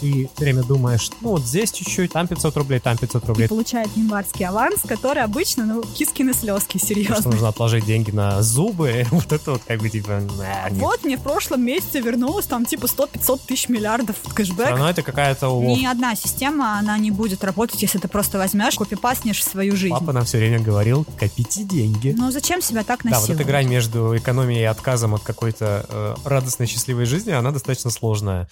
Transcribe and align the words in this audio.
ты 0.00 0.30
все 0.34 0.44
время 0.44 0.62
думаешь, 0.62 1.10
ну 1.20 1.30
вот 1.30 1.42
здесь 1.42 1.72
чуть-чуть, 1.72 2.12
там 2.12 2.26
500 2.26 2.56
рублей, 2.56 2.80
там 2.80 2.96
500 2.96 3.24
рублей. 3.26 3.44
И 3.46 3.48
получает 3.48 3.88
январский 3.96 4.46
аванс, 4.46 4.80
который 4.86 5.22
обычно, 5.22 5.64
ну, 5.66 5.82
кискины 5.82 6.32
слезки, 6.34 6.78
Что 6.78 6.86
серьезно. 6.86 7.30
нужно 7.30 7.48
отложить 7.48 7.84
деньги 7.86 8.10
на 8.10 8.42
зубы, 8.42 9.06
вот 9.10 9.32
это 9.32 9.52
вот 9.52 9.62
как 9.66 9.80
бы 9.80 9.88
типа... 9.90 10.20
«На, 10.38 10.68
нет». 10.70 10.80
Вот 10.80 11.04
мне 11.04 11.16
в 11.16 11.22
прошлом 11.22 11.62
месяце 11.64 12.00
вернулось 12.00 12.46
там 12.46 12.64
типа 12.64 12.86
100-500 12.86 13.40
тысяч 13.46 13.68
миллиардов 13.68 14.16
кэшбэк. 14.34 14.68
равно 14.70 14.90
это 14.90 15.02
какая-то. 15.02 15.48
Ни 15.62 15.84
одна 15.86 16.14
система, 16.14 16.78
она 16.78 16.96
не 16.98 17.10
будет 17.10 17.42
работать, 17.44 17.80
если 17.82 17.98
ты 17.98 18.08
просто 18.08 18.38
возьмешь, 18.38 18.74
копипаснешь 18.76 19.44
свою 19.44 19.76
жизнь. 19.76 19.94
Папа 19.94 20.12
нам 20.12 20.24
все 20.24 20.38
время 20.38 20.58
говорил, 20.60 21.06
копите 21.18 21.64
деньги. 21.64 22.14
Ну 22.16 22.30
зачем 22.30 22.60
себя 22.62 22.84
так 22.84 23.00
Да, 23.02 23.10
вот 23.10 23.20
насиловать? 23.20 23.40
эта 23.40 23.44
грань 23.48 23.68
между 23.68 24.16
экономией 24.16 24.62
и 24.62 24.64
отказом 24.64 25.14
от 25.14 25.22
какой-то 25.22 25.86
э, 25.88 26.14
радостной, 26.24 26.66
счастливой 26.66 27.04
жизни, 27.06 27.30
она 27.32 27.50
достаточно 27.50 27.90
сложная. 27.90 28.48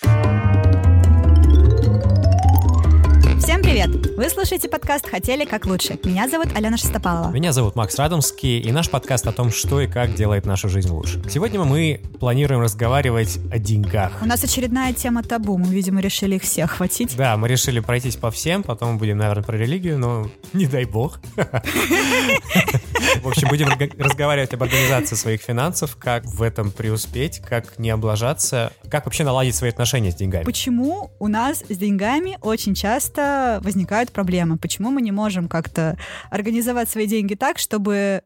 Привет! 3.85 4.17
Вы 4.17 4.29
слушаете 4.29 4.69
подкаст 4.69 5.09
«Хотели 5.09 5.45
как 5.45 5.67
лучше». 5.67 5.99
Меня 6.05 6.29
зовут 6.29 6.49
Алена 6.55 6.77
Шестопалова. 6.77 7.31
Меня 7.33 7.53
зовут 7.53 7.77
Макс 7.77 7.99
Радомский, 7.99 8.61
и 8.61 8.73
наш 8.73 8.91
подкаст 8.91 9.27
о 9.27 9.33
том, 9.33 9.51
что 9.51 9.81
и 9.81 9.87
как 9.87 10.15
делает 10.15 10.47
нашу 10.47 10.69
жизнь 10.69 10.91
лучше. 10.91 11.23
Сегодня 11.29 11.63
мы 11.63 12.01
планируем 12.19 12.61
разговаривать 12.61 13.39
о 13.51 13.59
деньгах. 13.59 14.13
У 14.23 14.27
нас 14.27 14.43
очередная 14.43 14.93
тема 14.93 15.23
табу, 15.23 15.59
мы, 15.59 15.67
видимо, 15.67 16.01
решили 16.01 16.37
их 16.37 16.43
всех 16.43 16.73
хватить. 16.73 17.17
Да, 17.17 17.37
мы 17.37 17.49
решили 17.49 17.81
пройтись 17.81 18.17
по 18.17 18.31
всем, 18.31 18.63
потом 18.63 18.99
будем, 18.99 19.19
наверное, 19.19 19.45
про 19.45 19.57
религию, 19.57 19.99
но 19.99 20.31
не 20.53 20.67
дай 20.67 20.85
бог. 20.85 21.21
В 23.23 23.29
общем, 23.29 23.49
будем 23.49 23.69
разговаривать 23.99 24.53
об 24.55 24.63
организации 24.63 25.15
своих 25.15 25.41
финансов, 25.41 25.97
как 25.97 26.25
в 26.27 26.43
этом 26.43 26.71
преуспеть, 26.71 27.41
как 27.41 27.79
не 27.79 27.91
облажаться, 27.91 28.73
как 28.91 29.07
вообще 29.07 29.25
наладить 29.25 29.55
свои 29.55 29.71
отношения 29.71 30.11
с 30.13 30.15
деньгами. 30.15 30.45
Почему 30.45 31.11
у 31.19 31.29
нас 31.29 31.63
с 31.69 31.77
деньгами 31.77 32.39
очень 32.41 32.75
часто 32.75 33.61
возникают 33.63 34.13
проблемы? 34.13 34.59
Почему 34.59 34.91
мы 34.91 35.03
не 35.03 35.13
можем 35.13 35.49
как-то 35.49 35.97
организовать 36.31 36.91
свои 36.91 37.07
деньги 37.07 37.35
так, 37.35 37.59
чтобы 37.59 38.23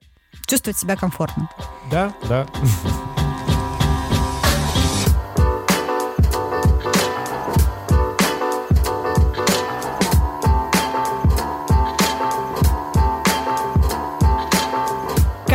чувствовать 0.47 0.78
себя 0.78 0.97
комфортно? 0.97 1.48
Да, 1.91 2.12
да. 2.28 2.47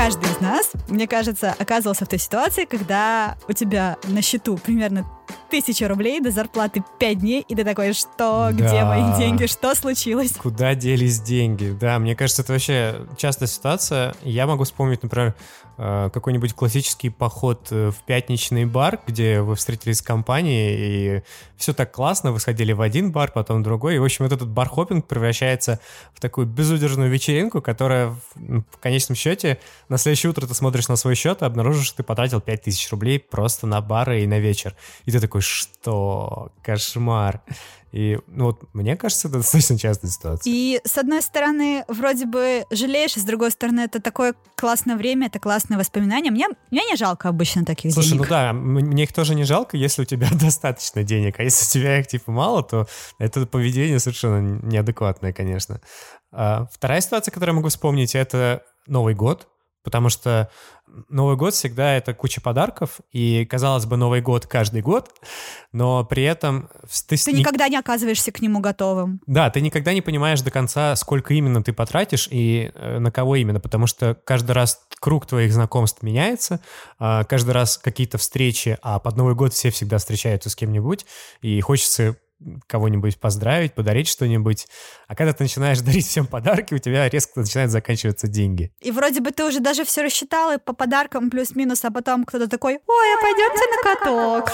Каждый 0.04 0.30
из 0.32 0.42
нас, 0.42 0.70
мне 0.90 1.08
кажется, 1.08 1.56
оказывался 1.58 2.04
в 2.04 2.10
той 2.10 2.20
ситуации, 2.20 2.66
когда 2.66 3.38
у 3.48 3.54
тебя 3.54 3.96
на 4.04 4.22
счету 4.22 4.58
примерно 4.58 5.06
тысяча 5.50 5.88
рублей 5.88 6.20
до 6.20 6.30
зарплаты 6.30 6.84
5 7.00 7.20
дней, 7.20 7.46
и 7.48 7.56
ты 7.56 7.64
такой, 7.64 7.94
что, 7.94 8.50
где 8.52 8.82
Да. 8.82 8.86
мои 8.86 9.18
деньги, 9.18 9.46
что 9.46 9.74
случилось? 9.76 10.34
Куда 10.34 10.76
делись 10.76 11.22
деньги? 11.22 11.74
Да, 11.80 12.00
мне 12.00 12.18
кажется, 12.18 12.42
это 12.42 12.52
вообще 12.52 13.08
частая 13.16 13.48
ситуация. 13.48 14.14
Я 14.24 14.46
могу 14.46 14.66
вспомнить, 14.66 15.02
например, 15.04 15.36
какой-нибудь 15.78 16.54
классический 16.54 17.10
поход 17.10 17.68
э, 17.72 17.92
в 17.92 18.04
пятничный 18.04 18.66
бар, 18.66 19.00
где 19.08 19.42
вы 19.42 19.56
встретились 19.56 19.98
с 19.98 20.02
компанией, 20.02 20.76
и 21.18 21.24
все 21.58 21.74
так 21.74 21.92
классно, 21.92 22.32
вы 22.32 22.40
сходили 22.40 22.74
в 22.74 22.82
один 22.82 23.12
бар, 23.12 23.32
потом 23.32 23.62
в 23.62 23.64
другой, 23.64 23.96
и, 23.96 24.00
в 24.00 24.04
общем, 24.04 24.26
вот 24.26 24.34
этот 24.34 24.50
бар-хоппинг 24.50 25.08
превращается 25.08 25.80
в 26.14 26.20
такую 26.20 26.48
безудержную 26.48 27.10
вечеринку, 27.10 27.62
которая 27.62 28.10
в, 28.10 28.20
в 28.36 28.78
конечном 28.80 29.16
счете 29.16 29.60
на 29.90 29.98
следующее 29.98 30.30
утро 30.30 30.46
ты 30.46 30.54
смотришь 30.54 30.88
на 30.88 30.96
свой 30.96 31.16
счет 31.16 31.42
и 31.42 31.46
обнаружишь, 31.46 31.88
что 31.88 31.98
ты 31.98 32.04
потратил 32.04 32.42
5000 32.42 32.92
рублей 32.92 33.20
просто 33.20 33.66
на 33.68 33.82
бары 33.82 34.24
и 34.24 34.28
на 34.28 34.40
вечер. 34.40 34.76
И 35.06 35.12
ты 35.12 35.20
такой, 35.20 35.42
что? 35.42 36.52
Кошмар. 36.62 37.42
И, 37.94 38.18
ну 38.26 38.46
вот, 38.46 38.64
мне 38.74 38.98
кажется, 38.98 39.28
это 39.28 39.38
достаточно 39.38 39.78
частая 39.78 40.10
ситуация. 40.10 40.52
И 40.52 40.82
с 40.84 40.98
одной 40.98 41.22
стороны, 41.22 41.86
вроде 41.88 42.26
бы 42.26 42.66
жалеешь, 42.72 43.16
и 43.18 43.20
с 43.20 43.24
другой 43.24 43.52
стороны, 43.52 43.82
это 43.82 44.02
такое 44.02 44.34
классное 44.56 44.96
время, 44.96 45.28
это 45.28 45.38
классное 45.38 45.78
воспоминание. 45.78 46.32
Мне, 46.32 46.48
мне 46.72 46.84
не 46.86 46.96
жалко 46.96 47.30
обычно 47.30 47.66
таких 47.66 47.94
Слушай, 47.94 48.14
денег. 48.14 48.22
ну 48.24 48.30
да, 48.30 48.52
мне 48.52 49.04
их 49.04 49.14
тоже 49.14 49.36
не 49.36 49.44
жалко, 49.44 49.78
если 49.78 50.02
у 50.02 50.06
тебя 50.06 50.28
достаточно 50.42 51.04
денег, 51.04 51.40
а 51.40 51.44
если 51.44 51.66
у 51.66 51.82
тебя 51.82 52.00
их 52.00 52.08
типа 52.08 52.32
мало, 52.32 52.64
то 52.64 52.88
это 53.20 53.46
поведение 53.46 54.00
совершенно 54.00 54.60
неадекватное, 54.64 55.32
конечно. 55.32 55.80
А, 56.32 56.68
вторая 56.74 57.00
ситуация, 57.00 57.32
которую 57.32 57.54
я 57.54 57.58
могу 57.58 57.70
вспомнить, 57.70 58.16
это 58.16 58.64
Новый 58.88 59.14
год, 59.14 59.48
потому 59.84 60.10
что 60.10 60.50
Новый 61.10 61.36
год 61.36 61.54
всегда 61.54 61.96
это 61.96 62.14
куча 62.14 62.42
подарков, 62.42 63.00
и, 63.12 63.46
казалось 63.46 63.86
бы, 63.86 63.98
Новый 63.98 64.22
год 64.22 64.46
каждый 64.46 64.82
год, 64.82 65.10
но 65.72 66.04
при 66.04 66.24
этом... 66.24 66.70
Ты, 67.08 67.18
Ты 67.18 67.34
никогда 67.34 67.68
не 67.68 67.78
оказываешься 67.78 68.32
к 68.32 68.42
нему 68.42 68.60
готовым. 68.60 69.20
Да, 69.26 69.50
ты 69.50 69.62
никогда 69.62 69.94
не 69.94 70.02
понимаешь 70.02 70.42
до 70.42 70.52
конца, 70.52 70.96
сколько 70.96 71.34
именно 71.34 71.64
ты 71.64 71.74
потратишь 71.74 72.28
и 72.30 72.72
э, 72.76 73.00
на 73.00 73.12
кого 73.12 73.36
именно, 73.36 73.60
потому 73.60 73.88
что 73.88 74.16
каждый 74.24 74.52
раз 74.52 74.80
круг 75.00 75.26
твоих 75.26 75.52
знакомств 75.52 76.04
меняется, 76.04 76.60
а, 77.00 77.24
каждый 77.24 77.52
раз 77.52 77.78
какие-то 77.78 78.18
встречи, 78.18 78.78
а 78.82 79.00
под 79.00 79.18
Новый 79.18 79.36
год 79.36 79.54
все 79.54 79.70
всегда 79.70 79.98
встречаются 79.98 80.50
с 80.50 80.56
кем-нибудь, 80.56 81.06
и 81.42 81.60
хочется 81.62 82.16
кого-нибудь 82.68 83.20
поздравить, 83.20 83.74
подарить 83.74 84.08
что-нибудь. 84.08 84.68
А 85.08 85.16
когда 85.16 85.34
ты 85.34 85.44
начинаешь 85.44 85.80
дарить 85.82 86.08
всем 86.08 86.28
подарки, 86.28 86.74
у 86.74 86.78
тебя 86.78 87.10
резко 87.10 87.40
начинают 87.40 87.72
заканчиваться 87.72 88.28
деньги. 88.28 88.72
И 88.82 88.92
вроде 88.92 89.22
бы 89.22 89.32
ты 89.32 89.46
уже 89.46 89.60
даже 89.60 89.86
все 89.86 90.04
рассчитал 90.04 90.52
и 90.52 90.58
по 90.58 90.74
подаркам 90.74 91.30
плюс-минус, 91.30 91.84
а 91.86 91.92
потом 91.92 92.26
кто-то 92.26 92.48
такой, 92.48 92.74
ой, 92.74 93.14
а 93.14 93.22
пойдемте 93.22 93.64
на 93.70 93.96
каток. 93.96 94.52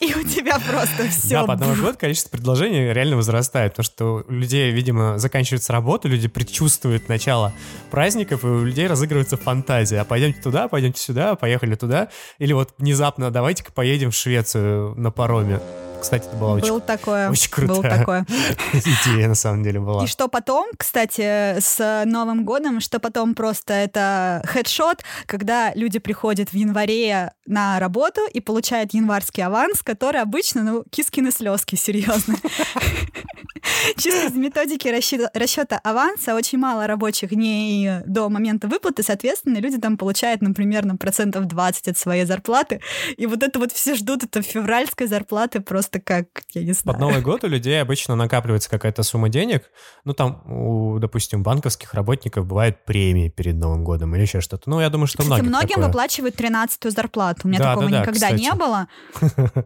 И 0.00 0.14
у 0.14 0.22
тебя 0.22 0.58
просто 0.60 1.08
все. 1.08 1.40
Да, 1.40 1.44
под 1.44 1.60
Новый 1.60 1.80
год 1.80 1.96
количество 1.96 2.30
предложений 2.30 2.92
реально 2.92 3.16
возрастает, 3.16 3.72
потому 3.72 3.84
что 3.84 4.24
у 4.28 4.32
людей, 4.32 4.70
видимо, 4.70 5.18
заканчивается 5.18 5.72
работа, 5.72 6.06
люди 6.06 6.28
предчувствуют 6.28 7.08
начало 7.08 7.52
праздников, 7.90 8.44
и 8.44 8.46
у 8.46 8.64
людей 8.64 8.86
разыгрывается 8.86 9.36
фантазия. 9.36 10.00
А 10.00 10.04
пойдемте 10.04 10.40
туда, 10.40 10.68
пойдемте 10.68 11.00
сюда, 11.00 11.34
поехали 11.34 11.74
туда. 11.74 12.10
Или 12.38 12.52
вот 12.52 12.74
внезапно 12.78 13.30
давайте-ка 13.30 13.72
поедем 13.72 14.10
в 14.12 14.14
Швецию 14.14 14.94
на 14.94 15.10
пароме. 15.10 15.60
Кстати, 16.00 16.26
это 16.26 16.36
была 16.36 16.52
очень, 16.52 16.68
Был 16.68 16.80
такое. 16.80 17.30
очень 17.30 17.50
крутая 17.50 17.76
Был 17.76 17.82
такое. 17.82 18.26
идея, 18.72 19.28
на 19.28 19.34
самом 19.34 19.62
деле, 19.62 19.80
была. 19.80 20.04
И 20.04 20.06
что 20.06 20.28
потом, 20.28 20.68
кстати, 20.76 21.58
с 21.60 22.04
Новым 22.06 22.44
годом, 22.44 22.80
что 22.80 23.00
потом 23.00 23.34
просто 23.34 23.74
это 23.74 24.42
хедшот, 24.46 25.02
когда 25.26 25.72
люди 25.74 25.98
приходят 25.98 26.50
в 26.50 26.54
январе 26.54 27.32
на 27.46 27.78
работу 27.80 28.20
и 28.32 28.40
получают 28.40 28.94
январский 28.94 29.42
аванс, 29.42 29.82
который 29.82 30.20
обычно, 30.20 30.62
ну, 30.62 30.84
кискины 30.90 31.30
слезки, 31.30 31.74
серьезно. 31.76 32.36
Чисто 33.96 34.26
из 34.26 34.34
методики 34.34 34.88
расчета, 34.88 35.80
аванса 35.82 36.34
очень 36.34 36.58
мало 36.58 36.86
рабочих 36.86 37.30
дней 37.30 38.00
до 38.06 38.28
момента 38.28 38.68
выплаты, 38.68 39.02
соответственно, 39.02 39.58
люди 39.58 39.78
там 39.78 39.96
получают, 39.96 40.42
ну, 40.42 40.54
примерно 40.54 40.96
процентов 40.96 41.46
20 41.46 41.88
от 41.88 41.98
своей 41.98 42.24
зарплаты. 42.24 42.80
И 43.16 43.26
вот 43.26 43.42
это 43.42 43.58
вот 43.58 43.72
все 43.72 43.94
ждут, 43.94 44.24
это 44.24 44.42
февральской 44.42 45.06
зарплаты 45.06 45.60
просто 45.60 45.87
как, 45.90 46.26
я 46.54 46.62
не 46.64 46.72
знаю. 46.72 46.94
Под 46.98 47.00
Новый 47.00 47.20
год 47.22 47.44
у 47.44 47.48
людей 47.48 47.80
обычно 47.80 48.14
накапливается 48.16 48.68
какая-то 48.70 49.02
сумма 49.02 49.28
денег. 49.28 49.64
Ну, 50.04 50.12
там, 50.14 50.42
у, 50.46 50.98
допустим, 50.98 51.42
банковских 51.42 51.94
работников 51.94 52.46
бывают 52.46 52.84
премии 52.84 53.28
перед 53.30 53.56
Новым 53.56 53.84
годом 53.84 54.14
или 54.14 54.22
еще 54.22 54.40
что-то. 54.40 54.68
Ну, 54.68 54.80
я 54.80 54.90
думаю, 54.90 55.06
что 55.06 55.18
Кстати, 55.22 55.40
многих 55.40 55.48
многим 55.50 55.68
такое. 55.68 55.86
выплачивают 55.86 56.34
13-ю 56.38 56.90
зарплату. 56.90 57.40
У 57.44 57.48
меня 57.48 57.58
Да, 57.58 57.64
такого 57.74 57.86
да, 57.86 57.92
да, 57.92 58.00
никогда 58.02 58.26
кстати. 58.26 58.40
не 58.40 58.52
было. 58.54 58.86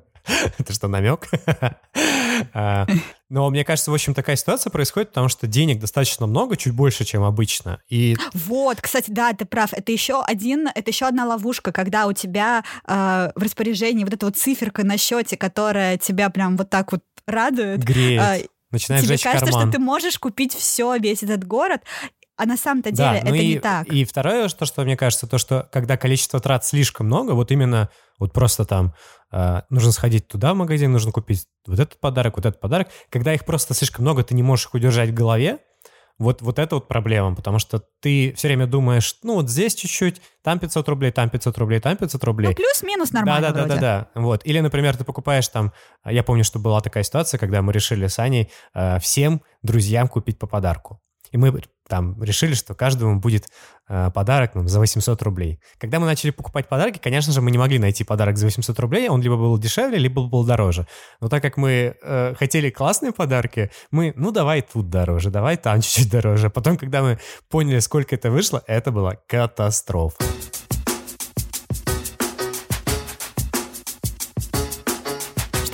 Это 0.59 0.73
что, 0.73 0.87
намек? 0.89 1.29
А, 3.33 3.35
Но 3.35 3.51
мне 3.51 3.65
кажется, 3.65 3.91
в 3.91 3.95
общем, 3.95 4.15
такая 4.15 4.37
ситуация 4.37 4.71
происходит, 4.71 5.09
потому 5.09 5.29
что 5.29 5.47
денег 5.47 5.81
достаточно 5.81 6.27
много, 6.27 6.57
чуть 6.57 6.75
больше, 6.75 7.05
чем 7.05 7.23
обычно. 7.25 7.81
И 7.89 8.17
Вот, 8.35 8.81
кстати, 8.81 9.11
да, 9.11 9.33
ты 9.33 9.45
прав. 9.45 9.73
Это 9.73 9.91
еще 9.91 10.23
один, 10.23 10.69
это 10.69 10.91
еще 10.91 11.07
одна 11.07 11.27
ловушка, 11.27 11.73
когда 11.73 12.07
у 12.07 12.13
тебя 12.13 12.63
э, 12.87 13.31
в 13.35 13.43
распоряжении 13.43 14.05
вот 14.05 14.13
эта 14.13 14.27
вот 14.27 14.37
циферка 14.37 14.85
на 14.85 14.99
счете, 14.99 15.37
которая 15.37 15.99
тебя 15.99 16.31
прям 16.31 16.57
вот 16.57 16.71
так 16.71 16.93
вот 16.93 17.03
радует. 17.27 17.83
греет, 17.83 18.21
а, 18.21 18.37
начинает 18.71 19.05
Тебе 19.05 19.19
кажется, 19.19 19.47
карман. 19.47 19.63
что 19.63 19.73
ты 19.73 19.79
можешь 19.79 20.19
купить 20.19 20.55
все, 20.55 20.97
весь 20.97 21.23
этот 21.23 21.45
город, 21.45 21.83
а 22.37 22.47
на 22.47 22.57
самом-то 22.57 22.91
деле 22.91 23.21
Да, 23.21 23.29
ну 23.29 23.35
это 23.35 23.43
и, 23.43 23.55
не 23.55 23.61
так. 23.61 23.87
И 23.89 24.05
второе, 24.05 24.49
что, 24.49 24.65
что 24.65 24.83
мне 24.85 24.97
кажется, 24.97 25.27
то, 25.27 25.39
что 25.39 25.69
когда 25.73 25.97
количество 25.97 26.41
трат 26.41 26.65
слишком 26.65 27.07
много, 27.07 27.33
вот 27.33 27.51
именно 27.51 27.91
вот 28.19 28.33
просто 28.33 28.65
там 28.65 28.95
э, 29.33 29.63
нужно 29.71 29.93
сходить 29.93 30.29
туда 30.29 30.55
в 30.55 30.57
магазин, 30.57 30.93
нужно 30.93 31.13
купить 31.13 31.47
вот 31.67 31.79
этот 31.79 32.01
подарок, 32.01 32.37
вот 32.37 32.47
этот 32.47 32.61
подарок. 32.61 32.89
Когда 33.11 33.35
их 33.35 33.45
просто 33.45 33.75
слишком 33.75 34.05
много, 34.05 34.25
ты 34.25 34.35
не 34.35 34.43
можешь 34.43 34.67
их 34.67 34.75
удержать 34.75 35.11
в 35.11 35.15
голове, 35.15 35.59
вот, 36.19 36.43
вот 36.43 36.59
это 36.59 36.77
вот 36.77 36.89
проблема, 36.89 37.35
потому 37.35 37.59
что 37.59 37.83
ты 38.01 38.33
все 38.37 38.49
время 38.49 38.67
думаешь, 38.67 39.19
ну 39.23 39.35
вот 39.35 39.51
здесь 39.51 39.75
чуть-чуть, 39.75 40.21
там 40.43 40.59
500 40.59 40.89
рублей, 40.89 41.11
там 41.11 41.31
500 41.31 41.59
рублей, 41.59 41.81
там 41.81 41.97
500 41.97 42.25
рублей. 42.25 42.49
Ну, 42.49 42.55
плюс-минус 42.55 43.13
нормально 43.13 43.49
да, 43.49 43.63
да, 43.63 43.67
да, 43.67 43.75
да, 43.75 43.81
да. 44.15 44.21
Вот. 44.21 44.43
Или, 44.45 44.61
например, 44.61 44.97
ты 44.97 45.05
покупаешь 45.05 45.49
там. 45.49 45.73
Я 46.05 46.23
помню, 46.23 46.45
что 46.45 46.59
была 46.59 46.81
такая 46.81 47.03
ситуация, 47.03 47.39
когда 47.39 47.61
мы 47.63 47.73
решили 47.73 48.07
с 48.07 48.19
Аней 48.19 48.51
э, 48.75 48.99
всем 49.01 49.43
друзьям 49.63 50.07
купить 50.07 50.39
по 50.39 50.47
подарку. 50.47 51.01
И 51.33 51.39
мы 51.39 51.63
там 51.89 52.23
решили, 52.23 52.55
что 52.55 52.75
каждому 52.75 53.21
будет 53.21 53.49
э, 53.89 54.11
подарок 54.15 54.55
ну, 54.55 54.67
за 54.67 54.81
800 54.81 55.23
рублей. 55.23 55.61
Когда 55.79 55.99
мы 56.01 56.07
начали 56.07 56.31
покупать 56.31 56.69
подарки, 56.69 56.99
конечно 56.99 57.33
же, 57.33 57.41
мы 57.41 57.51
не 57.51 57.59
могли 57.59 57.79
найти 57.79 58.05
подарок 58.05 58.39
за 58.39 58.47
800 58.47 58.79
рублей, 58.81 59.09
он 59.09 59.23
либо 59.23 59.37
был 59.37 59.59
дешевле, 59.59 59.99
либо 59.99 60.27
был 60.27 60.45
дороже. 60.45 60.87
Но 61.21 61.29
так 61.29 61.43
как 61.43 61.57
мы 61.57 61.97
э, 62.03 62.35
хотели 62.39 62.71
классные 62.71 63.13
подарки, 63.13 63.71
мы, 63.91 64.13
ну, 64.17 64.31
давай 64.31 64.63
тут 64.63 64.91
дороже, 64.91 65.31
давай 65.31 65.57
там 65.57 65.81
чуть-чуть 65.83 66.11
дороже. 66.11 66.51
Потом, 66.51 66.77
когда 66.77 67.03
мы 67.03 67.19
поняли, 67.51 67.81
сколько 67.81 68.15
это 68.15 68.31
вышло, 68.31 68.63
это 68.67 68.91
была 68.91 69.17
катастрофа. 69.27 70.25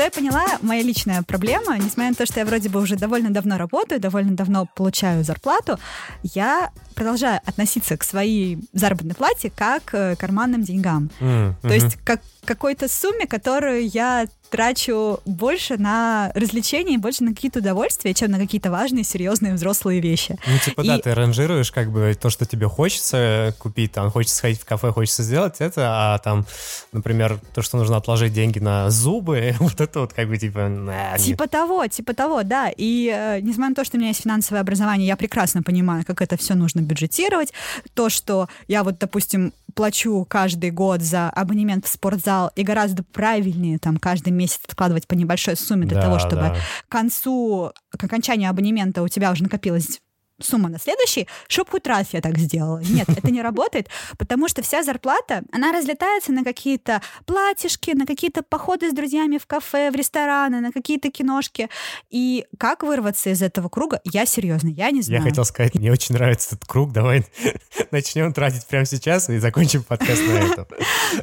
Я 0.05 0.11
поняла, 0.11 0.45
моя 0.63 0.83
личная 0.83 1.23
проблема, 1.23 1.77
несмотря 1.77 2.11
на 2.11 2.15
то, 2.15 2.27
что 2.27 2.41
я 2.41 2.47
вроде 2.47 2.69
бы 2.69 2.81
уже 2.81 2.97
довольно 2.97 3.31
давно 3.31 3.59
работаю, 3.59 4.01
довольно 4.01 4.37
давно 4.37 4.67
получаю 4.67 5.25
зарплату, 5.25 5.79
я 6.23 6.71
продолжаю 6.95 7.41
относиться 7.47 7.97
к 7.97 8.05
своей 8.05 8.59
заработной 8.73 9.15
плате 9.15 9.53
как 9.55 9.85
к 9.85 10.17
карманным 10.17 10.63
деньгам. 10.63 11.11
Mm-hmm. 11.21 11.55
То 11.63 11.75
есть 11.75 11.97
как 12.05 12.21
какой-то 12.49 12.89
сумме, 12.89 13.27
которую 13.27 13.87
я 13.89 14.27
трачу 14.49 15.21
больше 15.27 15.77
на 15.77 16.33
развлечения, 16.35 16.97
больше 16.97 17.23
на 17.23 17.35
какие-то 17.35 17.59
удовольствия, 17.59 18.15
чем 18.15 18.31
на 18.31 18.39
какие-то 18.39 18.71
важные, 18.71 19.05
серьезные, 19.05 19.53
взрослые 19.53 20.01
вещи. 20.01 20.39
Ну, 20.47 20.59
типа, 20.59 20.81
и... 20.81 20.89
да, 20.89 20.99
ты 20.99 21.15
ранжируешь 21.15 21.71
как 21.71 21.93
бы 21.93 22.17
то, 22.19 22.31
что 22.31 22.47
тебе 22.47 22.67
хочется 22.67 23.55
купить, 23.59 23.93
там, 23.93 24.11
хочется 24.11 24.37
сходить 24.37 24.61
в 24.61 24.65
кафе, 24.65 24.93
хочется 24.93 25.23
сделать 25.23 25.57
это, 25.59 26.15
а 26.15 26.19
там, 26.21 26.47
например, 26.93 27.39
то, 27.53 27.61
что 27.61 27.77
нужно 27.77 27.99
отложить 27.99 28.33
деньги 28.33 28.59
на 28.59 28.89
зубы, 28.89 29.55
вот 29.61 29.79
это 29.83 30.01
вот 30.01 30.15
как 30.15 30.29
бы 30.29 30.39
типа... 30.39 30.71
Типа 31.19 31.43
нет. 31.43 31.51
того, 31.51 31.87
типа 31.87 32.15
того, 32.15 32.43
да. 32.43 32.73
И 32.75 33.13
э, 33.15 33.41
несмотря 33.41 33.69
на 33.69 33.75
то, 33.75 33.85
что 33.85 33.99
у 33.99 34.01
меня 34.01 34.09
есть 34.09 34.23
финансовое 34.23 34.63
образование, 34.63 35.07
я 35.07 35.17
прекрасно 35.17 35.63
понимаю, 35.63 36.05
как 36.07 36.23
это 36.23 36.39
все 36.39 36.55
нужно 36.55 36.81
бюджетировать. 36.81 37.53
То, 37.93 38.09
что 38.09 38.49
я 38.67 38.83
вот, 38.83 38.99
допустим, 38.99 39.53
плачу 39.79 40.27
каждый 40.29 40.73
год 40.73 41.03
за 41.03 41.31
абонемент 41.31 41.87
в 41.87 41.89
спортзал 41.89 42.51
и 42.57 42.65
гораздо 42.65 43.05
правильнее 43.05 43.79
там 43.79 43.97
каждый 43.97 44.31
месяц 44.33 44.59
откладывать 44.67 45.07
по 45.07 45.15
небольшой 45.15 45.57
сумме 45.57 45.87
для 45.87 45.99
да, 45.99 46.03
того, 46.03 46.19
чтобы 46.19 46.43
да. 46.43 46.57
к 46.89 46.91
концу, 46.91 47.73
к 47.97 48.03
окончанию 48.03 48.51
абонемента 48.51 49.05
у 49.05 49.09
тебя 49.09 49.31
уже 49.31 49.45
накопилось 49.45 50.01
сумма 50.41 50.69
на 50.69 50.79
следующий, 50.79 51.29
чтобы 51.49 51.71
хоть 51.71 51.87
раз 51.87 52.09
я 52.13 52.21
так 52.21 52.39
сделала. 52.39 52.79
Нет, 52.79 53.09
это 53.09 53.31
не 53.31 53.43
работает, 53.43 53.89
потому 54.19 54.49
что 54.49 54.63
вся 54.63 54.83
зарплата, 54.83 55.43
она 55.53 55.73
разлетается 55.73 56.33
на 56.33 56.45
какие-то 56.45 57.03
платьишки, 57.27 57.91
на 57.91 58.07
какие-то 58.07 58.43
походы 58.43 58.91
с 58.91 58.95
друзьями 58.95 59.39
в 59.39 59.47
кафе, 59.47 59.91
в 59.91 59.95
рестораны, 59.95 60.61
на 60.61 60.73
какие-то 60.73 61.11
киношки. 61.11 61.69
И 62.11 62.47
как 62.59 62.83
вырваться 62.83 63.31
из 63.31 63.43
этого 63.43 63.69
круга, 63.69 64.01
я 64.05 64.27
серьезно, 64.27 64.69
я 64.69 64.91
не 64.91 65.03
знаю. 65.03 65.23
Я 65.23 65.29
хотел 65.29 65.45
сказать, 65.45 65.75
мне 65.75 65.91
очень 65.91 66.15
нравится 66.15 66.55
этот 66.55 66.69
круг, 66.69 66.93
давай 66.93 67.25
начнем 67.91 68.33
тратить 68.33 68.67
прямо 68.67 68.85
сейчас 68.85 69.29
и 69.29 69.39
закончим 69.39 69.83
подкаст 69.83 70.23
на 70.23 70.33
этом. 70.33 70.67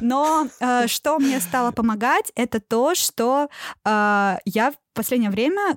Но 0.00 0.48
э, 0.60 0.86
что 0.86 1.18
мне 1.18 1.40
стало 1.40 1.72
помогать, 1.72 2.32
это 2.34 2.60
то, 2.60 2.94
что 2.94 3.48
э, 3.84 4.36
я 4.44 4.70
в 4.72 4.74
последнее 4.94 5.30
время 5.30 5.76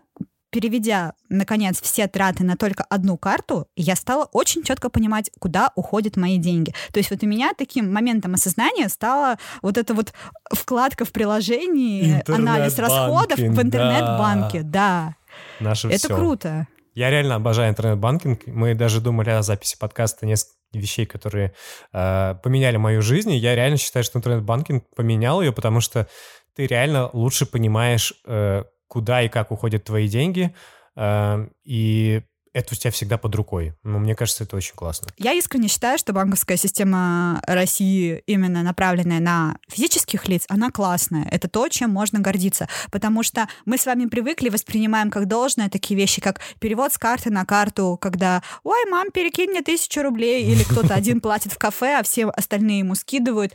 переведя, 0.50 1.14
наконец, 1.30 1.82
все 1.82 2.08
траты 2.08 2.44
на 2.44 2.58
только 2.58 2.84
одну 2.84 3.18
карту, 3.18 3.68
я 3.76 3.96
стала 3.96 4.26
очень 4.32 4.64
четко 4.64 4.90
понимать, 4.90 5.30
куда 5.40 5.72
уходят 5.76 6.18
мои 6.18 6.38
деньги. 6.38 6.74
То 6.92 7.00
есть 7.00 7.12
вот 7.12 7.24
у 7.24 7.28
меня 7.28 7.54
таким 7.58 7.92
моментом 7.92 8.34
осознания 8.34 8.90
стала 8.90 9.38
вот 9.62 9.78
эта 9.78 9.94
вот 9.94 10.14
вкладка 10.54 11.06
в 11.06 11.12
приложении, 11.12 12.24
анализ 12.32 12.78
расходов 12.78 13.40
в 13.40 13.62
интернет-банке. 13.62 14.62
Да. 14.62 14.70
да. 14.70 15.16
Наше 15.60 15.88
Это 15.88 16.08
все. 16.08 16.16
круто. 16.16 16.68
Я 16.96 17.10
реально 17.10 17.36
обожаю 17.36 17.70
интернет-банкинг. 17.70 18.48
Мы 18.48 18.74
даже 18.74 19.00
думали 19.00 19.30
о 19.30 19.42
записи 19.42 19.78
подкаста 19.80 20.26
несколько 20.26 20.58
вещей, 20.74 21.06
которые 21.06 21.54
э, 21.94 22.36
поменяли 22.44 22.78
мою 22.78 23.02
жизнь. 23.02 23.32
И 23.32 23.38
я 23.38 23.56
реально 23.56 23.78
считаю, 23.78 24.04
что 24.04 24.20
интернет-банкинг 24.20 24.84
поменял 24.96 25.42
ее, 25.42 25.52
потому 25.52 25.82
что 25.82 26.08
ты 26.56 26.68
реально 26.68 27.10
лучше 27.14 27.46
понимаешь, 27.46 28.14
э, 28.26 28.64
куда 28.90 29.22
и 29.22 29.30
как 29.30 29.52
уходят 29.52 29.86
твои 29.86 30.10
деньги, 30.10 30.54
э, 30.98 31.48
и 31.64 32.24
это 32.54 32.74
у 32.74 32.78
тебя 32.78 32.92
всегда 32.92 33.18
под 33.18 33.36
рукой. 33.36 33.74
Ну, 33.84 34.00
мне 34.00 34.16
кажется, 34.16 34.44
это 34.44 34.56
очень 34.56 34.74
классно. 34.76 35.10
Я 35.18 35.34
искренне 35.34 35.68
считаю, 35.68 35.98
что 35.98 36.14
банковская 36.14 36.58
система 36.58 37.42
России, 37.46 38.24
именно 38.26 38.64
направленная 38.64 39.20
на 39.20 39.58
физических 39.70 40.28
лиц, 40.28 40.46
она 40.50 40.72
классная. 40.72 41.28
Это 41.30 41.48
то, 41.48 41.68
чем 41.70 41.92
можно 41.92 42.20
гордиться. 42.20 42.68
Потому 42.92 43.24
что 43.24 43.48
мы 43.66 43.78
с 43.78 43.86
вами 43.86 44.06
привыкли, 44.06 44.50
воспринимаем 44.50 45.12
как 45.12 45.28
должное 45.28 45.70
такие 45.70 45.98
вещи, 46.00 46.22
как 46.22 46.42
перевод 46.60 46.92
с 46.92 46.98
карты 46.98 47.30
на 47.30 47.46
карту, 47.46 47.98
когда 48.02 48.42
«Ой, 48.64 48.90
мам, 48.90 49.12
перекинь 49.12 49.52
мне 49.52 49.62
тысячу 49.62 50.02
рублей», 50.02 50.44
или 50.46 50.64
кто-то 50.64 50.96
один 50.96 51.22
платит 51.22 51.54
в 51.54 51.58
кафе, 51.58 52.00
а 52.00 52.04
все 52.04 52.26
остальные 52.26 52.80
ему 52.80 52.96
скидывают 52.96 53.54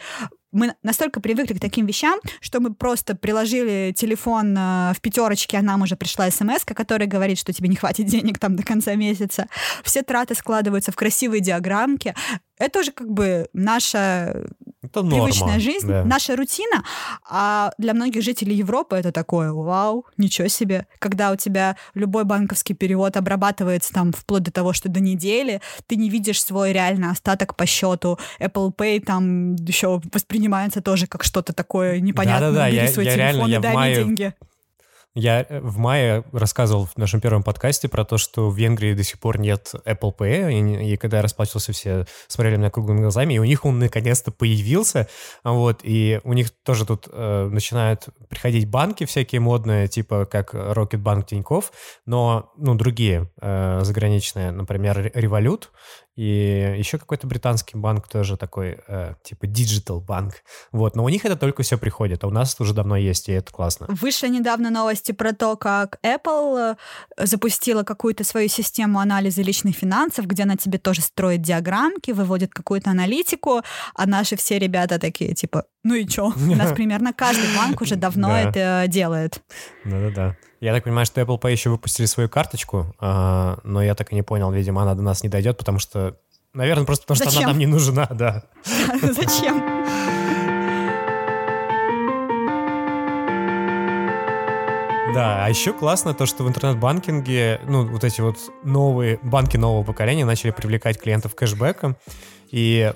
мы 0.54 0.74
настолько 0.82 1.20
привыкли 1.20 1.54
к 1.54 1.60
таким 1.60 1.84
вещам, 1.86 2.18
что 2.40 2.60
мы 2.60 2.72
просто 2.72 3.14
приложили 3.16 3.92
телефон 3.94 4.56
э, 4.56 4.92
в 4.94 5.00
пятерочке, 5.00 5.58
а 5.58 5.62
нам 5.62 5.82
уже 5.82 5.96
пришла 5.96 6.30
смс, 6.30 6.64
которая 6.64 7.08
говорит, 7.08 7.38
что 7.38 7.52
тебе 7.52 7.68
не 7.68 7.76
хватит 7.76 8.06
денег 8.06 8.38
там 8.38 8.56
до 8.56 8.62
конца 8.62 8.94
месяца. 8.94 9.48
Все 9.82 10.02
траты 10.02 10.34
складываются 10.34 10.92
в 10.92 10.96
красивые 10.96 11.40
диаграммки 11.40 12.14
это 12.58 12.80
уже 12.80 12.92
как 12.92 13.10
бы 13.10 13.48
наша 13.52 14.46
это 14.82 15.02
привычная 15.02 15.58
жизнь, 15.58 15.88
да. 15.88 16.04
наша 16.04 16.36
рутина. 16.36 16.84
А 17.28 17.72
для 17.78 17.94
многих 17.94 18.22
жителей 18.22 18.54
Европы 18.54 18.96
это 18.96 19.12
такое, 19.12 19.52
вау, 19.52 20.06
ничего 20.16 20.48
себе. 20.48 20.86
Когда 20.98 21.32
у 21.32 21.36
тебя 21.36 21.76
любой 21.94 22.24
банковский 22.24 22.74
перевод 22.74 23.16
обрабатывается 23.16 23.92
там 23.92 24.12
вплоть 24.12 24.42
до 24.42 24.52
того, 24.52 24.72
что 24.72 24.88
до 24.88 25.00
недели, 25.00 25.60
ты 25.86 25.96
не 25.96 26.08
видишь 26.10 26.42
свой 26.42 26.72
реальный 26.72 27.10
остаток 27.10 27.56
по 27.56 27.66
счету. 27.66 28.18
Apple 28.38 28.74
Pay 28.74 29.00
там 29.00 29.56
еще 29.56 30.00
воспринимается 30.12 30.80
тоже 30.80 31.06
как 31.06 31.24
что-то 31.24 31.52
такое 31.52 32.00
непонятное. 32.00 32.52
Да-да-да, 32.52 32.68
я, 32.68 32.82
я 32.82 32.88
телефон 32.88 33.14
реально, 33.14 33.46
и 33.46 33.58
дай 33.58 33.76
мне 33.76 33.94
деньги. 33.94 34.34
Я 35.14 35.46
э, 35.48 35.60
в 35.60 35.78
мае 35.78 36.24
рассказывал 36.32 36.86
в 36.86 36.96
нашем 36.96 37.20
первом 37.20 37.44
подкасте 37.44 37.88
про 37.88 38.04
то, 38.04 38.18
что 38.18 38.50
в 38.50 38.56
Венгрии 38.56 38.94
до 38.94 39.04
сих 39.04 39.20
пор 39.20 39.38
нет 39.38 39.72
Apple 39.84 40.16
Pay, 40.16 40.52
и, 40.52 40.92
и 40.94 40.96
когда 40.96 41.18
я 41.18 41.22
расплачивался, 41.22 41.72
все 41.72 42.06
смотрели 42.26 42.56
на 42.56 42.70
круглыми 42.70 43.00
глазами, 43.00 43.34
и 43.34 43.38
у 43.38 43.44
них 43.44 43.64
он 43.64 43.78
наконец-то 43.78 44.32
появился, 44.32 45.08
вот, 45.44 45.80
и 45.84 46.20
у 46.24 46.32
них 46.32 46.50
тоже 46.50 46.84
тут 46.84 47.06
э, 47.10 47.48
начинают 47.50 48.08
приходить 48.28 48.68
банки 48.68 49.04
всякие 49.04 49.40
модные, 49.40 49.86
типа 49.86 50.26
как 50.26 50.52
Rocketbank 50.52 51.26
Тинькофф, 51.26 51.70
но, 52.06 52.50
ну, 52.56 52.74
другие 52.74 53.30
э, 53.40 53.80
заграничные, 53.82 54.50
например, 54.50 55.12
Revolut, 55.14 55.68
и 56.16 56.76
еще 56.78 56.98
какой-то 56.98 57.26
британский 57.26 57.76
банк 57.76 58.08
тоже 58.08 58.36
такой, 58.36 58.78
э, 58.86 59.14
типа 59.22 59.46
Digital 59.46 60.00
банк. 60.00 60.34
Вот, 60.70 60.94
но 60.94 61.04
у 61.04 61.08
них 61.08 61.24
это 61.24 61.36
только 61.36 61.62
все 61.62 61.76
приходит, 61.76 62.22
а 62.22 62.28
у 62.28 62.30
нас 62.30 62.56
уже 62.60 62.72
давно 62.72 62.96
есть, 62.96 63.28
и 63.28 63.32
это 63.32 63.52
классно. 63.52 63.86
Вышли 63.88 64.28
недавно 64.28 64.70
новости 64.70 65.12
про 65.12 65.32
то, 65.32 65.56
как 65.56 65.98
Apple 66.04 66.76
э, 67.16 67.26
запустила 67.26 67.82
какую-то 67.82 68.22
свою 68.22 68.48
систему 68.48 69.00
анализа 69.00 69.42
личных 69.42 69.74
финансов, 69.74 70.26
где 70.26 70.44
она 70.44 70.56
тебе 70.56 70.78
тоже 70.78 71.00
строит 71.00 71.42
диаграммки, 71.42 72.12
выводит 72.12 72.54
какую-то 72.54 72.90
аналитику, 72.90 73.62
а 73.94 74.06
наши 74.06 74.36
все 74.36 74.58
ребята 74.58 75.00
такие, 75.00 75.34
типа, 75.34 75.64
ну 75.82 75.94
и 75.94 76.06
чё? 76.06 76.32
У 76.36 76.54
нас 76.54 76.72
примерно 76.72 77.12
каждый 77.12 77.54
банк 77.56 77.80
уже 77.80 77.96
давно 77.96 78.36
это 78.36 78.84
делает. 78.88 79.42
Да-да-да. 79.84 80.36
Я 80.64 80.72
так 80.72 80.84
понимаю, 80.84 81.04
что 81.04 81.20
Apple 81.20 81.38
Pay 81.38 81.52
еще 81.52 81.68
выпустили 81.68 82.06
свою 82.06 82.30
карточку, 82.30 82.86
а, 82.98 83.58
но 83.64 83.82
я 83.82 83.94
так 83.94 84.12
и 84.12 84.14
не 84.14 84.22
понял, 84.22 84.50
видимо, 84.50 84.80
она 84.80 84.94
до 84.94 85.02
нас 85.02 85.22
не 85.22 85.28
дойдет, 85.28 85.58
потому 85.58 85.78
что, 85.78 86.16
наверное, 86.54 86.86
просто 86.86 87.04
потому 87.04 87.18
Зачем? 87.18 87.32
что 87.32 87.40
она 87.40 87.48
нам 87.48 87.58
не 87.58 87.66
нужна, 87.66 88.06
да. 88.10 88.44
Зачем? 89.02 89.58
Да, 95.12 95.44
а 95.44 95.48
еще 95.50 95.74
классно 95.74 96.14
то, 96.14 96.24
что 96.24 96.44
в 96.44 96.48
интернет-банкинге, 96.48 97.60
ну, 97.68 97.86
вот 97.86 98.02
эти 98.02 98.22
вот 98.22 98.38
новые 98.62 99.18
банки 99.22 99.58
нового 99.58 99.84
поколения 99.84 100.24
начали 100.24 100.50
привлекать 100.50 100.98
клиентов 100.98 101.34
кэшбэком, 101.34 101.98
и 102.50 102.90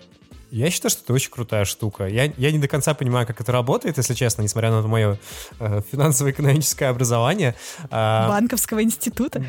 я 0.51 0.71
считаю, 0.71 0.91
что 0.91 1.03
это 1.03 1.13
очень 1.13 1.31
крутая 1.31 1.65
штука. 1.65 2.07
Я, 2.07 2.33
я 2.37 2.53
не 2.53 2.59
до 2.59 2.69
конца 2.69 2.95
понимаю, 2.95 3.27
как 3.27 3.41
это 3.41 3.53
работает, 3.53 3.99
если 3.99 4.15
честно, 4.15 4.43
несмотря 4.43 4.71
на 4.71 4.83
мое 4.87 5.19
э, 5.61 5.81
финансово-экономическое 5.91 6.87
образование. 6.87 7.55
А... 7.91 8.29
Банковского 8.29 8.83
института. 8.83 9.45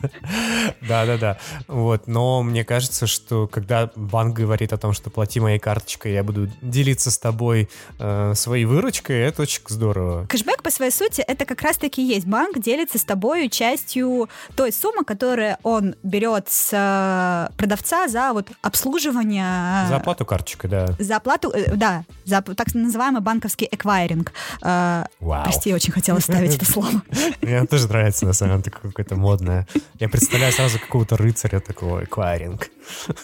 Да-да-да. 0.80 1.38
Вот. 1.68 2.06
Но 2.06 2.42
мне 2.42 2.64
кажется, 2.64 3.06
что 3.06 3.46
когда 3.46 3.90
банк 3.94 4.34
говорит 4.36 4.72
о 4.72 4.78
том, 4.78 4.92
что 4.92 5.10
плати 5.10 5.40
моей 5.40 5.58
карточкой, 5.58 6.12
я 6.12 6.24
буду 6.24 6.50
делиться 6.60 7.10
с 7.10 7.18
тобой 7.18 7.68
э, 7.98 8.32
своей 8.34 8.64
выручкой, 8.64 9.20
это 9.20 9.42
очень 9.42 9.60
здорово. 9.68 10.26
Кэшбэк 10.26 10.62
по 10.62 10.70
своей 10.70 10.92
сути 10.92 11.20
это 11.20 11.44
как 11.44 11.62
раз-таки 11.62 12.02
есть. 12.02 12.26
Банк 12.26 12.58
делится 12.58 12.98
с 12.98 13.04
тобой 13.04 13.48
частью 13.48 14.28
той 14.56 14.72
суммы, 14.72 15.04
которую 15.04 15.56
он 15.62 15.94
берет 16.02 16.48
с 16.48 16.70
э, 16.72 17.54
продавца 17.56 18.08
за 18.08 18.32
вот 18.32 18.50
обслуживание 18.62 19.88
за 19.88 20.00
оплату 20.16 20.24
карточкой, 20.24 20.70
да. 20.70 20.86
За 20.98 21.16
оплату, 21.16 21.50
э, 21.50 21.74
да, 21.76 22.04
за 22.24 22.40
так 22.42 22.74
называемый 22.74 23.20
банковский 23.20 23.68
эквайринг. 23.70 24.32
Э, 24.62 25.04
Вау. 25.20 25.44
Прости, 25.44 25.70
я 25.70 25.76
очень 25.76 25.92
хотела 25.92 26.18
ставить 26.20 26.56
это 26.56 26.64
слово. 26.64 27.02
Мне 27.42 27.64
тоже 27.66 27.88
нравится, 27.88 28.26
на 28.26 28.32
самом 28.32 28.62
деле, 28.62 28.76
какое-то 28.82 29.16
модное. 29.16 29.66
Я 30.00 30.08
представляю 30.08 30.52
сразу 30.52 30.78
какого-то 30.78 31.16
рыцаря 31.16 31.60
такого, 31.60 32.04
эквайринг. 32.04 32.70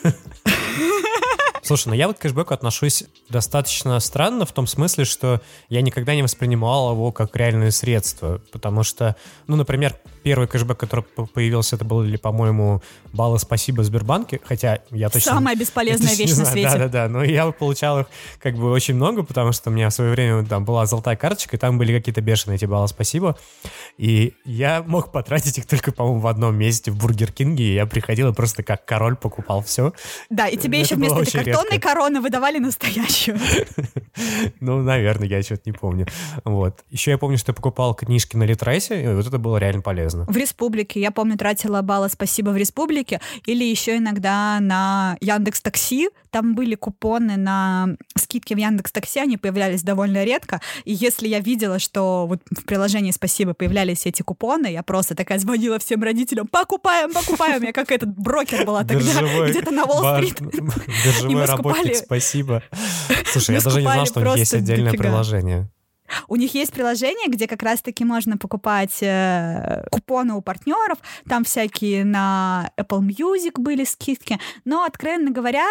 Слушай, 1.62 1.88
ну 1.88 1.94
я 1.94 2.08
вот 2.08 2.18
к 2.18 2.20
кэшбэку 2.20 2.52
отношусь 2.52 3.04
достаточно 3.28 4.00
странно 4.00 4.44
в 4.44 4.52
том 4.52 4.66
смысле, 4.66 5.04
что 5.04 5.40
я 5.68 5.80
никогда 5.80 6.14
не 6.14 6.22
воспринимал 6.22 6.92
его 6.92 7.12
как 7.12 7.36
реальное 7.36 7.70
средство, 7.70 8.40
потому 8.50 8.82
что, 8.82 9.14
ну, 9.46 9.54
например, 9.54 9.96
первый 10.22 10.48
кэшбэк, 10.48 10.78
который 10.78 11.04
появился, 11.04 11.76
это 11.76 11.84
были, 11.84 12.16
по-моему, 12.16 12.82
баллы 13.12 13.38
«Спасибо» 13.38 13.84
Сбербанке, 13.84 14.40
хотя 14.44 14.80
я 14.90 15.08
точно... 15.08 15.32
Самая 15.32 15.56
бесполезная 15.56 16.08
точно 16.16 16.22
вещь 16.22 16.36
на 16.36 16.44
свете. 16.44 16.70
Да-да-да, 16.70 17.08
но 17.08 17.24
я 17.24 17.50
получал 17.50 18.00
их 18.00 18.06
как 18.40 18.54
бы 18.54 18.70
очень 18.70 18.94
много, 18.94 19.22
потому 19.22 19.52
что 19.52 19.70
у 19.70 19.72
меня 19.72 19.90
в 19.90 19.92
свое 19.94 20.12
время 20.12 20.44
там 20.44 20.64
была 20.64 20.86
золотая 20.86 21.16
карточка, 21.16 21.56
и 21.56 21.58
там 21.58 21.78
были 21.78 21.96
какие-то 21.96 22.20
бешеные 22.20 22.56
эти 22.56 22.64
баллы 22.64 22.88
«Спасибо», 22.88 23.36
и 23.98 24.34
я 24.44 24.82
мог 24.82 25.12
потратить 25.12 25.58
их 25.58 25.66
только, 25.66 25.92
по-моему, 25.92 26.20
в 26.20 26.26
одном 26.26 26.56
месте, 26.56 26.90
в 26.90 26.96
Бургер 26.96 27.32
Кинге, 27.32 27.64
и 27.64 27.74
я 27.74 27.86
приходил 27.86 28.30
и 28.30 28.34
просто 28.34 28.62
как 28.62 28.84
король 28.84 29.16
покупал 29.16 29.62
все. 29.62 29.92
Да, 30.30 30.48
и 30.48 30.56
тебе 30.56 30.80
Это 30.80 30.86
еще 30.86 30.96
вместо 30.96 31.20
этой 31.20 31.44
картонной 31.44 31.72
редко. 31.72 31.88
короны 31.88 32.20
выдавали 32.20 32.58
настоящую. 32.58 33.38
Ну, 34.60 34.82
наверное, 34.82 35.26
я 35.26 35.42
что-то 35.42 35.62
не 35.64 35.72
помню. 35.72 36.06
Вот. 36.44 36.84
Еще 36.90 37.12
я 37.12 37.18
помню, 37.18 37.38
что 37.38 37.50
я 37.50 37.54
покупал 37.54 37.94
книжки 37.94 38.36
на 38.36 38.44
Литресе, 38.44 39.02
и 39.02 39.08
вот 39.08 39.26
это 39.26 39.38
было 39.38 39.56
реально 39.56 39.80
полезно. 39.82 40.11
В 40.14 40.36
республике. 40.36 41.00
Я 41.00 41.10
помню, 41.10 41.36
тратила 41.36 41.82
баллы 41.82 42.08
«Спасибо» 42.08 42.50
в 42.50 42.56
республике. 42.56 43.20
Или 43.46 43.64
еще 43.64 43.96
иногда 43.96 44.58
на 44.60 45.16
Яндекс 45.20 45.60
Такси. 45.60 46.10
Там 46.30 46.54
были 46.54 46.74
купоны 46.74 47.36
на 47.36 47.96
скидки 48.16 48.54
в 48.54 48.56
Яндекс 48.56 48.92
Такси. 48.92 49.20
Они 49.20 49.36
появлялись 49.36 49.82
довольно 49.82 50.24
редко. 50.24 50.60
И 50.84 50.92
если 50.92 51.28
я 51.28 51.40
видела, 51.40 51.78
что 51.78 52.26
вот 52.26 52.40
в 52.50 52.64
приложении 52.64 53.10
«Спасибо» 53.10 53.54
появлялись 53.54 54.06
эти 54.06 54.22
купоны, 54.22 54.72
я 54.72 54.82
просто 54.82 55.14
такая 55.14 55.38
звонила 55.38 55.78
всем 55.78 56.02
родителям 56.02 56.46
«Покупаем, 56.46 57.12
покупаем!» 57.12 57.62
Я 57.62 57.72
как 57.72 57.90
этот 57.90 58.16
брокер 58.16 58.64
была 58.64 58.84
тогда, 58.84 59.48
где-то 59.48 59.70
на 59.70 59.84
Уолл-стрит. 59.84 60.40
Биржевой 60.40 61.44
работник, 61.44 61.96
спасибо. 61.96 62.62
Слушай, 63.26 63.56
я 63.56 63.60
даже 63.60 63.80
не 63.80 63.86
знал, 63.86 64.06
что 64.06 64.20
у 64.20 64.24
них 64.24 64.36
есть 64.36 64.54
отдельное 64.54 64.92
приложение. 64.92 65.68
У 66.28 66.36
них 66.36 66.54
есть 66.54 66.72
приложение, 66.72 67.28
где 67.28 67.46
как 67.46 67.62
раз-таки 67.62 68.04
можно 68.04 68.36
покупать 68.36 68.98
э, 69.02 69.84
купоны 69.90 70.34
у 70.34 70.42
партнеров. 70.42 70.98
Там 71.28 71.44
всякие 71.44 72.04
на 72.04 72.70
Apple 72.78 73.00
Music 73.00 73.52
были 73.58 73.84
скидки. 73.84 74.38
Но, 74.64 74.84
откровенно 74.84 75.30
говоря, 75.30 75.66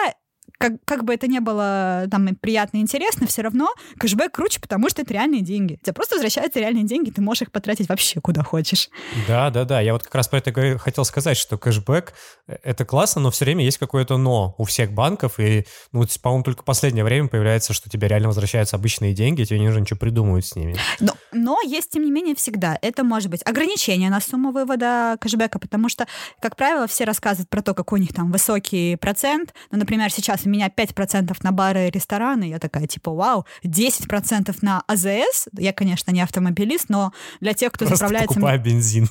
как, 0.61 0.73
как 0.85 1.03
бы 1.03 1.13
это 1.13 1.27
не 1.27 1.39
было 1.39 2.07
там 2.09 2.27
и 2.27 2.33
приятно 2.33 2.77
и 2.77 2.81
интересно, 2.81 3.27
все 3.27 3.41
равно 3.41 3.73
кэшбэк 3.99 4.31
круче, 4.31 4.61
потому 4.61 4.89
что 4.89 5.01
это 5.01 5.13
реальные 5.13 5.41
деньги. 5.41 5.79
Тебе 5.81 5.93
просто 5.93 6.15
возвращаются 6.15 6.59
реальные 6.59 6.85
деньги, 6.85 7.09
ты 7.09 7.21
можешь 7.21 7.43
их 7.43 7.51
потратить 7.51 7.89
вообще 7.89 8.21
куда 8.21 8.43
хочешь. 8.43 8.89
Да, 9.27 9.49
да, 9.49 9.65
да. 9.65 9.81
Я 9.81 9.93
вот 9.93 10.03
как 10.03 10.15
раз 10.15 10.27
про 10.27 10.37
это 10.37 10.77
хотел 10.77 11.03
сказать, 11.03 11.37
что 11.37 11.57
кэшбэк 11.57 12.13
э, 12.47 12.57
это 12.63 12.85
классно, 12.85 13.21
но 13.21 13.31
все 13.31 13.45
время 13.45 13.65
есть 13.65 13.77
какое-то 13.77 14.17
но 14.17 14.55
у 14.57 14.63
всех 14.65 14.91
банков. 14.91 15.39
И, 15.39 15.65
ну, 15.91 15.99
вот, 15.99 16.09
по-моему, 16.21 16.43
только 16.43 16.61
в 16.61 16.65
последнее 16.65 17.03
время 17.03 17.27
появляется, 17.27 17.73
что 17.73 17.89
тебе 17.89 18.07
реально 18.07 18.27
возвращаются 18.27 18.75
обычные 18.75 19.13
деньги, 19.13 19.43
тебе 19.43 19.59
не 19.59 19.65
нужно 19.65 19.79
ничего 19.79 19.97
придумывать 19.97 20.45
с 20.45 20.55
ними. 20.55 20.75
Но, 20.99 21.13
но 21.31 21.57
есть, 21.61 21.89
тем 21.89 22.03
не 22.03 22.11
менее, 22.11 22.35
всегда. 22.35 22.77
Это 22.81 23.03
может 23.03 23.29
быть 23.29 23.41
ограничение 23.45 24.09
на 24.09 24.21
сумму 24.21 24.51
вывода 24.51 25.17
кэшбэка, 25.19 25.59
потому 25.59 25.89
что, 25.89 26.05
как 26.39 26.55
правило, 26.55 26.87
все 26.87 27.05
рассказывают 27.05 27.49
про 27.49 27.61
то, 27.61 27.73
какой 27.73 27.99
у 27.99 28.01
них 28.01 28.13
там 28.13 28.31
высокий 28.31 28.95
процент. 28.97 29.53
Ну, 29.71 29.79
например, 29.79 30.11
сейчас 30.11 30.41
у 30.45 30.49
меня 30.51 30.67
5% 30.67 31.35
на 31.41 31.51
бары 31.51 31.87
и 31.87 31.91
рестораны. 31.91 32.45
Я 32.45 32.59
такая, 32.59 32.87
типа, 32.87 33.11
вау, 33.11 33.45
10% 33.63 34.55
на 34.61 34.83
АЗС. 34.87 35.47
Я, 35.57 35.73
конечно, 35.73 36.11
не 36.11 36.21
автомобилист, 36.21 36.89
но 36.89 37.13
для 37.39 37.53
тех, 37.53 37.71
кто 37.71 37.85
Просто 37.85 37.97
заправляется 37.97 38.35
покупай 38.35 38.57
бензин. 38.57 39.09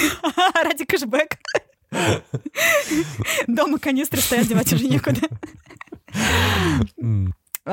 ради 0.64 0.84
кэшбэка. 0.84 1.36
Дома 3.46 3.78
канистры 3.78 4.20
стоят, 4.20 4.46
девать 4.46 4.72
уже 4.72 4.86
некуда. 4.86 5.20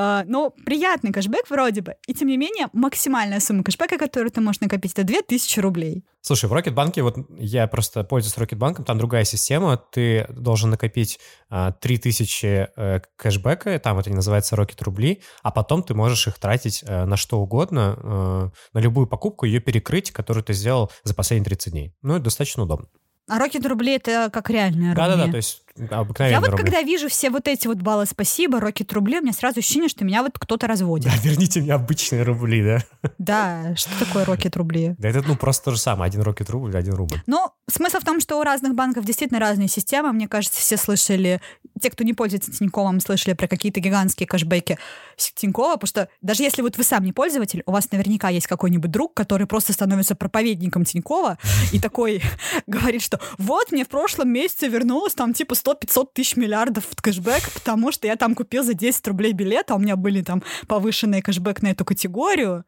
А, 0.00 0.22
Ну, 0.26 0.54
приятный 0.64 1.12
кэшбэк 1.12 1.50
вроде 1.50 1.82
бы. 1.82 1.96
И 2.06 2.14
тем 2.14 2.28
не 2.28 2.36
менее, 2.36 2.68
максимальная 2.72 3.40
сумма 3.40 3.64
кэшбэка, 3.64 3.98
которую 3.98 4.30
ты 4.30 4.40
можешь 4.40 4.60
накопить, 4.60 4.92
это 4.92 5.02
2000 5.02 5.58
рублей. 5.58 6.04
Слушай, 6.20 6.48
в 6.48 6.52
Рокетбанке, 6.52 7.02
вот 7.02 7.16
я 7.36 7.66
просто 7.66 8.04
пользуюсь 8.04 8.38
Рокетбанком, 8.38 8.84
там 8.84 8.98
другая 8.98 9.24
система, 9.24 9.76
ты 9.76 10.26
должен 10.30 10.70
накопить 10.70 11.18
а, 11.50 11.72
3000 11.72 12.68
э, 12.76 13.00
кэшбэка, 13.16 13.76
там 13.80 13.98
это 13.98 14.10
называется 14.10 14.54
Рокет 14.54 14.80
рубли, 14.82 15.20
а 15.42 15.50
потом 15.50 15.82
ты 15.82 15.94
можешь 15.94 16.28
их 16.28 16.38
тратить 16.38 16.84
э, 16.86 17.04
на 17.04 17.16
что 17.16 17.40
угодно, 17.40 17.98
э, 18.00 18.50
на 18.74 18.78
любую 18.78 19.08
покупку, 19.08 19.46
ее 19.46 19.58
перекрыть, 19.58 20.12
которую 20.12 20.44
ты 20.44 20.52
сделал 20.52 20.92
за 21.02 21.14
последние 21.14 21.46
30 21.46 21.72
дней. 21.72 21.94
Ну, 22.02 22.14
это 22.14 22.24
достаточно 22.24 22.62
удобно. 22.62 22.86
А 23.28 23.38
Рокет 23.38 23.66
рубли 23.66 23.94
это 23.94 24.30
как 24.32 24.48
реальные 24.48 24.94
рубли. 24.94 24.96
Да-да-да, 24.96 25.30
то 25.30 25.36
есть 25.36 25.62
обыкновенные 25.90 26.34
Я 26.34 26.40
вот 26.40 26.50
рубли. 26.50 26.64
когда 26.64 26.82
вижу 26.82 27.08
все 27.08 27.30
вот 27.30 27.48
эти 27.48 27.66
вот 27.66 27.78
баллы 27.78 28.06
спасибо, 28.06 28.60
Рокет 28.60 28.92
рубли, 28.92 29.18
у 29.18 29.22
меня 29.22 29.32
сразу 29.32 29.60
ощущение, 29.60 29.88
что 29.88 30.04
меня 30.04 30.22
вот 30.22 30.38
кто-то 30.38 30.66
разводит. 30.66 31.12
Да, 31.12 31.18
верните 31.22 31.60
мне 31.60 31.72
обычные 31.74 32.22
рубли, 32.22 32.62
да? 32.62 33.10
Да, 33.18 33.76
что 33.76 33.90
такое 33.98 34.24
Рокет 34.24 34.56
рубли? 34.56 34.94
Да 34.98 35.08
это, 35.08 35.22
ну, 35.26 35.36
просто 35.36 35.66
то 35.66 35.70
же 35.72 35.78
самое. 35.78 36.08
Один 36.08 36.22
Рокет 36.22 36.50
рубль, 36.50 36.76
один 36.76 36.94
рубль. 36.94 37.16
Ну, 37.26 37.50
смысл 37.70 37.98
в 37.98 38.04
том, 38.04 38.20
что 38.20 38.38
у 38.38 38.42
разных 38.42 38.74
банков 38.74 39.04
действительно 39.04 39.40
разные 39.40 39.68
системы. 39.68 40.12
Мне 40.12 40.28
кажется, 40.28 40.60
все 40.60 40.76
слышали, 40.76 41.40
те, 41.80 41.90
кто 41.90 42.04
не 42.04 42.14
пользуется 42.14 42.52
Тиньковым, 42.52 43.00
слышали 43.00 43.34
про 43.34 43.46
какие-то 43.46 43.80
гигантские 43.80 44.26
кэшбэки 44.26 44.78
Тинькова, 45.16 45.74
потому 45.74 45.88
что 45.88 46.08
даже 46.22 46.42
если 46.42 46.62
вот 46.62 46.76
вы 46.76 46.84
сам 46.84 47.04
не 47.04 47.12
пользователь, 47.12 47.62
у 47.66 47.72
вас 47.72 47.90
наверняка 47.90 48.28
есть 48.28 48.46
какой-нибудь 48.46 48.90
друг, 48.90 49.14
который 49.14 49.46
просто 49.46 49.72
становится 49.72 50.14
проповедником 50.14 50.84
Тинькова 50.84 51.38
и 51.72 51.80
такой 51.80 52.22
говорит, 52.66 53.02
что 53.02 53.20
вот 53.38 53.72
мне 53.72 53.84
в 53.84 53.88
прошлом 53.88 54.30
месяце 54.30 54.68
вернулось 54.68 55.14
там 55.14 55.34
типа 55.34 55.54
100-500 55.68 56.08
тысяч 56.12 56.36
миллиардов 56.36 56.84
в 56.90 57.02
кэшбэк, 57.02 57.52
потому 57.52 57.92
что 57.92 58.06
я 58.06 58.16
там 58.16 58.34
купил 58.34 58.62
за 58.62 58.74
10 58.74 59.06
рублей 59.08 59.32
билет, 59.32 59.70
а 59.70 59.74
у 59.74 59.78
меня 59.78 59.96
были 59.96 60.22
там 60.22 60.42
повышенные 60.66 61.22
кэшбэк 61.22 61.62
на 61.62 61.68
эту 61.68 61.84
категорию. 61.84 62.64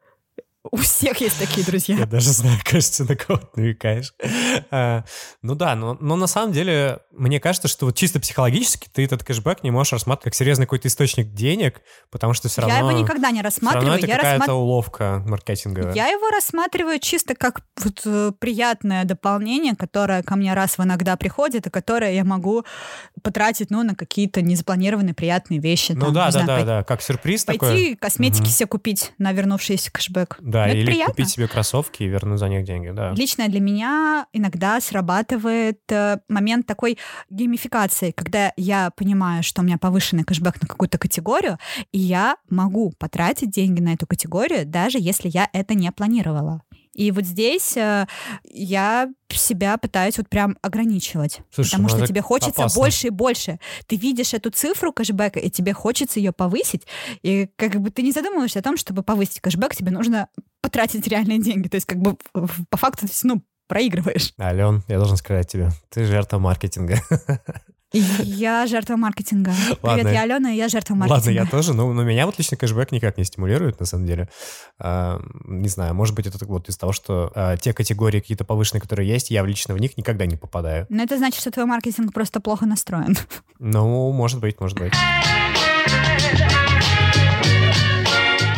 У 0.73 0.77
всех 0.77 1.21
есть 1.21 1.39
такие 1.39 1.67
друзья. 1.67 1.97
Я 1.97 2.07
даже 2.07 2.31
знаю, 2.31 2.59
кажется, 2.65 3.05
на 3.05 3.17
кого 3.17 3.39
ты 3.39 3.61
намекаешь. 3.61 4.13
А, 4.71 5.05
Ну 5.43 5.55
да, 5.55 5.75
но, 5.75 5.97
но 6.01 6.17
на 6.17 6.27
самом 6.27 6.53
деле, 6.53 7.01
мне 7.13 7.41
кажется, 7.41 7.69
что 7.69 7.87
вот 7.87 7.97
чисто 7.97 8.21
психологически 8.21 8.89
ты 8.93 9.05
этот 9.05 9.25
кэшбэк 9.25 9.63
не 9.63 9.71
можешь 9.71 9.93
рассматривать 9.93 10.25
как 10.25 10.35
серьезный 10.35 10.67
какой-то 10.67 10.89
источник 10.89 11.33
денег, 11.33 11.81
потому 12.11 12.35
что 12.35 12.49
все 12.49 12.61
равно... 12.63 12.75
Я 12.77 12.81
его 12.81 12.93
никогда 12.93 13.31
не 13.31 13.43
рассматриваю. 13.43 13.99
это 13.99 14.07
какая-то 14.07 14.55
уловка 14.55 15.23
маркетинговая. 15.27 15.95
я 15.95 16.09
его 16.09 16.29
рассматриваю 16.31 16.99
чисто 17.01 17.35
как 17.35 17.63
вот, 17.83 18.03
э, 18.05 18.33
приятное 18.39 19.05
дополнение, 19.05 19.75
которое 19.75 20.23
ко 20.23 20.37
мне 20.37 20.55
раз 20.55 20.79
в 20.79 20.83
иногда 20.83 21.17
приходит, 21.17 21.67
и 21.67 21.71
которое 21.71 22.13
я 22.13 22.25
могу 22.25 22.65
потратить 23.23 23.71
ну, 23.71 23.83
на 23.83 23.95
какие-то 23.95 24.43
незапланированные 24.43 25.15
приятные 25.15 25.61
вещи. 25.61 25.93
Ну 25.93 26.07
там, 26.07 26.15
да, 26.15 26.25
да, 26.27 26.31
знаю, 26.31 26.47
да, 26.47 26.57
пой- 26.59 26.65
да, 26.65 26.85
как 26.85 27.03
сюрприз 27.03 27.45
Пойти 27.45 27.59
такой. 27.59 27.97
косметики 27.97 28.43
Мгм. 28.43 28.51
себе 28.51 28.67
купить 28.67 29.13
на 29.19 29.33
вернувшийся 29.33 29.91
кэшбэк. 29.91 30.37
Да, 30.41 30.60
Ну, 30.67 30.71
это 30.71 30.79
или 30.79 30.87
приятно. 30.87 31.15
купить 31.15 31.31
себе 31.31 31.49
кроссовки 31.49 32.03
и 32.03 32.09
вернуть 32.09 32.39
за 32.39 32.49
них 32.49 32.65
деньги, 32.65 32.91
да. 32.91 33.13
Лично 33.13 33.49
для 33.49 33.61
меня 33.61 34.27
иногда 34.33 34.81
срабатывает 34.81 35.81
э, 35.91 36.19
момент 36.29 36.67
такой 36.67 36.99
геймификации, 37.31 38.11
когда 38.11 38.53
я 38.57 38.91
понимаю, 38.91 39.43
что 39.43 39.63
у 39.63 39.65
меня 39.65 39.79
повышенный 39.79 40.25
кэшбэк 40.25 40.63
на 40.63 40.69
какую-то 40.69 40.99
категорию, 40.99 41.59
и 41.93 41.99
я 41.99 42.37
могу 42.49 42.93
потратить 42.99 43.51
деньги 43.51 43.81
на 43.81 43.95
эту 43.95 44.07
категорию, 44.07 44.67
даже 44.67 44.99
если 45.01 45.29
я 45.29 45.49
это 45.53 45.75
не 45.75 45.91
планировала. 45.93 46.63
И 47.01 47.13
вот 47.13 47.25
здесь 47.25 47.79
э, 47.79 48.07
я 48.45 49.09
себя 49.31 49.79
пытаюсь 49.79 50.19
вот 50.19 50.29
прям 50.29 50.59
ограничивать. 50.61 51.41
Слушай, 51.51 51.71
потому 51.71 51.89
ну 51.89 51.97
что 51.97 52.07
тебе 52.07 52.21
хочется 52.21 52.61
опасно. 52.61 52.79
больше 52.79 53.07
и 53.07 53.11
больше. 53.11 53.59
Ты 53.87 53.97
видишь 53.97 54.35
эту 54.35 54.51
цифру 54.51 54.93
кэшбэка, 54.93 55.41
и 55.41 55.49
тебе 55.49 55.73
хочется 55.73 56.21
ее 56.21 56.33
повысить. 56.33 56.87
И 57.23 57.49
как 57.57 57.81
бы 57.81 57.91
ты 57.91 58.03
не 58.03 58.13
задумываешься 58.13 58.59
о 58.59 58.63
том, 58.63 58.77
чтобы 58.77 59.03
повысить 59.03 59.41
кэшбэк, 59.41 59.75
тебе 59.75 59.93
нужно 59.93 60.29
потратить 60.61 61.09
реальные 61.09 61.41
деньги. 61.41 61.69
То 61.69 61.77
есть 61.77 61.87
как 61.87 62.01
бы 62.01 62.19
по 62.69 62.77
факту 62.77 63.07
ну, 63.23 63.43
проигрываешь. 63.67 64.35
Ален, 64.39 64.83
я 64.87 64.99
должен 64.99 65.17
сказать 65.17 65.49
тебе, 65.49 65.71
ты 65.89 66.05
жертва 66.05 66.39
маркетинга. 66.39 67.01
Я 67.93 68.67
жертва 68.67 68.97
маркетинга. 68.97 69.53
Ладно. 69.83 70.03
Привет, 70.03 70.13
я 70.13 70.23
Алена, 70.23 70.53
и 70.53 70.57
я 70.57 70.69
жертва 70.69 70.95
Ладно, 70.95 71.09
маркетинга. 71.09 71.41
я 71.43 71.47
тоже, 71.47 71.75
но, 71.75 71.93
но 71.93 72.05
меня 72.05 72.27
вот 72.27 72.39
лично 72.39 72.57
кэшбэк 72.57 72.93
никак 72.93 73.19
не 73.19 73.25
стимулирует, 73.25 73.81
на 73.81 73.87
самом 73.87 74.07
деле. 74.07 74.29
А, 74.79 75.21
не 75.45 75.69
знаю, 75.69 75.95
может 75.95 76.15
быть, 76.15 76.27
это 76.27 76.45
вот 76.45 76.69
из 76.69 76.77
того, 76.77 76.93
что 76.93 77.33
а, 77.35 77.57
те 77.57 77.73
категории 77.73 78.21
какие-то 78.21 78.45
повышенные, 78.45 78.81
которые 78.81 79.09
есть, 79.09 79.31
я 79.31 79.43
лично 79.45 79.75
в 79.75 79.79
них 79.79 79.97
никогда 79.97 80.27
не 80.27 80.37
попадаю. 80.37 80.87
Но 80.89 81.03
это 81.03 81.17
значит, 81.19 81.41
что 81.41 81.51
твой 81.51 81.67
маркетинг 81.67 82.13
просто 82.13 82.41
плохо 82.41 82.67
настроен. 82.67 83.17
Ну, 83.59 84.13
может 84.13 84.41
быть, 84.41 84.61
может 84.61 84.79
быть. 84.79 84.93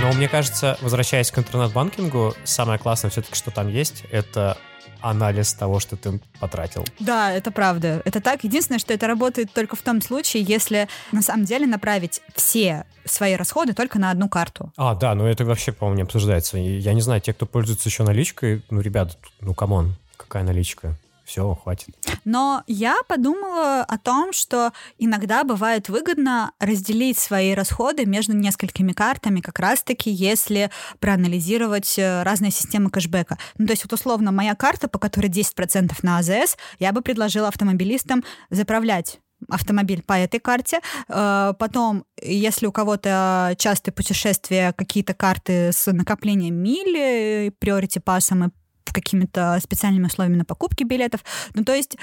Но 0.00 0.12
мне 0.12 0.28
кажется, 0.28 0.76
возвращаясь 0.82 1.30
к 1.30 1.38
интернет-банкингу, 1.38 2.34
самое 2.44 2.78
классное 2.78 3.10
все-таки, 3.10 3.34
что 3.34 3.50
там 3.50 3.68
есть, 3.68 4.04
это 4.10 4.58
анализ 5.02 5.52
того, 5.54 5.80
что 5.80 5.96
ты 5.96 6.20
потратил. 6.40 6.84
Да, 6.98 7.32
это 7.32 7.50
правда. 7.50 8.02
Это 8.04 8.20
так. 8.20 8.44
Единственное, 8.44 8.78
что 8.78 8.94
это 8.94 9.06
работает 9.06 9.52
только 9.52 9.76
в 9.76 9.82
том 9.82 10.00
случае, 10.00 10.42
если 10.42 10.88
на 11.12 11.22
самом 11.22 11.44
деле 11.44 11.66
направить 11.66 12.20
все 12.34 12.84
свои 13.04 13.34
расходы 13.34 13.74
только 13.74 13.98
на 13.98 14.10
одну 14.10 14.28
карту. 14.28 14.72
А, 14.76 14.94
да, 14.94 15.14
ну 15.14 15.26
это 15.26 15.44
вообще, 15.44 15.72
по-моему, 15.72 15.96
не 15.96 16.02
обсуждается. 16.02 16.56
Я 16.58 16.92
не 16.92 17.00
знаю, 17.00 17.20
те, 17.20 17.32
кто 17.32 17.46
пользуется 17.46 17.88
еще 17.88 18.04
наличкой, 18.04 18.62
ну, 18.70 18.80
ребята, 18.80 19.16
ну, 19.40 19.54
come 19.54 19.78
on, 19.78 19.96
какая 20.16 20.44
наличка? 20.44 20.96
Все, 21.32 21.54
хватит. 21.54 21.88
Но 22.26 22.62
я 22.66 22.96
подумала 23.08 23.82
о 23.82 23.96
том, 23.96 24.34
что 24.34 24.72
иногда 24.98 25.44
бывает 25.44 25.88
выгодно 25.88 26.52
разделить 26.58 27.18
свои 27.18 27.54
расходы 27.54 28.04
между 28.04 28.34
несколькими 28.36 28.92
картами, 28.92 29.40
как 29.40 29.58
раз-таки, 29.58 30.10
если 30.10 30.70
проанализировать 31.00 31.98
э, 31.98 32.22
разные 32.22 32.50
системы 32.50 32.90
кэшбэка. 32.90 33.38
Ну, 33.56 33.66
то 33.66 33.72
есть, 33.72 33.84
вот 33.84 33.94
условно, 33.94 34.30
моя 34.30 34.54
карта, 34.54 34.88
по 34.88 34.98
которой 34.98 35.28
10% 35.30 35.90
на 36.02 36.18
АЗС, 36.18 36.58
я 36.78 36.92
бы 36.92 37.00
предложила 37.00 37.48
автомобилистам 37.48 38.22
заправлять 38.50 39.18
автомобиль 39.48 40.02
по 40.02 40.12
этой 40.12 40.38
карте. 40.38 40.80
Э, 41.08 41.54
потом, 41.58 42.04
если 42.20 42.66
у 42.66 42.72
кого-то 42.72 43.54
частые 43.56 43.94
путешествия, 43.94 44.74
какие-то 44.74 45.14
карты 45.14 45.72
с 45.72 45.90
накоплением 45.90 46.56
миль, 46.56 47.50
приорити 47.52 48.00
пассом 48.00 48.44
и 48.44 48.50
какими-то 48.90 49.58
специальными 49.62 50.06
условиями 50.06 50.38
на 50.38 50.44
покупки 50.44 50.84
билетов. 50.84 51.24
Ну, 51.54 51.64
то 51.64 51.74
есть 51.74 51.96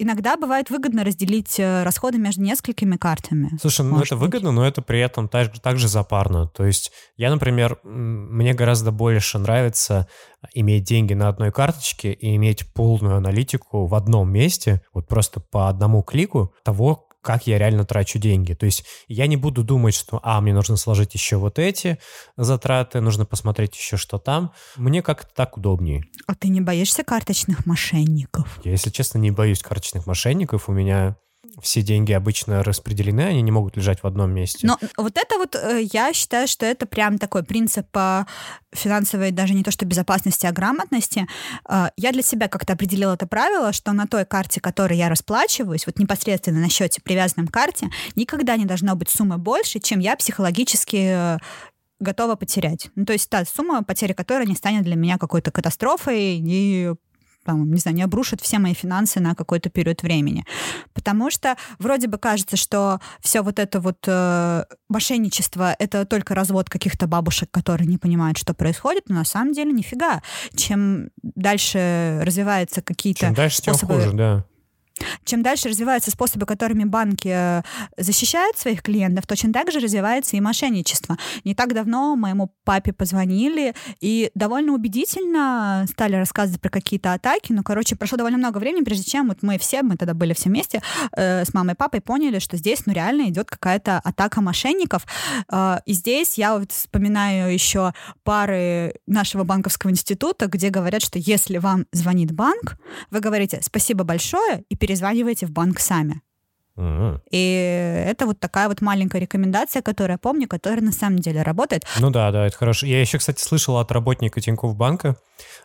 иногда 0.00 0.36
бывает 0.36 0.70
выгодно 0.70 1.04
разделить 1.04 1.60
э, 1.60 1.82
расходы 1.82 2.18
между 2.18 2.42
несколькими 2.42 2.96
картами. 2.96 3.50
Слушай, 3.60 3.84
ну 3.84 4.00
это 4.00 4.16
быть. 4.16 4.22
выгодно, 4.22 4.50
но 4.50 4.66
это 4.66 4.82
при 4.82 4.98
этом 5.00 5.28
также, 5.28 5.60
также 5.60 5.88
запарно. 5.88 6.48
То 6.48 6.64
есть 6.64 6.90
я, 7.16 7.30
например, 7.30 7.78
мне 7.84 8.54
гораздо 8.54 8.90
больше 8.92 9.38
нравится 9.38 10.08
иметь 10.54 10.84
деньги 10.84 11.12
на 11.12 11.28
одной 11.28 11.52
карточке 11.52 12.12
и 12.12 12.34
иметь 12.36 12.72
полную 12.72 13.16
аналитику 13.16 13.86
в 13.86 13.94
одном 13.94 14.32
месте, 14.32 14.80
вот 14.94 15.06
просто 15.06 15.40
по 15.40 15.68
одному 15.68 16.02
клику 16.02 16.54
того, 16.64 17.09
как 17.22 17.46
я 17.46 17.58
реально 17.58 17.84
трачу 17.84 18.18
деньги. 18.18 18.54
То 18.54 18.66
есть 18.66 18.84
я 19.08 19.26
не 19.26 19.36
буду 19.36 19.62
думать, 19.62 19.94
что, 19.94 20.20
а, 20.22 20.40
мне 20.40 20.54
нужно 20.54 20.76
сложить 20.76 21.14
еще 21.14 21.36
вот 21.36 21.58
эти 21.58 21.98
затраты, 22.36 23.00
нужно 23.00 23.26
посмотреть 23.26 23.76
еще, 23.76 23.96
что 23.96 24.18
там. 24.18 24.52
Мне 24.76 25.02
как-то 25.02 25.28
так 25.34 25.56
удобнее. 25.56 26.04
А 26.26 26.34
ты 26.34 26.48
не 26.48 26.60
боишься 26.60 27.04
карточных 27.04 27.66
мошенников? 27.66 28.60
Я, 28.64 28.72
если 28.72 28.90
честно, 28.90 29.18
не 29.18 29.30
боюсь 29.30 29.62
карточных 29.62 30.06
мошенников. 30.06 30.68
У 30.68 30.72
меня 30.72 31.16
все 31.60 31.82
деньги 31.82 32.12
обычно 32.12 32.62
распределены, 32.62 33.22
они 33.22 33.42
не 33.42 33.50
могут 33.50 33.76
лежать 33.76 34.02
в 34.02 34.06
одном 34.06 34.32
месте. 34.32 34.66
Но 34.66 34.78
вот 34.96 35.16
это 35.16 35.38
вот, 35.38 35.54
э, 35.54 35.82
я 35.92 36.12
считаю, 36.12 36.48
что 36.48 36.66
это 36.66 36.86
прям 36.86 37.18
такой 37.18 37.42
принцип 37.42 37.86
финансовой, 38.72 39.30
даже 39.30 39.54
не 39.54 39.62
то 39.62 39.70
что 39.70 39.84
безопасности, 39.84 40.46
а 40.46 40.52
грамотности. 40.52 41.26
Э, 41.68 41.88
я 41.96 42.12
для 42.12 42.22
себя 42.22 42.48
как-то 42.48 42.74
определила 42.74 43.14
это 43.14 43.26
правило, 43.26 43.72
что 43.72 43.92
на 43.92 44.06
той 44.06 44.24
карте, 44.24 44.60
которой 44.60 44.96
я 44.96 45.08
расплачиваюсь, 45.08 45.86
вот 45.86 45.98
непосредственно 45.98 46.60
на 46.60 46.68
счете, 46.68 47.00
привязанном 47.02 47.48
к 47.48 47.52
карте, 47.52 47.88
никогда 48.16 48.56
не 48.56 48.64
должно 48.64 48.94
быть 48.96 49.10
суммы 49.10 49.38
больше, 49.38 49.78
чем 49.80 49.98
я 49.98 50.16
психологически 50.16 51.36
э, 51.36 51.38
готова 52.00 52.34
потерять. 52.34 52.90
Ну, 52.96 53.04
то 53.04 53.12
есть 53.12 53.28
та 53.28 53.44
сумма, 53.44 53.84
потери 53.84 54.12
которой 54.12 54.46
не 54.46 54.56
станет 54.56 54.82
для 54.82 54.96
меня 54.96 55.18
какой-то 55.18 55.50
катастрофой 55.50 56.38
и 56.38 56.94
там, 57.44 57.70
не 57.70 57.78
знаю, 57.78 57.96
не 57.96 58.02
обрушит 58.02 58.40
все 58.40 58.58
мои 58.58 58.74
финансы 58.74 59.20
на 59.20 59.34
какой-то 59.34 59.70
период 59.70 60.02
времени. 60.02 60.44
Потому 60.92 61.30
что 61.30 61.56
вроде 61.78 62.06
бы 62.06 62.18
кажется, 62.18 62.56
что 62.56 63.00
все 63.20 63.42
вот 63.42 63.58
это 63.58 63.80
вот 63.80 63.98
э, 64.06 64.64
мошенничество— 64.88 65.74
это 65.78 66.04
только 66.04 66.34
развод 66.34 66.68
каких-то 66.68 67.06
бабушек, 67.06 67.50
которые 67.50 67.86
не 67.86 67.98
понимают, 67.98 68.38
что 68.38 68.54
происходит, 68.54 69.08
но 69.08 69.16
на 69.16 69.24
самом 69.24 69.52
деле 69.52 69.72
нифига. 69.72 70.22
Чем 70.54 71.10
дальше 71.22 72.20
развиваются 72.22 72.82
какие-то 72.82 73.20
Чем 73.20 73.34
дальше, 73.34 73.58
способы... 73.58 73.94
тем 73.94 74.02
хуже, 74.02 74.16
да. 74.16 74.44
Чем 75.24 75.42
дальше 75.42 75.68
развиваются 75.68 76.10
способы, 76.10 76.46
которыми 76.46 76.84
банки 76.84 77.28
э, 77.28 77.62
защищают 77.96 78.58
своих 78.58 78.82
клиентов, 78.82 79.26
точно 79.26 79.52
так 79.52 79.70
же 79.70 79.80
развивается 79.80 80.36
и 80.36 80.40
мошенничество. 80.40 81.16
Не 81.44 81.54
так 81.54 81.74
давно 81.74 82.16
моему 82.16 82.52
папе 82.64 82.92
позвонили 82.92 83.74
и 84.00 84.30
довольно 84.34 84.72
убедительно 84.72 85.86
стали 85.88 86.16
рассказывать 86.16 86.60
про 86.60 86.70
какие-то 86.70 87.12
атаки. 87.12 87.52
Ну, 87.52 87.62
короче, 87.62 87.96
прошло 87.96 88.18
довольно 88.18 88.38
много 88.38 88.58
времени, 88.58 88.84
прежде 88.84 89.10
чем 89.10 89.28
вот 89.28 89.38
мы 89.42 89.58
все, 89.58 89.82
мы 89.82 89.96
тогда 89.96 90.14
были 90.14 90.32
все 90.32 90.48
вместе 90.48 90.82
э, 91.16 91.44
с 91.44 91.54
мамой 91.54 91.74
и 91.74 91.76
папой, 91.76 92.00
поняли, 92.00 92.38
что 92.38 92.56
здесь, 92.56 92.86
ну, 92.86 92.92
реально 92.92 93.28
идет 93.28 93.50
какая-то 93.50 93.98
атака 93.98 94.40
мошенников. 94.40 95.06
Э, 95.50 95.78
и 95.86 95.92
здесь 95.92 96.38
я 96.38 96.58
вот 96.58 96.72
вспоминаю 96.72 97.52
еще 97.52 97.92
пары 98.24 98.94
нашего 99.06 99.44
банковского 99.44 99.90
института, 99.90 100.46
где 100.46 100.70
говорят, 100.70 101.02
что 101.02 101.18
если 101.18 101.58
вам 101.58 101.86
звонит 101.92 102.32
банк, 102.32 102.76
вы 103.10 103.20
говорите 103.20 103.60
«спасибо 103.62 104.04
большое» 104.04 104.64
и 104.68 104.76
перезваниваете 104.90 105.46
в 105.46 105.52
банк 105.52 105.78
сами. 105.78 106.20
И 107.30 108.04
это 108.08 108.26
вот 108.26 108.40
такая 108.40 108.68
вот 108.68 108.80
маленькая 108.80 109.20
рекомендация, 109.20 109.82
которую 109.82 110.14
я 110.14 110.18
помню, 110.18 110.48
которая 110.48 110.80
на 110.80 110.92
самом 110.92 111.18
деле 111.18 111.42
работает. 111.42 111.84
Ну 112.00 112.10
да, 112.10 112.32
да, 112.32 112.46
это 112.46 112.56
хорошо. 112.56 112.86
Я 112.86 113.00
еще, 113.00 113.18
кстати, 113.18 113.40
слышал 113.40 113.76
от 113.76 113.92
работника 113.92 114.40
Тинькофф 114.40 114.74
банка 114.74 115.16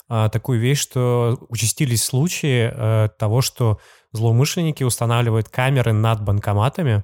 а, 0.10 0.30
такую 0.30 0.60
вещь, 0.60 0.80
что 0.80 1.38
участились 1.50 2.04
случаи 2.04 2.70
а, 2.72 3.08
того, 3.08 3.42
что 3.42 3.80
злоумышленники 4.12 4.84
устанавливают 4.84 5.50
камеры 5.50 5.94
над 5.94 6.22
банкоматами 6.22 7.04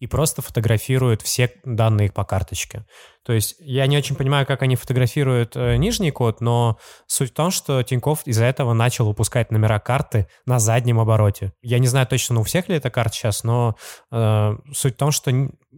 и 0.00 0.06
просто 0.08 0.42
фотографируют 0.42 1.22
все 1.22 1.52
данные 1.64 2.10
по 2.10 2.24
карточке. 2.24 2.84
То 3.24 3.32
есть 3.32 3.56
я 3.60 3.86
не 3.86 3.96
очень 3.96 4.16
понимаю, 4.16 4.46
как 4.46 4.62
они 4.62 4.76
фотографируют 4.76 5.56
э, 5.56 5.76
нижний 5.76 6.10
код, 6.10 6.40
но 6.40 6.78
суть 7.06 7.30
в 7.30 7.34
том, 7.34 7.50
что 7.50 7.82
Тиньков 7.82 8.26
из-за 8.26 8.44
этого 8.44 8.72
начал 8.72 9.06
выпускать 9.06 9.50
номера 9.52 9.78
карты 9.78 10.26
на 10.44 10.58
заднем 10.58 10.98
обороте. 10.98 11.52
Я 11.62 11.78
не 11.78 11.86
знаю 11.86 12.06
точно, 12.06 12.40
у 12.40 12.42
всех 12.42 12.68
ли 12.68 12.76
эта 12.76 12.90
карта 12.90 13.14
сейчас, 13.14 13.44
но 13.44 13.76
э, 14.10 14.56
суть 14.72 14.94
в 14.94 14.96
том, 14.98 15.12
что 15.12 15.30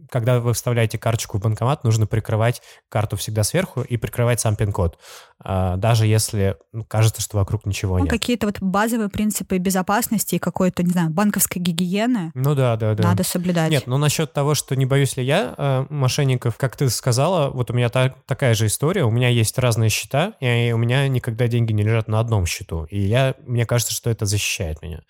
когда 0.09 0.39
вы 0.39 0.53
вставляете 0.53 0.97
карточку 0.97 1.37
в 1.37 1.41
банкомат, 1.41 1.83
нужно 1.83 2.05
прикрывать 2.05 2.61
карту 2.89 3.15
всегда 3.17 3.43
сверху 3.43 3.81
и 3.81 3.97
прикрывать 3.97 4.39
сам 4.39 4.55
пин-код. 4.55 4.97
Э, 5.43 5.75
даже 5.77 6.07
если 6.07 6.57
ну, 6.73 6.83
кажется, 6.83 7.21
что 7.21 7.37
вокруг 7.37 7.65
ничего 7.65 7.97
ну, 7.97 8.05
нет. 8.05 8.11
Какие-то 8.11 8.47
вот 8.47 8.59
базовые 8.59 9.09
принципы 9.09 9.57
безопасности 9.57 10.35
и 10.35 10.39
какой-то, 10.39 10.83
не 10.83 10.91
знаю, 10.91 11.09
банковской 11.09 11.61
гигиены. 11.61 12.31
Ну 12.33 12.55
да, 12.55 12.75
да, 12.75 12.93
да. 12.93 13.03
Надо 13.03 13.23
соблюдать. 13.23 13.71
Нет, 13.71 13.87
ну 13.87 13.97
насчет 13.97 14.33
того, 14.33 14.55
что 14.55 14.75
не 14.75 14.85
боюсь 14.85 15.17
ли 15.17 15.23
я 15.23 15.53
э, 15.57 15.85
мошенников, 15.89 16.57
как 16.57 16.75
ты 16.75 16.89
сказала, 16.89 17.34
сказала, 17.35 17.49
вот 17.51 17.71
у 17.71 17.73
меня 17.73 17.89
та, 17.89 18.15
такая 18.25 18.53
же 18.53 18.67
история. 18.67 19.03
У 19.03 19.11
меня 19.11 19.29
есть 19.29 19.57
разные 19.57 19.89
счета, 19.89 20.33
и 20.39 20.71
у 20.71 20.77
меня 20.77 21.07
никогда 21.07 21.47
деньги 21.47 21.73
не 21.73 21.83
лежат 21.83 22.07
на 22.07 22.19
одном 22.19 22.45
счету. 22.45 22.85
И 22.85 22.99
я, 22.99 23.35
мне 23.45 23.65
кажется, 23.65 23.93
что 23.93 24.09
это 24.09 24.25
защищает 24.25 24.81
меня. 24.81 25.01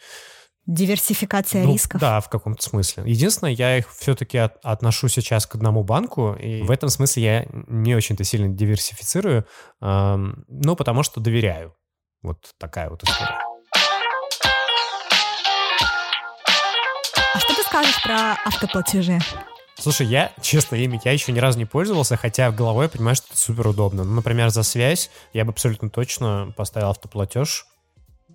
Диверсификация 0.65 1.63
ну, 1.63 1.73
рисков. 1.73 2.01
Да, 2.01 2.19
в 2.21 2.29
каком-то 2.29 2.63
смысле. 2.63 3.03
Единственное, 3.05 3.53
я 3.53 3.77
их 3.77 3.93
все-таки 3.93 4.39
от, 4.39 4.57
отношу 4.63 5.09
сейчас 5.09 5.45
к 5.45 5.53
одному 5.53 5.83
банку, 5.83 6.33
и 6.33 6.63
в 6.63 6.71
этом 6.71 6.89
смысле 6.89 7.23
я 7.23 7.45
не 7.67 7.95
очень-то 7.95 8.23
сильно 8.23 8.49
диверсифицирую, 8.49 9.45
эм, 9.81 10.43
ну, 10.47 10.75
потому 10.75 11.03
что 11.03 11.21
доверяю. 11.21 11.75
Вот 12.23 12.39
такая 12.57 12.89
вот 12.89 13.03
история. 13.03 13.39
А 17.35 17.39
что 17.39 17.53
ты 17.53 17.61
скажешь 17.61 18.01
про 18.01 18.33
автоплатежи? 18.43 19.19
Слушай, 19.77 20.07
я, 20.07 20.31
честно, 20.41 20.75
ими 20.75 20.99
я 21.03 21.11
еще 21.11 21.31
ни 21.31 21.39
разу 21.39 21.57
не 21.57 21.65
пользовался, 21.65 22.15
хотя 22.15 22.49
в 22.49 22.55
головой 22.55 22.85
я 22.85 22.89
понимаю, 22.89 23.15
что 23.15 23.27
это 23.29 23.37
супер 23.37 23.67
удобно. 23.67 24.03
Ну, 24.03 24.15
например, 24.15 24.49
за 24.49 24.63
связь 24.63 25.09
я 25.33 25.43
бы 25.43 25.51
абсолютно 25.51 25.89
точно 25.89 26.53
поставил 26.55 26.89
автоплатеж. 26.89 27.67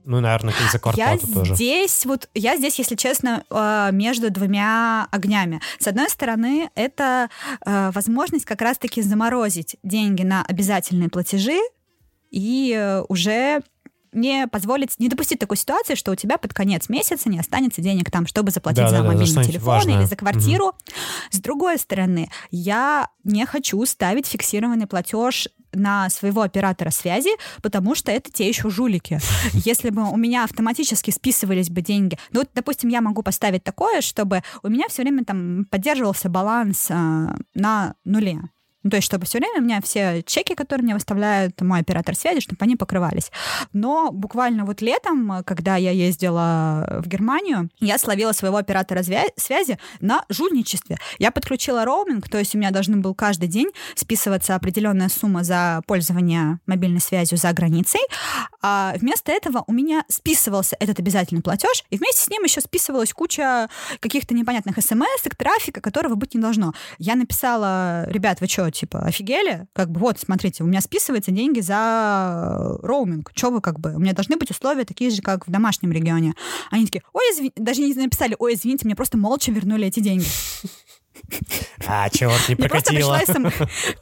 Ну, 0.05 0.21
наверное, 0.21 0.55
за 0.71 0.79
квартплату 0.81 1.27
я 1.27 1.35
тоже. 1.35 1.55
Здесь, 1.55 2.05
вот, 2.05 2.29
я 2.35 2.57
здесь, 2.57 2.79
если 2.79 2.95
честно, 2.95 3.45
э, 3.51 3.89
между 3.93 4.31
двумя 4.31 5.09
огнями. 5.11 5.61
С 5.79 5.87
одной 5.87 6.11
стороны, 6.11 6.71
это 6.75 7.31
э, 7.65 7.91
возможность 7.93 8.45
как 8.45 8.61
раз-таки 8.61 9.03
заморозить 9.03 9.77
деньги 9.83 10.23
на 10.23 10.45
обязательные 10.45 11.09
платежи 11.09 11.59
и 12.31 12.75
э, 12.77 13.03
уже 13.09 13.63
не 14.13 14.47
позволить, 14.47 14.99
не 14.99 15.09
допустить 15.09 15.39
такой 15.39 15.57
ситуации, 15.57 15.95
что 15.95 16.13
у 16.13 16.15
тебя 16.15 16.39
под 16.39 16.55
конец 16.55 16.89
месяца 16.89 17.29
не 17.29 17.39
останется 17.39 17.81
денег 17.81 18.11
там, 18.11 18.27
чтобы 18.27 18.51
заплатить 18.51 18.85
да, 18.85 18.91
за 18.91 18.99
да, 18.99 19.05
мобильный 19.05 19.35
да, 19.35 19.45
телефон 19.45 19.67
важное. 19.67 19.99
или 19.99 20.05
за 20.05 20.17
квартиру. 20.17 20.67
Угу. 20.67 20.75
С 21.31 21.39
другой 21.41 21.79
стороны, 21.79 22.31
я 22.51 23.09
не 23.25 23.47
хочу 23.47 23.85
ставить 23.87 24.27
фиксированный 24.27 24.87
платеж 24.87 25.49
на 25.73 26.11
своего 26.11 26.43
оператора 26.43 26.91
связи, 26.91 27.31
потому 27.63 27.95
что 27.95 28.11
это 28.11 28.31
те 28.31 28.49
еще 28.49 28.71
жулики. 28.71 29.21
Если 29.53 29.91
бы 29.91 30.11
у 30.11 30.17
меня 30.17 30.45
автоматически 30.45 31.11
списывались 31.11 31.71
бы 31.71 31.81
деньги, 31.81 32.19
ну 32.33 32.41
вот, 32.41 32.51
допустим, 32.55 32.91
я 32.91 33.01
могу 33.01 33.23
поставить 33.23 33.63
такое, 33.63 34.01
чтобы 34.01 34.43
у 34.63 34.69
меня 34.69 34.89
все 34.89 35.03
время 35.03 35.25
там 35.25 35.67
поддерживался 35.71 36.29
баланс 36.29 36.87
э, 36.91 37.29
на 37.55 37.95
нуле. 38.05 38.43
Ну, 38.83 38.91
то 38.91 38.97
есть, 38.97 39.07
чтобы 39.07 39.27
все 39.27 39.39
время 39.39 39.61
у 39.61 39.65
меня 39.65 39.81
все 39.83 40.23
чеки, 40.23 40.55
которые 40.55 40.85
мне 40.85 40.95
выставляют 40.95 41.61
мой 41.61 41.81
оператор 41.81 42.15
связи, 42.15 42.41
чтобы 42.41 42.59
они 42.61 42.77
покрывались. 42.77 43.31
Но 43.73 44.11
буквально 44.11 44.65
вот 44.65 44.81
летом, 44.81 45.43
когда 45.45 45.77
я 45.77 45.91
ездила 45.91 47.01
в 47.05 47.09
Германию, 47.09 47.69
я 47.79 47.99
словила 47.99 48.33
своего 48.33 48.57
оператора 48.57 49.03
связи 49.03 49.79
на 50.01 50.25
жульничестве. 50.29 50.97
Я 51.19 51.31
подключила 51.31 51.85
роуминг, 51.85 52.29
то 52.29 52.39
есть 52.39 52.55
у 52.55 52.59
меня 52.59 52.71
должен 52.71 53.03
был 53.03 53.15
каждый 53.15 53.49
день 53.49 53.69
списываться 53.95 54.55
определенная 54.55 55.09
сумма 55.09 55.45
за 55.45 55.83
пользование 55.87 56.59
мобильной 56.67 57.01
связью 57.01 57.37
за 57.37 57.53
границей. 57.53 58.01
А 58.63 58.95
вместо 58.97 59.33
этого 59.33 59.65
у 59.67 59.73
меня 59.73 60.05
списывался 60.09 60.77
этот 60.81 60.99
обязательный 60.99 61.43
платеж, 61.43 61.85
и 61.91 61.99
вместе 61.99 62.25
с 62.25 62.29
ним 62.29 62.45
еще 62.45 62.61
списывалась 62.61 63.13
куча 63.13 63.69
каких-то 64.01 64.35
непонятных 64.35 64.77
смс, 64.83 65.23
трафика, 65.37 65.81
которого 65.81 66.15
быть 66.15 66.35
не 66.35 66.41
должно. 66.41 66.73
Я 66.99 67.15
написала, 67.15 68.09
ребят, 68.09 68.41
вы 68.41 68.47
что, 68.47 68.70
типа, 68.71 69.01
офигели? 69.01 69.67
Как 69.73 69.91
бы 69.91 70.01
вот, 70.01 70.19
смотрите, 70.19 70.63
у 70.63 70.67
меня 70.67 70.81
списываются 70.81 71.31
деньги 71.31 71.61
за 71.61 72.79
роуминг. 72.83 73.33
Что 73.35 73.51
вы 73.51 73.61
как 73.61 73.81
бы? 73.81 73.95
У 73.95 73.99
меня 73.99 74.13
должны 74.13 74.37
быть 74.37 74.51
условия 74.51 74.85
такие 74.85 75.11
же, 75.11 75.23
как 75.23 75.47
в 75.47 75.51
домашнем 75.51 75.93
регионе. 75.93 76.35
Они 76.71 76.87
такие, 76.87 77.03
ой, 77.13 77.23
извините, 77.33 77.61
даже 77.61 77.81
не 77.83 77.95
написали, 77.95 78.37
ой, 78.39 78.55
извините, 78.55 78.87
мне 78.87 78.97
просто 78.97 79.19
молча 79.19 79.53
вернули 79.53 79.87
эти 79.87 80.01
деньги. 80.01 80.27
А, 81.87 82.09
черт, 82.09 82.49
не 82.49 82.57
прокатило. 82.57 83.21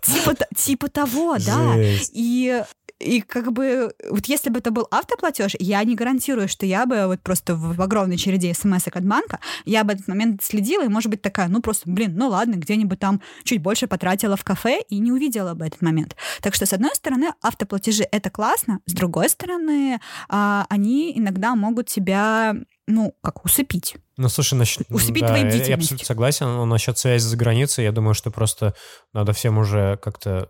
Типа, 0.03 0.37
типа 0.55 0.89
того, 0.89 1.37
да. 1.39 1.75
И 2.13 2.63
и 3.01 3.21
как 3.21 3.53
бы 3.53 3.93
вот 4.11 4.27
если 4.27 4.51
бы 4.51 4.59
это 4.59 4.71
был 4.71 4.87
автоплатеж, 4.91 5.55
я 5.59 5.83
не 5.85 5.95
гарантирую, 5.95 6.49
что 6.49 6.67
я 6.67 6.87
бы 6.87 7.07
вот 7.07 7.21
просто 7.21 7.55
в 7.55 7.81
огромной 7.81 8.17
череде 8.17 8.53
смс 8.55 8.87
от 8.87 9.05
банка, 9.05 9.39
я 9.65 9.85
бы 9.85 9.93
этот 9.93 10.09
момент 10.09 10.43
следила 10.43 10.85
и, 10.85 10.89
может 10.89 11.11
быть, 11.11 11.23
такая, 11.23 11.49
ну 11.49 11.61
просто, 11.61 11.91
блин, 11.91 12.15
ну 12.17 12.29
ладно, 12.29 12.55
где-нибудь 12.55 12.99
там 12.99 13.21
чуть 13.45 13.63
больше 13.63 13.87
потратила 13.87 14.37
в 14.37 14.45
кафе 14.45 14.81
и 14.89 14.99
не 14.99 15.13
увидела 15.13 15.55
бы 15.55 15.67
этот 15.67 15.83
момент. 15.83 16.17
Так 16.41 16.55
что, 16.55 16.67
с 16.67 16.73
одной 16.73 16.95
стороны, 16.95 17.33
автоплатежи— 17.41 18.05
это 18.13 18.31
классно, 18.31 18.81
с 18.87 18.93
другой 18.93 19.29
стороны, 19.29 20.01
а, 20.29 20.67
они 20.69 21.17
иногда 21.17 21.55
могут 21.55 21.87
тебя 21.87 22.57
ну, 22.89 23.15
как 23.23 23.45
усыпить. 23.45 23.97
Ну, 24.17 24.29
слушай, 24.29 24.55
насчет... 24.55 24.91
Усыпить 24.91 25.23
да, 25.23 25.29
твою 25.29 25.47
Я 25.47 25.77
абсолютно 25.77 26.05
согласен. 26.05 26.47
Но 26.47 26.65
насчет 26.65 26.99
связи 26.99 27.25
за 27.25 27.37
границей, 27.37 27.85
я 27.85 27.93
думаю, 27.93 28.15
что 28.15 28.33
просто 28.33 28.75
надо 29.13 29.33
всем 29.33 29.59
уже 29.59 29.97
как-то 30.03 30.49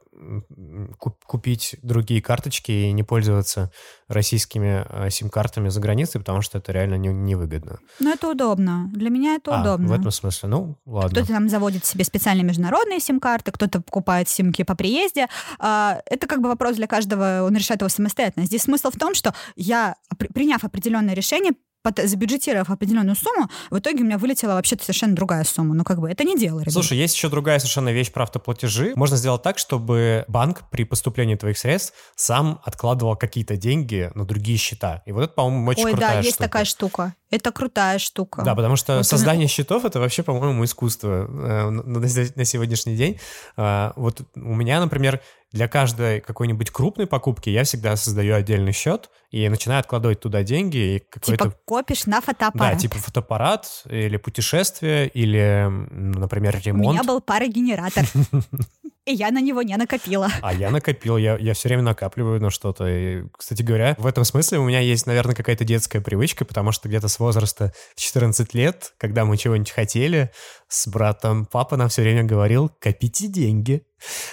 купить 0.99 1.77
другие 1.83 2.23
карточки 2.23 2.73
и 2.73 2.93
не 2.93 3.03
пользоваться 3.03 3.71
российскими 4.09 4.85
а, 4.89 5.11
сим-картами 5.11 5.69
за 5.69 5.81
границей, 5.81 6.21
потому 6.21 6.41
что 6.41 6.59
это 6.59 6.73
реально 6.73 6.95
не, 6.95 7.09
невыгодно. 7.09 7.79
Ну, 8.01 8.13
это 8.13 8.31
удобно. 8.31 8.91
Для 8.95 9.11
меня 9.11 9.35
это 9.35 9.55
а, 9.55 9.61
удобно. 9.61 9.89
в 9.89 9.93
этом 9.93 10.11
смысле, 10.11 10.49
ну, 10.49 10.79
ладно. 10.87 11.11
Кто-то 11.11 11.29
там 11.29 11.49
заводит 11.49 11.85
себе 11.85 12.05
специальные 12.05 12.45
международные 12.45 13.01
сим-карты, 13.01 13.53
кто-то 13.53 13.81
покупает 13.81 14.29
симки 14.29 14.63
по 14.63 14.75
приезде. 14.75 15.29
А, 15.59 16.01
это 16.07 16.27
как 16.27 16.41
бы 16.41 16.49
вопрос 16.49 16.77
для 16.77 16.87
каждого, 16.87 17.43
он 17.45 17.55
решает 17.55 17.83
его 17.83 17.91
самостоятельно. 17.91 18.47
Здесь 18.47 18.63
смысл 18.63 18.91
в 18.91 18.97
том, 18.97 19.15
что 19.15 19.35
я, 19.57 19.97
приняв 20.33 20.65
определенное 20.65 21.15
решение, 21.15 21.53
забюджетировав 21.97 22.71
определенную 22.71 23.17
сумму, 23.17 23.49
в 23.71 23.79
итоге 23.79 24.03
у 24.03 24.07
меня 24.07 24.19
вылетела 24.19 24.55
вообще-то 24.55 24.85
совершенно 24.85 25.15
другая 25.15 25.45
сумма. 25.45 25.75
Ну, 25.75 25.85
как 25.85 26.01
бы 26.01 26.11
это 26.11 26.25
не 26.25 26.37
дело, 26.37 26.61
ребят. 26.61 26.73
Слушай, 26.73 26.99
есть 26.99 27.15
еще 27.15 27.29
другая 27.29 27.59
совершенно 27.59 27.91
вещь 27.91 28.13
про 28.13 28.25
автоплатежи. 28.25 28.93
Можно 28.97 29.17
сделать 29.17 29.43
так, 29.43 29.59
чтобы 29.59 30.25
банк 30.29 30.69
при 30.71 30.85
поступлении 30.85 31.35
твоих 31.35 31.59
средств 31.59 31.95
сам 32.17 32.61
откладывал 32.65 33.17
какие-то 33.17 33.57
деньги 33.57 34.11
на 34.15 34.25
другие 34.25 34.59
счета. 34.59 35.03
И 35.07 35.13
вот 35.13 35.25
это, 35.25 35.33
по-моему, 35.33 35.71
очень 35.71 35.85
Ой, 35.85 35.93
крутая 35.93 36.09
да, 36.09 36.23
штука. 36.23 36.27
есть 36.27 36.39
такая 36.39 36.65
штука. 36.65 37.15
Это 37.31 37.53
крутая 37.53 37.99
штука. 37.99 38.43
Да, 38.43 38.55
потому 38.55 38.77
что 38.77 38.97
вот 38.97 39.07
создание 39.07 39.45
он... 39.45 39.49
счетов 39.49 39.85
это 39.85 40.01
вообще, 40.01 40.23
по-моему, 40.23 40.65
искусство 40.65 41.27
э, 41.29 41.71
на, 41.71 42.01
на 42.01 42.45
сегодняшний 42.45 42.97
день. 42.97 43.19
Э, 43.57 43.93
вот 43.97 44.23
у 44.35 44.55
меня, 44.55 44.81
например, 44.81 45.21
для 45.53 45.67
каждой 45.67 46.21
какой-нибудь 46.21 46.71
крупной 46.71 47.07
покупки 47.07 47.49
я 47.49 47.65
всегда 47.65 47.97
создаю 47.97 48.35
отдельный 48.35 48.73
счет 48.73 49.11
и 49.31 49.49
начинаю 49.49 49.81
откладывать 49.81 50.21
туда 50.21 50.43
деньги. 50.43 50.77
И 50.77 51.21
типа 51.21 51.55
копишь 51.65 52.07
на 52.07 52.21
фотоаппарат. 52.21 52.75
Да, 52.75 52.79
типа 52.79 52.97
фотоаппарат 52.97 53.85
или 53.89 54.17
путешествие, 54.17 55.09
или, 55.09 55.67
например, 55.91 56.61
ремонт. 56.65 56.89
У 56.89 56.93
меня 56.93 57.05
был 57.05 57.21
парогенератор. 57.21 58.05
и 59.09 59.15
я 59.15 59.31
на 59.31 59.41
него 59.41 59.63
не 59.63 59.77
накопила. 59.77 60.29
А 60.43 60.53
я 60.53 60.71
накопил, 60.71 61.17
я, 61.17 61.37
я 61.39 61.55
все 61.55 61.69
время 61.69 61.83
накапливаю 61.83 62.41
на 62.41 62.51
что-то. 62.51 62.87
И, 62.87 63.25
кстати 63.37 63.63
говоря, 63.63 63.95
в 63.99 64.07
этом 64.07 64.25
смысле 64.25 64.59
у 64.59 64.65
меня 64.65 64.81
есть, 64.81 65.07
наверное, 65.07 65.35
какая-то 65.35 65.65
детская 65.65 66.01
привычка, 66.01 66.45
потому 66.45 66.73
что 66.73 66.89
где-то 66.89 67.09
с 67.09 67.19
возраста 67.19 67.73
14 67.97 68.53
лет, 68.55 68.93
когда 68.99 69.25
мы 69.25 69.39
чего-нибудь 69.39 69.71
хотели, 69.71 70.31
с 70.69 70.87
братом 70.89 71.47
папа 71.47 71.77
нам 71.77 71.89
все 71.89 72.03
время 72.03 72.23
говорил, 72.25 72.71
копите 72.81 73.29
деньги. 73.29 73.83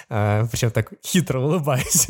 А, 0.09 0.45
причем 0.51 0.71
так 0.71 0.93
хитро 1.03 1.39
улыбаясь. 1.39 2.07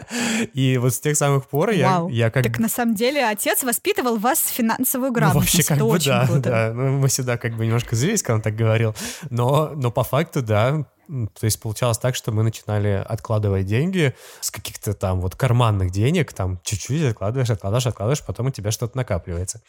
И 0.54 0.78
вот 0.78 0.94
с 0.94 1.00
тех 1.00 1.16
самых 1.16 1.48
пор 1.48 1.70
я, 1.70 2.06
я 2.10 2.30
как... 2.30 2.44
Так 2.44 2.58
на 2.58 2.68
самом 2.68 2.94
деле 2.94 3.24
отец 3.24 3.62
воспитывал 3.62 4.16
вас 4.16 4.46
финансовую 4.48 5.12
грамотность. 5.12 5.70
Ну, 5.70 5.88
вообще 5.88 6.00
как 6.00 6.00
бы 6.00 6.04
да, 6.04 6.26
круто. 6.26 6.50
да. 6.50 6.72
Ну, 6.74 6.98
мы 6.98 7.08
всегда 7.08 7.36
как 7.36 7.56
бы 7.56 7.66
немножко 7.66 7.96
злились, 7.96 8.22
когда 8.22 8.36
он 8.36 8.42
так 8.42 8.56
говорил. 8.56 8.94
Но, 9.30 9.72
но 9.74 9.90
по 9.90 10.04
факту, 10.04 10.42
да, 10.42 10.86
то 11.08 11.44
есть 11.44 11.60
получалось 11.60 11.98
так, 11.98 12.14
что 12.14 12.32
мы 12.32 12.42
начинали 12.42 13.04
откладывать 13.06 13.66
деньги 13.66 14.14
с 14.40 14.50
каких-то 14.50 14.94
там 14.94 15.20
вот 15.20 15.36
карманных 15.36 15.90
денег, 15.90 16.32
там 16.32 16.60
чуть-чуть 16.64 17.02
откладываешь, 17.02 17.50
откладываешь, 17.50 17.86
откладываешь, 17.86 18.24
потом 18.24 18.46
у 18.46 18.50
тебя 18.50 18.70
что-то 18.70 18.96
накапливается. 18.96 19.62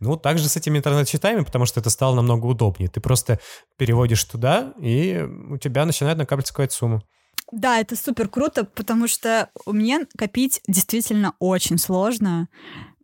Ну, 0.00 0.16
также 0.16 0.48
с 0.48 0.56
этими 0.56 0.78
интернет-счетами, 0.78 1.42
потому 1.42 1.66
что 1.66 1.80
это 1.80 1.90
стало 1.90 2.14
намного 2.14 2.46
удобнее. 2.46 2.88
Ты 2.88 3.00
просто 3.00 3.38
переводишь 3.76 4.24
туда, 4.24 4.72
и 4.78 5.26
у 5.50 5.56
тебя 5.56 5.86
начинает 5.86 6.18
накапливаться 6.18 6.52
какая-то 6.52 6.74
сумма. 6.74 7.02
Да, 7.50 7.78
это 7.78 7.96
супер 7.96 8.28
круто, 8.28 8.64
потому 8.64 9.06
что 9.06 9.50
у 9.66 9.72
меня 9.72 10.06
копить 10.16 10.62
действительно 10.66 11.34
очень 11.38 11.76
сложно. 11.76 12.48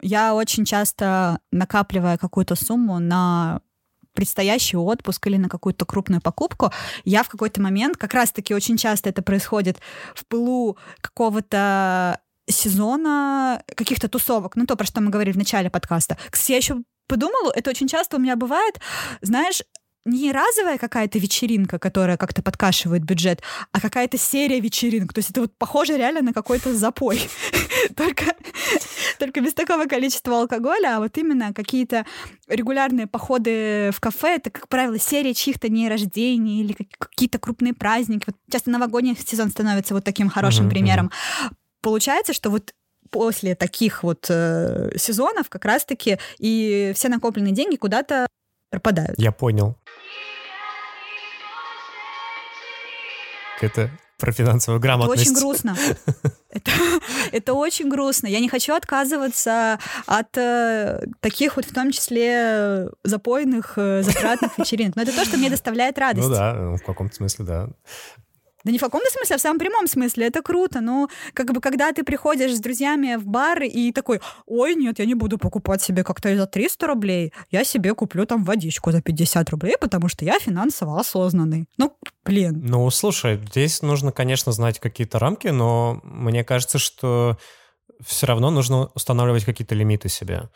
Я 0.01 0.35
очень 0.35 0.65
часто 0.65 1.41
накапливая 1.53 2.17
какую-то 2.17 2.55
сумму 2.55 2.99
на 2.99 3.61
предстоящий 4.15 4.77
отпуск 4.77 5.27
или 5.27 5.37
на 5.37 5.49
какую-то 5.49 5.85
крупную 5.85 6.21
покупку, 6.21 6.73
я 7.05 7.23
в 7.23 7.29
какой-то 7.29 7.61
момент, 7.61 7.97
как 7.97 8.15
раз-таки 8.15 8.55
очень 8.55 8.77
часто 8.77 9.09
это 9.09 9.23
происходит 9.23 9.79
в 10.15 10.27
пылу 10.27 10.77
какого-то 11.01 12.21
сезона 12.49 13.63
каких-то 13.77 14.09
тусовок, 14.09 14.57
ну 14.57 14.67
то, 14.67 14.77
про 14.77 14.87
что 14.87 15.01
мы 15.01 15.11
говорили 15.11 15.35
в 15.35 15.39
начале 15.39 15.71
подкаста. 15.71 16.17
Кстати, 16.31 16.53
я 16.53 16.57
еще 16.59 16.77
подумала, 17.07 17.53
это 17.55 17.71
очень 17.71 17.89
часто 17.89 18.17
у 18.17 18.21
меня 18.21 18.37
бывает, 18.37 18.81
знаешь, 19.21 19.63
не 20.09 20.33
разовая 20.33 20.79
какая-то 20.79 21.19
вечеринка, 21.19 21.79
которая 21.79 22.17
как-то 22.17 22.43
подкашивает 22.43 23.05
бюджет, 23.05 23.43
а 23.73 23.81
какая-то 23.81 24.19
серия 24.19 24.61
вечеринок. 24.61 25.13
То 25.13 25.19
есть 25.19 25.31
это 25.31 25.43
вот 25.43 25.53
похоже 25.57 25.97
реально 25.97 26.23
на 26.23 26.33
какой-то 26.33 26.75
запой. 26.75 27.21
только, 27.97 28.25
только 29.19 29.41
без 29.41 29.55
такого 29.55 29.87
количества 29.87 30.41
алкоголя, 30.41 30.97
а 30.97 31.01
вот 31.01 31.17
именно 31.19 31.53
какие-то 31.53 32.07
регулярные 32.49 33.07
походы 33.07 33.91
в 33.93 34.01
кафе, 34.01 34.37
это, 34.37 34.51
как 34.51 34.69
правило, 34.69 34.99
серия 34.99 35.35
чьих-то 35.35 35.69
дней 35.69 35.89
рождения 35.89 36.61
или 36.61 36.75
какие-то 36.99 37.39
крупные 37.39 37.75
праздники. 37.75 38.25
Вот 38.27 38.37
часто 38.51 38.71
новогодний 38.71 39.17
сезон 39.17 39.51
становится 39.51 39.95
вот 39.95 40.05
таким 40.05 40.29
хорошим 40.29 40.69
примером. 40.69 41.11
Получается, 41.81 42.33
что 42.33 42.51
вот 42.51 42.73
после 43.11 43.55
таких 43.55 44.03
вот 44.03 44.27
э, 44.29 44.91
сезонов 44.97 45.49
как 45.49 45.65
раз-таки 45.65 46.19
и 46.39 46.93
все 46.95 47.09
накопленные 47.09 47.55
деньги 47.55 47.77
куда-то 47.77 48.27
пропадают. 48.71 49.19
Я 49.19 49.33
понял. 49.33 49.77
Это 53.61 53.91
про 54.19 54.33
финансовую 54.33 54.81
грамотность. 54.81 55.23
Это 55.23 55.31
очень 55.31 55.41
грустно. 55.41 55.77
Это, 56.51 56.71
это 57.31 57.53
очень 57.53 57.91
грустно. 57.91 58.27
Я 58.27 58.41
не 58.41 58.49
хочу 58.49 58.75
отказываться 58.75 59.79
от 60.07 60.37
э, 60.39 61.07
таких 61.21 61.57
вот, 61.57 61.67
в 61.67 61.75
том 61.75 61.93
числе, 61.93 62.89
запойных, 63.05 63.75
э, 63.77 64.03
затратных 64.03 64.57
вечеринок. 64.57 64.97
Но 64.97 65.03
это 65.03 65.15
то, 65.15 65.27
что 65.27 65.37
мне 65.37 65.51
доставляет 65.51 65.99
радость. 65.99 66.27
Ну 66.27 66.35
да, 66.35 66.73
в 66.77 66.83
каком-то 66.83 67.15
смысле, 67.15 67.45
да. 67.45 67.69
Да 68.69 68.73
не 68.73 68.77
в 68.77 68.83
каком-то 68.83 69.11
смысле, 69.11 69.37
а 69.37 69.39
в 69.39 69.41
самом 69.41 69.59
прямом 69.59 69.87
смысле. 69.87 70.27
Это 70.27 70.43
круто. 70.43 70.83
Ну, 70.83 71.09
как 71.33 71.55
бы, 71.55 71.61
когда 71.63 71.91
ты 71.95 72.05
приходишь 72.05 72.55
с 72.55 72.61
друзьями 72.61 73.17
в 73.17 73.27
бар 73.27 73.63
и 73.63 73.93
такой, 73.93 74.21
ой, 74.45 74.75
нет, 74.75 74.99
я 74.99 75.07
не 75.07 75.15
буду 75.15 75.39
покупать 75.39 75.81
себе 75.81 76.05
коктейль 76.05 76.37
за 76.37 76.47
300 76.47 76.87
рублей, 76.87 77.33
я 77.51 77.65
себе 77.65 77.95
куплю 77.95 78.27
там 78.27 78.45
водичку 78.45 78.93
за 78.93 79.01
50 79.01 79.49
рублей, 79.49 79.77
потому 79.81 80.09
что 80.09 80.27
я 80.27 80.39
финансово 80.39 81.01
осознанный. 81.01 81.67
Ну, 81.79 81.97
блин. 82.27 82.61
Ну, 82.63 82.91
слушай, 82.91 83.41
здесь 83.49 83.81
нужно, 83.81 84.13
конечно, 84.13 84.53
знать 84.53 84.81
какие-то 84.81 85.19
рамки, 85.19 85.49
но 85.49 86.03
мне 86.05 86.45
кажется, 86.45 86.77
что 86.77 87.39
все 88.05 88.27
равно 88.27 88.51
нужно 88.51 88.91
устанавливать 88.95 89.47
какие-то 89.47 89.75
лимиты 89.75 90.11
себе. 90.11 90.51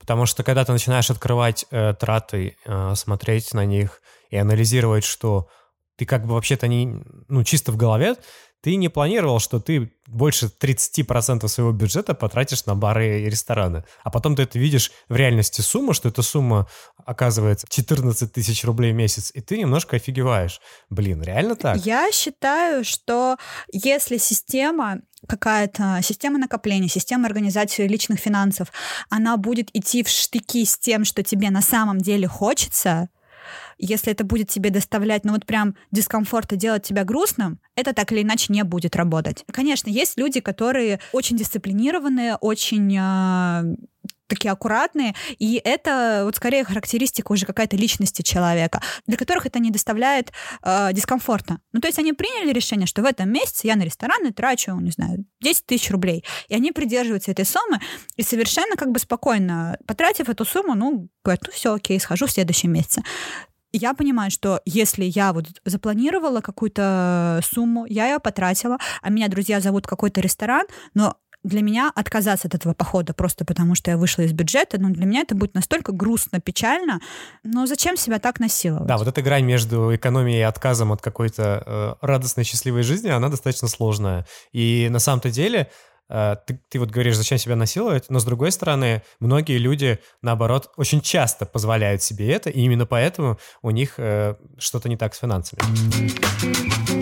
Потому 0.00 0.26
что 0.26 0.42
когда 0.42 0.64
ты 0.64 0.72
начинаешь 0.72 1.08
открывать 1.08 1.66
э, 1.70 1.94
траты, 1.94 2.56
э, 2.64 2.94
смотреть 2.96 3.54
на 3.54 3.64
них 3.64 4.02
и 4.30 4.36
анализировать, 4.36 5.04
что 5.04 5.46
ты 5.96 6.06
как 6.06 6.26
бы 6.26 6.34
вообще-то 6.34 6.66
не, 6.68 7.02
ну, 7.28 7.44
чисто 7.44 7.72
в 7.72 7.76
голове, 7.76 8.16
ты 8.64 8.76
не 8.76 8.88
планировал, 8.88 9.40
что 9.40 9.60
ты 9.60 9.92
больше 10.06 10.46
30% 10.46 11.46
своего 11.48 11.72
бюджета 11.72 12.14
потратишь 12.14 12.64
на 12.64 12.74
бары 12.74 13.20
и 13.20 13.28
рестораны. 13.28 13.84
А 14.02 14.10
потом 14.10 14.36
ты 14.36 14.44
это 14.44 14.58
видишь 14.58 14.90
в 15.10 15.16
реальности 15.16 15.60
сумму, 15.60 15.92
что 15.92 16.08
эта 16.08 16.22
сумма 16.22 16.66
оказывается 17.04 17.66
14 17.68 18.32
тысяч 18.32 18.64
рублей 18.64 18.92
в 18.92 18.96
месяц, 18.96 19.30
и 19.34 19.42
ты 19.42 19.58
немножко 19.58 19.96
офигеваешь. 19.96 20.62
Блин, 20.88 21.22
реально 21.22 21.56
так? 21.56 21.84
Я 21.84 22.10
считаю, 22.10 22.84
что 22.84 23.36
если 23.70 24.16
система 24.16 25.00
какая-то 25.28 26.00
система 26.02 26.38
накопления, 26.38 26.88
система 26.88 27.26
организации 27.26 27.86
личных 27.86 28.18
финансов, 28.18 28.68
она 29.10 29.36
будет 29.36 29.68
идти 29.74 30.02
в 30.02 30.08
штыки 30.08 30.64
с 30.64 30.78
тем, 30.78 31.04
что 31.04 31.22
тебе 31.22 31.50
на 31.50 31.60
самом 31.60 31.98
деле 31.98 32.26
хочется, 32.28 33.10
если 33.78 34.12
это 34.12 34.24
будет 34.24 34.48
тебе 34.48 34.70
доставлять, 34.70 35.24
ну 35.24 35.32
вот 35.32 35.46
прям 35.46 35.74
дискомфорт 35.90 36.52
и 36.52 36.56
делать 36.56 36.82
тебя 36.82 37.04
грустным, 37.04 37.60
это 37.76 37.92
так 37.92 38.12
или 38.12 38.22
иначе 38.22 38.52
не 38.52 38.64
будет 38.64 38.96
работать. 38.96 39.44
Конечно, 39.52 39.90
есть 39.90 40.18
люди, 40.18 40.40
которые 40.40 41.00
очень 41.12 41.36
дисциплинированные, 41.36 42.36
очень 42.36 42.96
э, 42.96 43.76
такие 44.26 44.50
аккуратные, 44.50 45.14
и 45.38 45.60
это 45.62 46.22
вот 46.24 46.36
скорее 46.36 46.64
характеристика 46.64 47.32
уже 47.32 47.46
какая-то 47.46 47.76
личности 47.76 48.22
человека, 48.22 48.80
для 49.06 49.16
которых 49.16 49.46
это 49.46 49.58
не 49.58 49.70
доставляет 49.70 50.32
э, 50.62 50.92
дискомфорта. 50.92 51.58
Ну, 51.72 51.80
то 51.80 51.88
есть 51.88 51.98
они 51.98 52.12
приняли 52.12 52.52
решение, 52.52 52.86
что 52.86 53.02
в 53.02 53.04
этом 53.04 53.30
месяце 53.30 53.66
я 53.66 53.76
на 53.76 53.82
рестораны 53.82 54.32
трачу, 54.32 54.74
не 54.76 54.90
знаю, 54.90 55.24
10 55.40 55.66
тысяч 55.66 55.90
рублей, 55.90 56.24
и 56.48 56.54
они 56.54 56.72
придерживаются 56.72 57.30
этой 57.30 57.44
суммы, 57.44 57.80
и 58.16 58.22
совершенно 58.22 58.76
как 58.76 58.90
бы 58.90 58.98
спокойно, 58.98 59.78
потратив 59.86 60.28
эту 60.28 60.44
сумму, 60.44 60.74
ну, 60.74 61.08
говорят, 61.24 61.42
ну, 61.46 61.52
все, 61.52 61.74
окей, 61.74 62.00
схожу 62.00 62.26
в 62.26 62.30
следующем 62.30 62.72
месяце 62.72 63.02
я 63.76 63.94
понимаю, 63.94 64.30
что 64.30 64.60
если 64.64 65.04
я 65.04 65.32
вот 65.32 65.46
запланировала 65.64 66.40
какую-то 66.40 67.40
сумму, 67.42 67.86
я 67.86 68.08
ее 68.08 68.18
потратила, 68.20 68.78
а 69.02 69.10
меня 69.10 69.28
друзья 69.28 69.60
зовут 69.60 69.86
в 69.86 69.88
какой-то 69.88 70.20
ресторан, 70.20 70.66
но 70.94 71.16
для 71.44 71.60
меня 71.60 71.92
отказаться 71.94 72.48
от 72.48 72.54
этого 72.54 72.72
похода 72.72 73.12
просто 73.12 73.44
потому, 73.44 73.74
что 73.74 73.90
я 73.90 73.98
вышла 73.98 74.22
из 74.22 74.32
бюджета, 74.32 74.80
ну, 74.80 74.88
для 74.88 75.04
меня 75.04 75.20
это 75.20 75.34
будет 75.34 75.54
настолько 75.54 75.92
грустно, 75.92 76.40
печально. 76.40 77.00
Но 77.42 77.66
зачем 77.66 77.96
себя 77.96 78.18
так 78.18 78.40
насиловать? 78.40 78.86
Да, 78.86 78.96
вот 78.96 79.06
эта 79.06 79.20
грань 79.20 79.44
между 79.44 79.94
экономией 79.94 80.38
и 80.38 80.42
отказом 80.42 80.90
от 80.92 81.02
какой-то 81.02 81.62
э, 81.66 81.94
радостной, 82.00 82.44
счастливой 82.44 82.82
жизни, 82.82 83.10
она 83.10 83.28
достаточно 83.28 83.68
сложная. 83.68 84.26
И 84.52 84.88
на 84.90 84.98
самом-то 84.98 85.30
деле 85.30 85.68
ты, 86.08 86.60
ты 86.68 86.78
вот 86.78 86.90
говоришь, 86.90 87.16
зачем 87.16 87.38
себя 87.38 87.56
насиловать, 87.56 88.10
но 88.10 88.18
с 88.18 88.24
другой 88.24 88.52
стороны, 88.52 89.02
многие 89.20 89.58
люди, 89.58 89.98
наоборот, 90.22 90.70
очень 90.76 91.00
часто 91.00 91.46
позволяют 91.46 92.02
себе 92.02 92.30
это, 92.32 92.50
и 92.50 92.60
именно 92.60 92.86
поэтому 92.86 93.38
у 93.62 93.70
них 93.70 93.94
э, 93.98 94.36
что-то 94.58 94.88
не 94.88 94.96
так 94.96 95.14
с 95.14 95.18
финансами. 95.18 96.93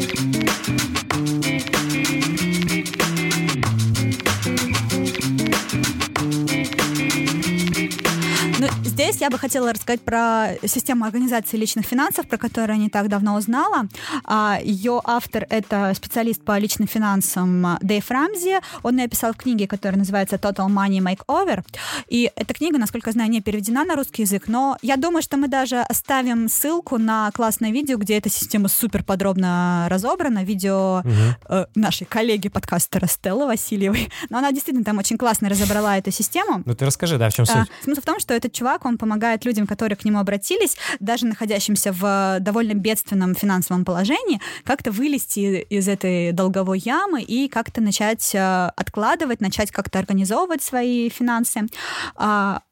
Здесь 9.12 9.20
я 9.20 9.28
бы 9.28 9.36
хотела 9.36 9.74
рассказать 9.74 10.00
про 10.00 10.54
систему 10.64 11.04
организации 11.04 11.58
личных 11.58 11.84
финансов, 11.84 12.26
про 12.26 12.38
которую 12.38 12.78
я 12.78 12.82
не 12.84 12.88
так 12.88 13.08
давно 13.08 13.34
узнала. 13.34 13.86
А, 14.24 14.58
Ее 14.62 15.02
автор— 15.04 15.46
это 15.50 15.92
специалист 15.94 16.42
по 16.42 16.56
личным 16.56 16.88
финансам 16.88 17.76
Дэйв 17.82 18.10
Рамзи. 18.10 18.60
Он 18.82 18.96
написал 18.96 19.34
в 19.34 19.36
книге, 19.36 19.68
которая 19.68 19.98
называется 19.98 20.36
«Total 20.36 20.66
Money 20.66 21.00
Makeover». 21.00 21.62
И 22.08 22.30
эта 22.36 22.54
книга, 22.54 22.78
насколько 22.78 23.10
я 23.10 23.12
знаю, 23.12 23.28
не 23.28 23.42
переведена 23.42 23.84
на 23.84 23.96
русский 23.96 24.22
язык, 24.22 24.44
но 24.48 24.78
я 24.80 24.96
думаю, 24.96 25.20
что 25.20 25.36
мы 25.36 25.46
даже 25.48 25.80
оставим 25.80 26.48
ссылку 26.48 26.96
на 26.96 27.30
классное 27.32 27.70
видео, 27.70 27.98
где 27.98 28.16
эта 28.16 28.30
система 28.30 28.68
супер 28.68 29.04
подробно 29.04 29.88
разобрана. 29.90 30.42
Видео 30.42 31.00
угу. 31.00 31.10
э, 31.50 31.66
нашей 31.74 32.06
коллеги 32.06 32.48
подкастера 32.48 33.06
Стеллы 33.06 33.44
Васильевой. 33.44 34.08
Но 34.30 34.38
она 34.38 34.52
действительно 34.52 34.86
там 34.86 34.96
очень 34.96 35.18
классно 35.18 35.50
разобрала 35.50 35.98
эту 35.98 36.10
систему. 36.10 36.62
Ну 36.64 36.74
ты 36.74 36.86
расскажи, 36.86 37.18
да, 37.18 37.28
в 37.28 37.34
чем 37.34 37.44
суть? 37.44 37.68
Смысл 37.84 38.00
в 38.00 38.04
том, 38.06 38.18
что 38.18 38.32
этот 38.32 38.54
чувак, 38.54 38.86
он 38.86 39.01
помогает 39.02 39.44
людям, 39.44 39.66
которые 39.66 39.96
к 39.96 40.04
нему 40.04 40.20
обратились, 40.20 40.76
даже 41.00 41.26
находящимся 41.26 41.90
в 41.92 42.38
довольно 42.38 42.74
бедственном 42.74 43.34
финансовом 43.34 43.84
положении, 43.84 44.40
как-то 44.62 44.92
вылезти 44.92 45.66
из 45.68 45.88
этой 45.88 46.30
долговой 46.30 46.78
ямы 46.78 47.20
и 47.20 47.48
как-то 47.48 47.80
начать 47.80 48.32
э, 48.32 48.70
откладывать, 48.76 49.40
начать 49.40 49.72
как-то 49.72 49.98
организовывать 49.98 50.62
свои 50.62 51.08
финансы. 51.08 51.62
А, 52.14 52.62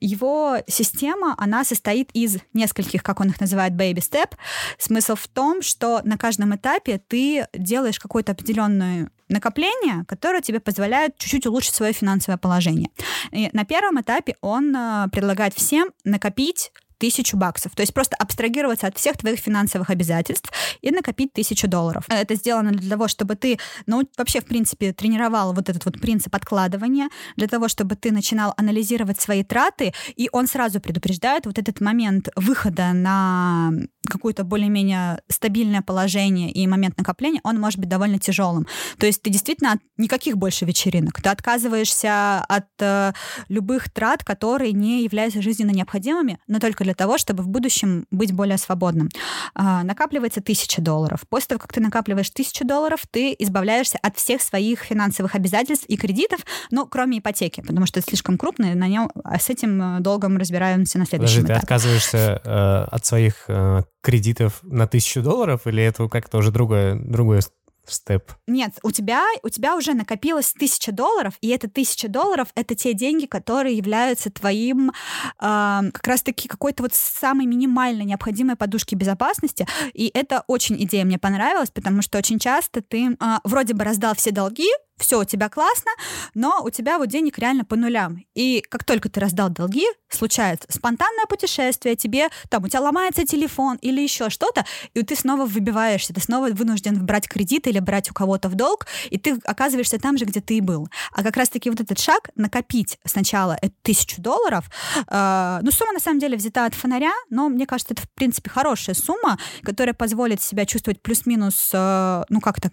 его 0.00 0.56
система, 0.66 1.34
она 1.36 1.64
состоит 1.64 2.10
из 2.14 2.38
нескольких, 2.54 3.02
как 3.02 3.20
он 3.20 3.28
их 3.28 3.40
называет, 3.40 3.74
baby 3.74 3.96
step. 3.96 4.32
Смысл 4.78 5.16
в 5.16 5.28
том, 5.28 5.60
что 5.60 6.00
на 6.04 6.16
каждом 6.16 6.54
этапе 6.54 7.00
ты 7.08 7.46
делаешь 7.54 7.98
какое-то 7.98 8.32
определенное 8.32 9.10
накопление, 9.28 10.04
которое 10.06 10.42
тебе 10.42 10.60
позволяет 10.60 11.16
чуть-чуть 11.18 11.46
улучшить 11.46 11.74
свое 11.74 11.92
финансовое 11.92 12.38
положение. 12.38 12.90
И 13.32 13.48
на 13.52 13.64
первом 13.64 14.00
этапе 14.00 14.36
он 14.40 14.74
э, 14.74 15.08
предлагает 15.10 15.54
всем 15.54 15.92
накопить 16.04 16.72
тысячу 17.04 17.36
баксов. 17.36 17.72
То 17.74 17.82
есть 17.82 17.92
просто 17.92 18.16
абстрагироваться 18.16 18.86
от 18.86 18.96
всех 18.96 19.18
твоих 19.18 19.38
финансовых 19.38 19.90
обязательств 19.90 20.50
и 20.80 20.90
накопить 20.90 21.34
тысячу 21.34 21.68
долларов. 21.68 22.04
Это 22.08 22.34
сделано 22.34 22.70
для 22.70 22.88
того, 22.88 23.08
чтобы 23.08 23.34
ты, 23.34 23.58
ну, 23.86 24.08
вообще, 24.16 24.40
в 24.40 24.46
принципе, 24.46 24.94
тренировал 24.94 25.52
вот 25.52 25.68
этот 25.68 25.84
вот 25.84 26.00
принцип 26.00 26.34
откладывания, 26.34 27.10
для 27.36 27.46
того, 27.46 27.68
чтобы 27.68 27.94
ты 27.96 28.10
начинал 28.10 28.54
анализировать 28.56 29.20
свои 29.20 29.44
траты, 29.44 29.92
и 30.16 30.30
он 30.32 30.46
сразу 30.46 30.80
предупреждает 30.80 31.44
вот 31.44 31.58
этот 31.58 31.82
момент 31.82 32.30
выхода 32.36 32.94
на 32.94 33.70
какое-то 34.08 34.44
более-менее 34.44 35.20
стабильное 35.28 35.82
положение 35.82 36.50
и 36.50 36.66
момент 36.66 36.98
накопления, 36.98 37.40
он 37.42 37.58
может 37.58 37.78
быть 37.78 37.88
довольно 37.88 38.18
тяжелым. 38.18 38.66
То 38.98 39.06
есть 39.06 39.22
ты 39.22 39.30
действительно 39.30 39.72
от 39.72 39.80
никаких 39.96 40.36
больше 40.36 40.64
вечеринок. 40.64 41.20
Ты 41.20 41.28
отказываешься 41.28 42.40
от 42.40 42.68
э, 42.80 43.12
любых 43.48 43.90
трат, 43.90 44.24
которые 44.24 44.72
не 44.72 45.04
являются 45.04 45.42
жизненно 45.42 45.70
необходимыми, 45.70 46.38
но 46.46 46.58
только 46.58 46.84
для 46.84 46.93
того, 46.96 47.18
чтобы 47.18 47.42
в 47.42 47.48
будущем 47.48 48.06
быть 48.10 48.32
более 48.32 48.58
свободным. 48.58 49.08
Э, 49.54 49.82
накапливается 49.82 50.40
тысяча 50.40 50.80
долларов. 50.80 51.20
После 51.28 51.48
того, 51.48 51.60
как 51.60 51.72
ты 51.72 51.80
накапливаешь 51.80 52.30
тысячу 52.30 52.66
долларов, 52.66 53.00
ты 53.10 53.34
избавляешься 53.38 53.98
от 54.02 54.16
всех 54.16 54.42
своих 54.42 54.80
финансовых 54.80 55.34
обязательств 55.34 55.86
и 55.88 55.96
кредитов, 55.96 56.40
ну, 56.70 56.86
кроме 56.86 57.18
ипотеки, 57.18 57.60
потому 57.60 57.86
что 57.86 58.00
это 58.00 58.08
слишком 58.08 58.38
крупный, 58.38 58.74
на 58.74 58.88
нем, 58.88 59.10
а 59.22 59.38
с 59.38 59.50
этим 59.50 59.98
э, 59.98 60.00
долгом 60.00 60.36
разбираемся 60.36 60.98
на 60.98 61.06
следующем 61.06 61.42
Подожди, 61.42 61.52
этапе. 61.52 61.60
ты 61.60 61.64
отказываешься 61.64 62.40
э, 62.44 62.84
от 62.90 63.06
своих 63.06 63.44
э, 63.48 63.82
кредитов 64.02 64.60
на 64.62 64.86
тысячу 64.86 65.22
долларов, 65.22 65.66
или 65.66 65.82
это 65.82 66.08
как-то 66.08 66.38
уже 66.38 66.50
другое, 66.50 66.96
другое 66.96 67.40
степ? 67.86 68.32
Нет, 68.46 68.72
у 68.82 68.90
тебя, 68.90 69.24
у 69.42 69.48
тебя 69.48 69.76
уже 69.76 69.94
накопилось 69.94 70.52
тысяча 70.52 70.92
долларов, 70.92 71.34
и 71.40 71.48
это 71.48 71.68
тысяча 71.68 72.08
долларов— 72.08 72.48
это 72.54 72.74
те 72.74 72.94
деньги, 72.94 73.26
которые 73.26 73.76
являются 73.76 74.30
твоим 74.30 74.90
э, 74.90 74.92
как 75.40 76.06
раз-таки 76.06 76.48
какой-то 76.48 76.82
вот 76.82 76.94
самой 76.94 77.46
минимальной 77.46 78.04
необходимой 78.04 78.56
подушки 78.56 78.94
безопасности. 78.94 79.66
И 79.92 80.10
это 80.14 80.44
очень 80.46 80.82
идея 80.84 81.04
мне 81.04 81.18
понравилась, 81.18 81.70
потому 81.70 82.02
что 82.02 82.18
очень 82.18 82.38
часто 82.38 82.82
ты 82.82 83.10
э, 83.10 83.16
вроде 83.44 83.74
бы 83.74 83.84
раздал 83.84 84.14
все 84.14 84.30
долги, 84.30 84.68
все 84.98 85.20
у 85.20 85.24
тебя 85.24 85.48
классно, 85.48 85.90
но 86.34 86.62
у 86.62 86.70
тебя 86.70 86.98
вот 86.98 87.08
денег 87.08 87.38
реально 87.38 87.64
по 87.64 87.76
нулям. 87.76 88.24
И 88.34 88.62
как 88.68 88.84
только 88.84 89.08
ты 89.08 89.20
раздал 89.20 89.50
долги, 89.50 89.86
случается 90.08 90.68
спонтанное 90.70 91.26
путешествие, 91.28 91.96
тебе 91.96 92.28
там 92.48 92.64
у 92.64 92.68
тебя 92.68 92.80
ломается 92.80 93.26
телефон 93.26 93.76
или 93.82 94.00
еще 94.00 94.30
что-то, 94.30 94.64
и 94.94 95.02
ты 95.02 95.16
снова 95.16 95.46
выбиваешься, 95.46 96.14
ты 96.14 96.20
снова 96.20 96.48
вынужден 96.50 97.04
брать 97.04 97.28
кредит 97.28 97.66
или 97.66 97.80
брать 97.80 98.10
у 98.10 98.14
кого-то 98.14 98.48
в 98.48 98.54
долг, 98.54 98.86
и 99.10 99.18
ты 99.18 99.38
оказываешься 99.44 99.98
там 99.98 100.16
же, 100.16 100.24
где 100.24 100.40
ты 100.40 100.58
и 100.58 100.60
был. 100.60 100.88
А 101.12 101.22
как 101.22 101.36
раз-таки 101.36 101.70
вот 101.70 101.80
этот 101.80 101.98
шаг 101.98 102.30
накопить 102.36 102.98
сначала 103.04 103.58
тысячу 103.82 104.20
долларов, 104.22 104.70
э, 105.08 105.58
ну 105.62 105.70
сумма 105.70 105.92
на 105.92 106.00
самом 106.00 106.20
деле 106.20 106.36
взята 106.36 106.66
от 106.66 106.74
фонаря, 106.74 107.12
но 107.30 107.48
мне 107.48 107.66
кажется, 107.66 107.94
это 107.94 108.02
в 108.02 108.10
принципе 108.10 108.50
хорошая 108.50 108.94
сумма, 108.94 109.38
которая 109.62 109.94
позволит 109.94 110.40
себя 110.40 110.66
чувствовать 110.66 111.02
плюс-минус, 111.02 111.70
э, 111.72 112.22
ну 112.28 112.40
как-то 112.40 112.70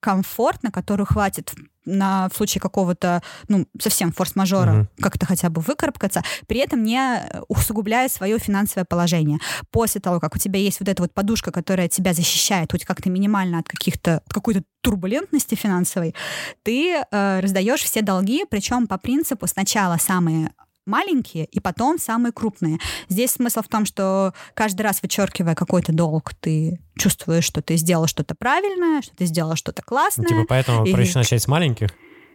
комфортно, 0.00 0.70
которую 0.70 1.06
хватит 1.06 1.52
на 1.84 2.28
в 2.28 2.36
случае 2.36 2.60
какого-то, 2.60 3.22
ну, 3.48 3.66
совсем 3.80 4.12
форс-мажора 4.12 4.70
mm-hmm. 4.70 5.02
как-то 5.02 5.26
хотя 5.26 5.48
бы 5.48 5.60
выкарабкаться, 5.60 6.22
при 6.46 6.60
этом 6.60 6.82
не 6.82 7.00
усугубляя 7.48 8.08
свое 8.08 8.38
финансовое 8.38 8.84
положение. 8.84 9.38
После 9.70 10.00
того, 10.00 10.20
как 10.20 10.34
у 10.34 10.38
тебя 10.38 10.60
есть 10.60 10.80
вот 10.80 10.88
эта 10.88 11.02
вот 11.02 11.14
подушка, 11.14 11.50
которая 11.50 11.88
тебя 11.88 12.12
защищает 12.12 12.72
хоть 12.72 12.84
как-то 12.84 13.10
минимально 13.10 13.58
от 13.58 13.68
каких-то 13.68 14.22
от 14.26 14.32
какой-то 14.32 14.62
турбулентности 14.82 15.54
финансовой, 15.54 16.14
ты 16.62 16.96
э, 16.96 17.40
раздаешь 17.40 17.82
все 17.82 18.02
долги, 18.02 18.44
причем 18.48 18.86
по 18.86 18.98
принципу 18.98 19.46
сначала 19.46 19.96
самые 19.96 20.52
маленькие 20.86 21.44
и 21.46 21.60
потом 21.60 21.98
самые 21.98 22.32
крупные. 22.32 22.78
Здесь 23.08 23.32
смысл 23.32 23.62
в 23.62 23.68
том, 23.68 23.84
что 23.84 24.34
каждый 24.54 24.82
раз 24.82 25.02
вычеркивая 25.02 25.54
какой-то 25.54 25.92
долг, 25.92 26.32
ты 26.40 26.80
чувствуешь, 26.96 27.44
что 27.44 27.62
ты 27.62 27.76
сделал 27.76 28.06
что-то 28.06 28.34
правильное, 28.34 29.02
что 29.02 29.14
ты 29.16 29.26
сделал 29.26 29.56
что-то 29.56 29.82
классное. 29.82 30.26
Ну, 30.28 30.42
типа 30.42 30.46
поэтому 30.48 30.84
и... 30.84 30.92
проще 30.92 31.18
начать 31.18 31.42
с 31.42 31.48
маленьких? 31.48 31.88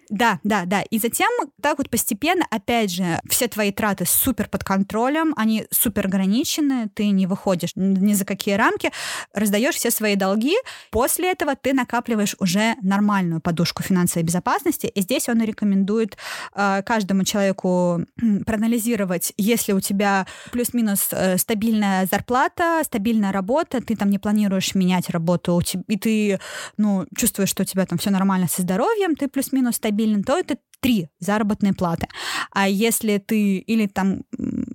Да, 0.09 0.39
да, 0.43 0.65
да. 0.65 0.81
И 0.83 0.99
затем 0.99 1.29
так 1.61 1.77
вот 1.77 1.89
постепенно, 1.89 2.45
опять 2.49 2.91
же, 2.91 3.19
все 3.27 3.47
твои 3.47 3.71
траты 3.71 4.05
супер 4.05 4.47
под 4.49 4.63
контролем, 4.63 5.33
они 5.35 5.65
супер 5.71 6.05
ограничены, 6.05 6.89
ты 6.93 7.09
не 7.09 7.27
выходишь 7.27 7.71
ни 7.75 8.13
за 8.13 8.25
какие 8.25 8.55
рамки, 8.55 8.91
раздаешь 9.33 9.75
все 9.75 9.91
свои 9.91 10.15
долги. 10.15 10.55
После 10.91 11.31
этого 11.31 11.55
ты 11.55 11.73
накапливаешь 11.73 12.35
уже 12.39 12.75
нормальную 12.81 13.41
подушку 13.41 13.83
финансовой 13.83 14.23
безопасности. 14.23 14.87
И 14.87 15.01
здесь 15.01 15.27
он 15.29 15.41
рекомендует 15.41 16.17
э, 16.53 16.83
каждому 16.83 17.23
человеку 17.23 18.05
проанализировать, 18.45 19.33
если 19.37 19.73
у 19.73 19.79
тебя 19.79 20.27
плюс-минус 20.51 21.09
э, 21.11 21.37
стабильная 21.37 22.05
зарплата, 22.05 22.81
стабильная 22.83 23.31
работа, 23.31 23.81
ты 23.81 23.95
там 23.95 24.09
не 24.09 24.19
планируешь 24.19 24.75
менять 24.75 25.09
работу, 25.09 25.61
и 25.87 25.97
ты 25.97 26.39
ну, 26.77 27.05
чувствуешь, 27.17 27.49
что 27.49 27.63
у 27.63 27.65
тебя 27.65 27.85
там 27.85 27.97
все 27.97 28.09
нормально 28.09 28.47
со 28.47 28.61
здоровьем, 28.61 29.15
ты 29.15 29.27
плюс-минус 29.27 29.79
стабилен, 29.95 30.23
то 30.23 30.37
это 30.37 30.57
три 30.81 31.07
заработные 31.19 31.73
платы. 31.73 32.07
А 32.51 32.67
если 32.67 33.17
ты 33.17 33.57
или 33.57 33.87
там 33.87 34.21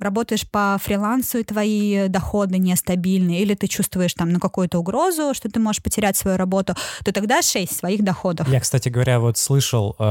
работаешь 0.00 0.50
по 0.50 0.76
фрилансу, 0.82 1.38
и 1.38 1.44
твои 1.44 2.08
доходы 2.08 2.58
нестабильны, 2.58 3.38
или 3.38 3.54
ты 3.54 3.68
чувствуешь 3.68 4.14
там 4.14 4.32
ну, 4.32 4.40
какую-то 4.40 4.78
угрозу, 4.78 5.34
что 5.34 5.48
ты 5.48 5.60
можешь 5.60 5.82
потерять 5.82 6.16
свою 6.16 6.36
работу, 6.36 6.74
то 7.04 7.12
тогда 7.12 7.42
шесть 7.42 7.76
своих 7.76 8.02
доходов. 8.02 8.48
Я, 8.48 8.58
кстати 8.58 8.88
говоря, 8.88 9.20
вот 9.20 9.38
слышал 9.38 9.94
э, 9.98 10.04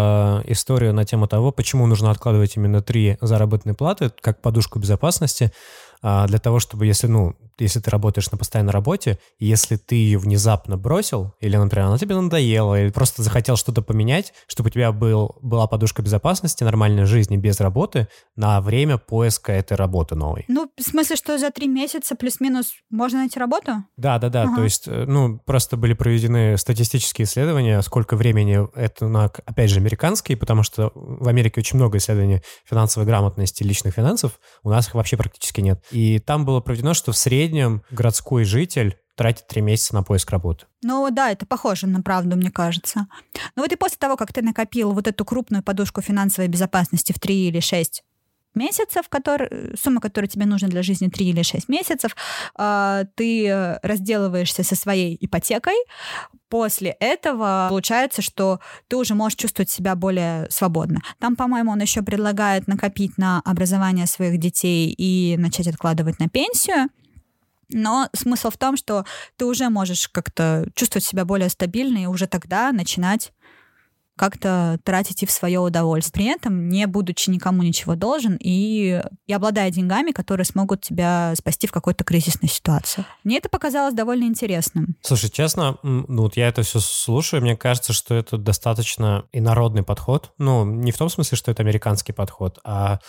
историю 0.47 0.93
на 0.93 1.03
тему 1.03 1.27
того, 1.27 1.51
почему 1.51 1.85
нужно 1.85 2.11
откладывать 2.11 2.55
именно 2.55 2.81
три 2.81 3.17
заработные 3.19 3.73
платы 3.73 4.11
как 4.21 4.41
подушку 4.41 4.79
безопасности, 4.79 5.51
э, 6.01 6.25
для 6.27 6.39
того, 6.39 6.59
чтобы, 6.59 6.85
если, 6.85 7.07
ну, 7.07 7.35
если 7.63 7.79
ты 7.79 7.89
работаешь 7.89 8.31
на 8.31 8.37
постоянной 8.37 8.71
работе, 8.71 9.19
и 9.37 9.45
если 9.45 9.75
ты 9.75 9.95
ее 9.95 10.17
внезапно 10.17 10.77
бросил, 10.77 11.33
или, 11.39 11.55
например, 11.55 11.87
она 11.87 11.97
тебе 11.97 12.15
надоела, 12.15 12.81
или 12.81 12.89
просто 12.89 13.23
захотел 13.23 13.55
что-то 13.55 13.81
поменять, 13.81 14.33
чтобы 14.47 14.67
у 14.67 14.71
тебя 14.71 14.91
был, 14.91 15.37
была 15.41 15.67
подушка 15.67 16.01
безопасности, 16.01 16.63
нормальной 16.63 17.05
жизни 17.05 17.37
без 17.37 17.59
работы 17.59 18.07
на 18.35 18.61
время 18.61 18.97
поиска 18.97 19.51
этой 19.51 19.75
работы 19.77 20.15
новой. 20.15 20.45
Ну, 20.47 20.71
в 20.77 20.81
смысле, 20.81 21.15
что 21.15 21.37
за 21.37 21.51
три 21.51 21.67
месяца 21.67 22.15
плюс-минус 22.15 22.73
можно 22.89 23.19
найти 23.19 23.39
работу? 23.39 23.83
Да, 23.97 24.19
да, 24.19 24.29
да. 24.29 24.43
Ага. 24.43 24.55
То 24.55 24.63
есть, 24.63 24.87
э, 24.87 25.05
ну, 25.07 25.39
просто 25.39 25.77
были 25.77 25.93
проведены 25.93 26.57
статистические 26.57 27.25
исследования, 27.25 27.81
сколько 27.81 28.15
времени 28.15 28.67
это 28.75 29.07
на, 29.07 29.25
опять 29.25 29.69
же, 29.69 29.79
американские, 29.79 30.37
потому 30.37 30.63
что 30.63 30.91
в 30.93 31.27
Америке 31.27 31.61
очень 31.61 31.77
много 31.77 31.97
исследований 31.97 32.41
финансовой 32.65 33.07
грамотности 33.07 33.63
личных 33.63 33.93
финансов, 33.95 34.39
у 34.63 34.69
нас 34.69 34.87
их 34.87 34.95
вообще 34.95 35.17
практически 35.17 35.61
нет. 35.61 35.83
И 35.91 36.19
там 36.19 36.45
было 36.45 36.59
проведено, 36.59 36.93
что 36.93 37.11
в 37.11 37.17
среднем 37.17 37.48
среднем 37.49 37.83
городской 37.91 38.43
житель 38.43 38.97
тратит 39.15 39.47
три 39.47 39.61
месяца 39.61 39.93
на 39.95 40.03
поиск 40.03 40.29
работы. 40.31 40.65
Ну 40.81 41.09
да, 41.11 41.31
это 41.31 41.45
похоже 41.45 41.87
на 41.87 42.01
правду, 42.01 42.37
мне 42.37 42.51
кажется. 42.51 43.07
Но 43.55 43.63
вот 43.63 43.71
и 43.71 43.75
после 43.75 43.97
того, 43.97 44.15
как 44.15 44.31
ты 44.31 44.41
накопил 44.41 44.93
вот 44.93 45.07
эту 45.07 45.25
крупную 45.25 45.61
подушку 45.61 46.01
финансовой 46.01 46.47
безопасности 46.47 47.11
в 47.11 47.19
три 47.19 47.47
или 47.47 47.59
шесть 47.59 48.03
месяцев, 48.55 49.09
который, 49.09 49.75
сумма, 49.77 50.01
которая 50.01 50.27
тебе 50.27 50.45
нужна 50.45 50.67
для 50.67 50.81
жизни 50.81 51.07
3 51.07 51.29
или 51.29 51.43
6 51.43 51.69
месяцев, 51.69 52.15
а, 52.55 53.03
ты 53.15 53.77
разделываешься 53.83 54.63
со 54.63 54.75
своей 54.75 55.17
ипотекой. 55.21 55.75
После 56.49 56.89
этого 56.99 57.67
получается, 57.69 58.23
что 58.23 58.59
ты 58.87 58.97
уже 58.97 59.13
можешь 59.13 59.37
чувствовать 59.37 59.69
себя 59.69 59.95
более 59.95 60.49
свободно. 60.49 60.99
Там, 61.19 61.35
по-моему, 61.35 61.71
он 61.71 61.79
еще 61.79 62.01
предлагает 62.01 62.67
накопить 62.67 63.17
на 63.19 63.39
образование 63.45 64.07
своих 64.07 64.39
детей 64.39 64.93
и 64.97 65.37
начать 65.37 65.67
откладывать 65.67 66.19
на 66.19 66.27
пенсию. 66.27 66.89
Но 67.69 68.09
смысл 68.13 68.49
в 68.49 68.57
том, 68.57 68.77
что 68.77 69.05
ты 69.37 69.45
уже 69.45 69.69
можешь 69.69 70.09
как-то 70.09 70.67
чувствовать 70.75 71.05
себя 71.05 71.25
более 71.25 71.49
стабильно 71.49 71.99
и 71.99 72.05
уже 72.07 72.27
тогда 72.27 72.71
начинать 72.71 73.31
как-то 74.19 74.77
тратить 74.83 75.23
и 75.23 75.25
в 75.25 75.31
свое 75.31 75.59
удовольствие. 75.59 76.25
При 76.25 76.35
этом 76.35 76.67
не 76.67 76.85
будучи 76.87 77.29
никому 77.29 77.63
ничего 77.63 77.95
должен 77.95 78.37
и, 78.37 79.01
и 79.25 79.33
обладая 79.33 79.71
деньгами, 79.71 80.11
которые 80.11 80.45
смогут 80.45 80.81
тебя 80.81 81.33
спасти 81.37 81.67
в 81.67 81.71
какой-то 81.71 82.03
кризисной 82.03 82.49
ситуации. 82.49 83.05
Мне 83.23 83.37
это 83.37 83.47
показалось 83.47 83.93
довольно 83.93 84.25
интересным. 84.25 84.97
Слушай, 85.01 85.29
честно, 85.29 85.77
ну 85.83 86.23
вот 86.23 86.35
я 86.35 86.49
это 86.49 86.63
все 86.63 86.81
слушаю, 86.81 87.41
мне 87.41 87.55
кажется, 87.55 87.93
что 87.93 88.13
это 88.13 88.37
достаточно 88.37 89.23
инородный 89.31 89.83
подход. 89.83 90.33
Ну, 90.37 90.65
не 90.65 90.91
в 90.91 90.97
том 90.97 91.09
смысле, 91.09 91.37
что 91.37 91.51
это 91.51 91.63
американский 91.63 92.11
подход, 92.11 92.59
а 92.65 92.99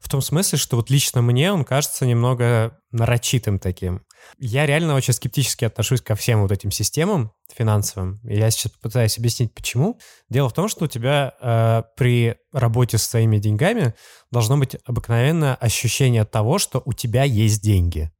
в 0.00 0.10
том 0.10 0.20
смысле, 0.20 0.58
что 0.58 0.76
вот 0.76 0.90
лично 0.90 1.22
мне 1.22 1.50
он 1.50 1.64
кажется 1.64 2.04
немного 2.04 2.78
нарочитым 2.92 3.58
таким. 3.58 4.02
Я 4.38 4.66
реально 4.66 4.94
очень 4.94 5.14
скептически 5.14 5.64
отношусь 5.64 6.00
ко 6.00 6.14
всем 6.14 6.42
вот 6.42 6.52
этим 6.52 6.70
системам 6.70 7.32
финансовым. 7.54 8.20
Я 8.24 8.50
сейчас 8.50 8.72
попытаюсь 8.72 9.18
объяснить, 9.18 9.54
почему. 9.54 9.98
Дело 10.28 10.48
в 10.48 10.52
том, 10.52 10.68
что 10.68 10.84
у 10.84 10.88
тебя 10.88 11.34
э, 11.40 11.82
при 11.96 12.36
работе 12.52 12.98
с 12.98 13.04
своими 13.04 13.38
деньгами 13.38 13.94
должно 14.30 14.58
быть 14.58 14.76
обыкновенное 14.84 15.54
ощущение 15.54 16.24
того, 16.24 16.58
что 16.58 16.82
у 16.84 16.92
тебя 16.92 17.24
есть 17.24 17.62
деньги. 17.62 18.10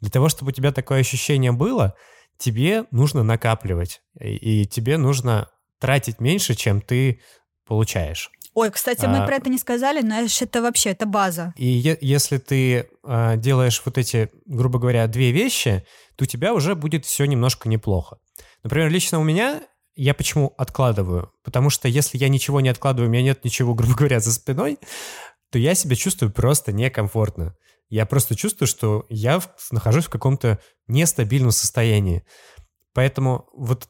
Для 0.00 0.10
того, 0.10 0.28
чтобы 0.28 0.50
у 0.50 0.52
тебя 0.52 0.72
такое 0.72 1.00
ощущение 1.00 1.52
было, 1.52 1.94
тебе 2.36 2.84
нужно 2.90 3.22
накапливать, 3.22 4.00
и, 4.20 4.62
и 4.62 4.66
тебе 4.66 4.96
нужно 4.96 5.50
тратить 5.80 6.20
меньше, 6.20 6.54
чем 6.54 6.80
ты 6.80 7.20
получаешь. 7.66 8.30
Ой, 8.58 8.72
кстати, 8.72 9.06
мы 9.06 9.18
а, 9.18 9.26
про 9.26 9.36
это 9.36 9.48
не 9.50 9.58
сказали, 9.58 10.02
но 10.02 10.20
это 10.20 10.62
вообще, 10.62 10.90
это 10.90 11.06
база. 11.06 11.54
И 11.56 11.64
е- 11.64 11.98
если 12.00 12.38
ты 12.38 12.88
а, 13.04 13.36
делаешь 13.36 13.80
вот 13.84 13.98
эти, 13.98 14.30
грубо 14.46 14.80
говоря, 14.80 15.06
две 15.06 15.30
вещи, 15.30 15.86
то 16.16 16.24
у 16.24 16.26
тебя 16.26 16.52
уже 16.52 16.74
будет 16.74 17.04
все 17.04 17.24
немножко 17.26 17.68
неплохо. 17.68 18.18
Например, 18.64 18.90
лично 18.90 19.20
у 19.20 19.22
меня 19.22 19.62
я 19.94 20.12
почему 20.12 20.54
откладываю? 20.58 21.30
Потому 21.44 21.70
что 21.70 21.86
если 21.86 22.18
я 22.18 22.28
ничего 22.28 22.60
не 22.60 22.68
откладываю, 22.68 23.08
у 23.08 23.12
меня 23.12 23.22
нет 23.22 23.44
ничего, 23.44 23.74
грубо 23.76 23.94
говоря, 23.94 24.18
за 24.18 24.32
спиной, 24.32 24.78
то 25.52 25.58
я 25.60 25.74
себя 25.74 25.94
чувствую 25.94 26.32
просто 26.32 26.72
некомфортно. 26.72 27.54
Я 27.88 28.06
просто 28.06 28.34
чувствую, 28.34 28.66
что 28.66 29.06
я 29.08 29.38
в, 29.38 29.48
нахожусь 29.70 30.06
в 30.06 30.10
каком-то 30.10 30.58
нестабильном 30.88 31.52
состоянии. 31.52 32.24
Поэтому 32.92 33.48
вот 33.52 33.88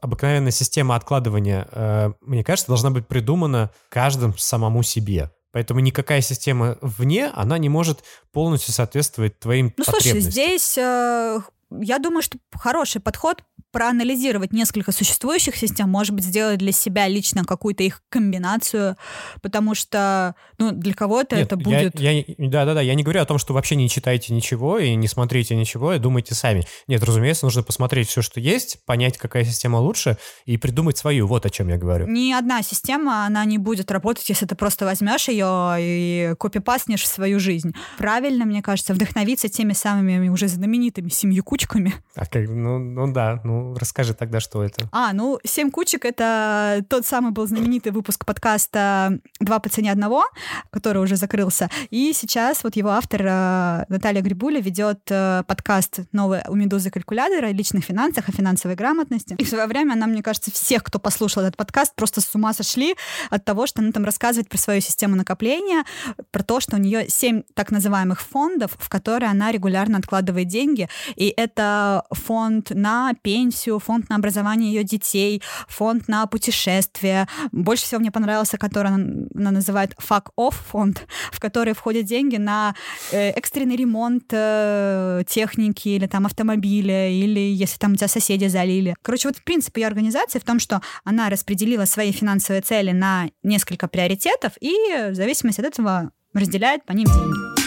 обыкновенная 0.00 0.52
система 0.52 0.96
откладывания, 0.96 1.68
э, 1.72 2.12
мне 2.20 2.44
кажется, 2.44 2.68
должна 2.68 2.90
быть 2.90 3.06
придумана 3.06 3.70
каждым 3.88 4.36
самому 4.38 4.82
себе. 4.82 5.30
Поэтому 5.52 5.80
никакая 5.80 6.20
система 6.20 6.78
вне, 6.80 7.26
она 7.34 7.58
не 7.58 7.68
может 7.68 8.04
полностью 8.32 8.72
соответствовать 8.72 9.38
твоим 9.38 9.74
ну, 9.76 9.84
потребностям. 9.84 10.16
Ну, 10.16 10.22
слушай, 10.22 10.30
здесь 10.30 10.78
э, 10.78 11.40
я 11.70 11.98
думаю, 11.98 12.22
что 12.22 12.38
хороший 12.52 13.00
подход 13.00 13.42
проанализировать 13.72 14.52
несколько 14.52 14.92
существующих 14.92 15.56
систем, 15.56 15.88
может 15.88 16.14
быть, 16.14 16.24
сделать 16.24 16.58
для 16.58 16.72
себя 16.72 17.08
лично 17.08 17.44
какую-то 17.44 17.82
их 17.82 18.02
комбинацию, 18.08 18.96
потому 19.42 19.74
что, 19.74 20.34
ну, 20.58 20.72
для 20.72 20.94
кого-то 20.94 21.36
это 21.36 21.56
будет... 21.56 21.92
Да-да-да, 21.94 22.80
я, 22.80 22.90
я 22.90 22.94
не 22.94 23.02
говорю 23.02 23.22
о 23.22 23.26
том, 23.26 23.38
что 23.38 23.54
вообще 23.54 23.76
не 23.76 23.88
читайте 23.88 24.34
ничего 24.34 24.78
и 24.78 24.94
не 24.94 25.08
смотрите 25.08 25.54
ничего 25.54 25.94
и 25.94 25.98
думайте 25.98 26.34
сами. 26.34 26.64
Нет, 26.88 27.02
разумеется, 27.04 27.46
нужно 27.46 27.62
посмотреть 27.62 28.08
все, 28.08 28.22
что 28.22 28.40
есть, 28.40 28.84
понять, 28.84 29.18
какая 29.18 29.44
система 29.44 29.76
лучше 29.76 30.16
и 30.44 30.56
придумать 30.56 30.96
свою. 30.96 31.26
Вот 31.26 31.46
о 31.46 31.50
чем 31.50 31.68
я 31.68 31.76
говорю. 31.76 32.06
Ни 32.08 32.32
одна 32.32 32.62
система, 32.62 33.26
она 33.26 33.44
не 33.44 33.58
будет 33.58 33.90
работать, 33.90 34.28
если 34.28 34.46
ты 34.46 34.54
просто 34.54 34.84
возьмешь 34.84 35.28
ее 35.28 35.76
и 35.78 36.34
копипастнешь 36.38 37.02
в 37.02 37.06
свою 37.06 37.38
жизнь. 37.38 37.74
Правильно, 37.98 38.44
мне 38.44 38.62
кажется, 38.62 38.94
вдохновиться 38.94 39.48
теми 39.48 39.72
самыми 39.72 40.28
уже 40.28 40.48
знаменитыми 40.48 41.08
семью 41.08 41.44
кучками. 41.44 41.94
А 42.14 42.26
как, 42.26 42.48
ну, 42.48 42.78
ну 42.78 43.12
да, 43.12 43.40
ну 43.44 43.59
расскажи 43.78 44.14
тогда, 44.14 44.40
что 44.40 44.62
это. 44.62 44.88
А, 44.92 45.12
ну, 45.12 45.38
«Семь 45.44 45.70
кучек»— 45.70 46.04
это 46.04 46.84
тот 46.88 47.06
самый 47.06 47.32
был 47.32 47.46
знаменитый 47.46 47.92
выпуск 47.92 48.24
подкаста 48.24 49.18
«Два 49.40 49.58
по 49.58 49.68
цене 49.68 49.92
одного», 49.92 50.24
который 50.70 51.02
уже 51.02 51.16
закрылся. 51.16 51.68
И 51.90 52.12
сейчас 52.12 52.64
вот 52.64 52.76
его 52.76 52.90
автор 52.90 53.22
э, 53.24 53.84
Наталья 53.88 54.22
Грибуля 54.22 54.60
ведет 54.60 55.00
э, 55.10 55.42
подкаст 55.46 56.00
новый 56.12 56.40
у 56.48 56.54
«Медузы 56.54 56.90
калькулятора» 56.90 57.46
о 57.46 57.52
личных 57.52 57.84
финансах, 57.84 58.28
о 58.28 58.32
финансовой 58.32 58.76
грамотности. 58.76 59.34
И 59.38 59.44
в 59.44 59.48
свое 59.48 59.66
время 59.66 59.92
она, 59.92 60.06
мне 60.06 60.22
кажется, 60.22 60.50
всех, 60.50 60.82
кто 60.84 60.98
послушал 60.98 61.42
этот 61.42 61.56
подкаст, 61.56 61.94
просто 61.94 62.20
с 62.20 62.34
ума 62.34 62.52
сошли 62.52 62.96
от 63.30 63.44
того, 63.44 63.66
что 63.66 63.82
она 63.82 63.92
там 63.92 64.04
рассказывает 64.04 64.48
про 64.48 64.58
свою 64.58 64.80
систему 64.80 65.16
накопления, 65.16 65.84
про 66.30 66.42
то, 66.42 66.60
что 66.60 66.76
у 66.76 66.78
нее 66.78 67.08
семь 67.08 67.42
так 67.54 67.70
называемых 67.70 68.20
фондов, 68.20 68.72
в 68.78 68.88
которые 68.88 69.30
она 69.30 69.52
регулярно 69.52 69.98
откладывает 69.98 70.48
деньги. 70.48 70.88
И 71.16 71.32
это 71.36 72.04
фонд 72.10 72.70
на 72.70 73.12
пенсию, 73.22 73.49
пенсию, 73.50 73.78
фонд 73.78 74.08
на 74.08 74.16
образование 74.16 74.72
ее 74.72 74.84
детей, 74.84 75.42
фонд 75.68 76.08
на 76.08 76.26
путешествия. 76.26 77.26
Больше 77.52 77.84
всего 77.84 78.00
мне 78.00 78.10
понравился, 78.10 78.58
который 78.58 78.92
она, 78.92 79.50
называет 79.50 79.94
«fuck 79.98 80.26
off» 80.38 80.54
фонд, 80.70 81.06
в 81.32 81.40
который 81.40 81.74
входят 81.74 82.04
деньги 82.04 82.36
на 82.36 82.74
э, 83.12 83.30
экстренный 83.30 83.76
ремонт 83.76 84.24
э, 84.30 85.24
техники 85.26 85.88
или 85.88 86.06
там 86.06 86.26
автомобиля, 86.26 87.10
или 87.10 87.40
если 87.40 87.78
там 87.78 87.92
у 87.92 87.96
тебя 87.96 88.08
соседи 88.08 88.46
залили. 88.46 88.94
Короче, 89.02 89.28
вот 89.28 89.38
в 89.38 89.44
принципе 89.44 89.80
ее 89.82 89.88
организация 89.88 90.40
в 90.40 90.44
том, 90.44 90.60
что 90.60 90.80
она 91.04 91.28
распределила 91.28 91.86
свои 91.86 92.12
финансовые 92.12 92.62
цели 92.62 92.92
на 92.92 93.28
несколько 93.42 93.88
приоритетов 93.88 94.52
и 94.60 94.72
в 95.10 95.14
зависимости 95.14 95.60
от 95.60 95.66
этого 95.66 96.10
разделяет 96.34 96.84
по 96.84 96.92
ним 96.92 97.06
деньги. 97.06 97.59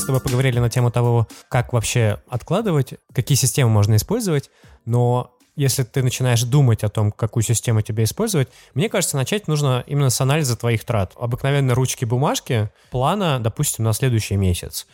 С 0.00 0.04
тобой 0.04 0.20
поговорили 0.20 0.58
на 0.58 0.70
тему 0.70 0.90
того, 0.90 1.28
как 1.48 1.72
вообще 1.72 2.22
откладывать, 2.28 2.94
какие 3.12 3.36
системы 3.36 3.70
можно 3.70 3.96
использовать, 3.96 4.50
но 4.86 5.36
если 5.56 5.82
ты 5.82 6.02
начинаешь 6.02 6.42
думать 6.42 6.82
о 6.84 6.88
том, 6.88 7.12
какую 7.12 7.42
систему 7.42 7.82
тебе 7.82 8.04
использовать, 8.04 8.48
мне 8.74 8.88
кажется, 8.88 9.16
начать 9.16 9.46
нужно 9.46 9.84
именно 9.86 10.08
с 10.08 10.20
анализа 10.20 10.56
твоих 10.56 10.84
трат. 10.84 11.12
Обыкновенно 11.16 11.74
ручки 11.74 12.06
бумажки, 12.06 12.70
плана, 12.90 13.38
допустим, 13.40 13.84
на 13.84 13.92
следующий 13.92 14.36
месяц 14.36 14.86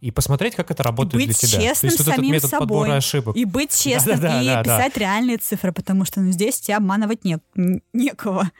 и 0.00 0.10
посмотреть, 0.10 0.54
как 0.54 0.70
это 0.70 0.82
работает 0.82 1.22
и 1.24 1.26
быть 1.28 1.40
для 1.40 1.48
тебя. 1.48 1.60
честным 1.60 1.90
То 1.90 1.94
есть 1.94 1.98
вот 2.06 2.14
самим 2.14 2.30
этот 2.30 2.32
метод 2.34 2.50
собой. 2.50 2.66
подбора 2.66 2.92
ошибок. 2.96 3.36
И 3.36 3.44
быть 3.44 3.70
честным, 3.76 4.16
Да-да-да, 4.20 4.42
и 4.42 4.46
да, 4.46 4.62
да. 4.62 4.78
писать 4.78 4.96
реальные 4.98 5.38
цифры, 5.38 5.72
потому 5.72 6.04
что 6.04 6.20
ну, 6.20 6.32
здесь 6.32 6.60
тебя 6.60 6.76
обманывать 6.76 7.24
не, 7.24 7.38
н- 7.56 7.82
некого. 7.92 8.50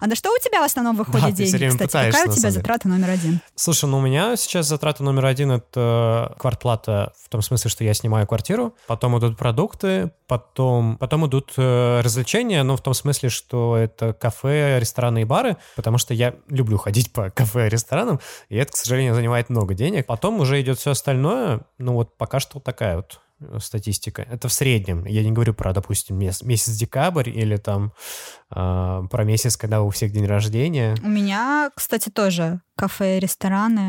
А 0.00 0.06
на 0.06 0.14
что 0.16 0.30
у 0.30 0.38
тебя 0.42 0.60
в 0.62 0.64
основном 0.64 0.96
выходят 0.96 1.22
Да, 1.30 1.30
деньги, 1.32 1.66
кстати? 1.68 1.82
пытаешься, 1.86 2.18
Какая 2.20 2.32
у 2.32 2.36
тебя 2.36 2.50
затрата 2.50 2.88
номер 2.88 3.10
один? 3.10 3.40
Слушай, 3.54 3.88
ну 3.90 3.98
у 3.98 4.00
меня 4.00 4.36
сейчас 4.36 4.66
затрата 4.66 5.02
номер 5.02 5.26
один— 5.26 5.50
это 5.52 6.34
квартплата 6.38 7.12
в 7.22 7.28
том 7.28 7.42
смысле, 7.42 7.70
что 7.70 7.84
я 7.84 7.92
снимаю 7.94 8.26
квартиру, 8.26 8.74
потом 8.86 9.18
идут 9.18 9.36
продукты, 9.36 10.12
потом, 10.26 10.96
потом 10.98 11.26
идут 11.26 11.52
э, 11.56 12.00
развлечения, 12.02 12.62
ну 12.62 12.76
в 12.76 12.80
том 12.80 12.94
смысле, 12.94 13.28
что 13.28 13.76
это 13.76 14.12
кафе, 14.12 14.78
рестораны 14.80 15.22
и 15.22 15.24
бары, 15.24 15.56
потому 15.76 15.98
что 15.98 16.14
я 16.14 16.34
люблю 16.48 16.78
ходить 16.78 17.12
по 17.12 17.30
кафе 17.34 17.66
и 17.66 17.70
ресторанам, 17.70 18.20
и 18.48 18.56
это, 18.56 18.72
к 18.72 18.76
сожалению, 18.76 19.14
занимает 19.14 19.50
много 19.50 19.74
денег. 19.74 20.06
Потом 20.06 20.40
уже 20.40 20.60
идет 20.60 20.78
все 20.86 20.92
остальное, 20.92 21.62
ну 21.78 21.94
вот 21.94 22.16
пока 22.16 22.38
что 22.38 22.60
такая 22.60 22.96
вот 22.96 23.20
э, 23.40 23.58
статистика. 23.60 24.22
Это 24.22 24.46
в 24.46 24.52
среднем. 24.52 25.04
Я 25.04 25.24
не 25.24 25.32
говорю 25.32 25.52
про, 25.52 25.72
допустим, 25.72 26.16
мес- 26.16 26.42
месяц 26.42 26.76
декабрь 26.76 27.28
или 27.28 27.56
там 27.56 27.92
э, 28.54 29.02
про 29.10 29.24
месяц, 29.24 29.56
когда 29.56 29.82
у 29.82 29.90
всех 29.90 30.12
день 30.12 30.26
рождения. 30.26 30.94
У 31.02 31.08
меня, 31.08 31.70
кстати, 31.74 32.08
тоже 32.08 32.60
кафе, 32.76 33.18
рестораны. 33.18 33.80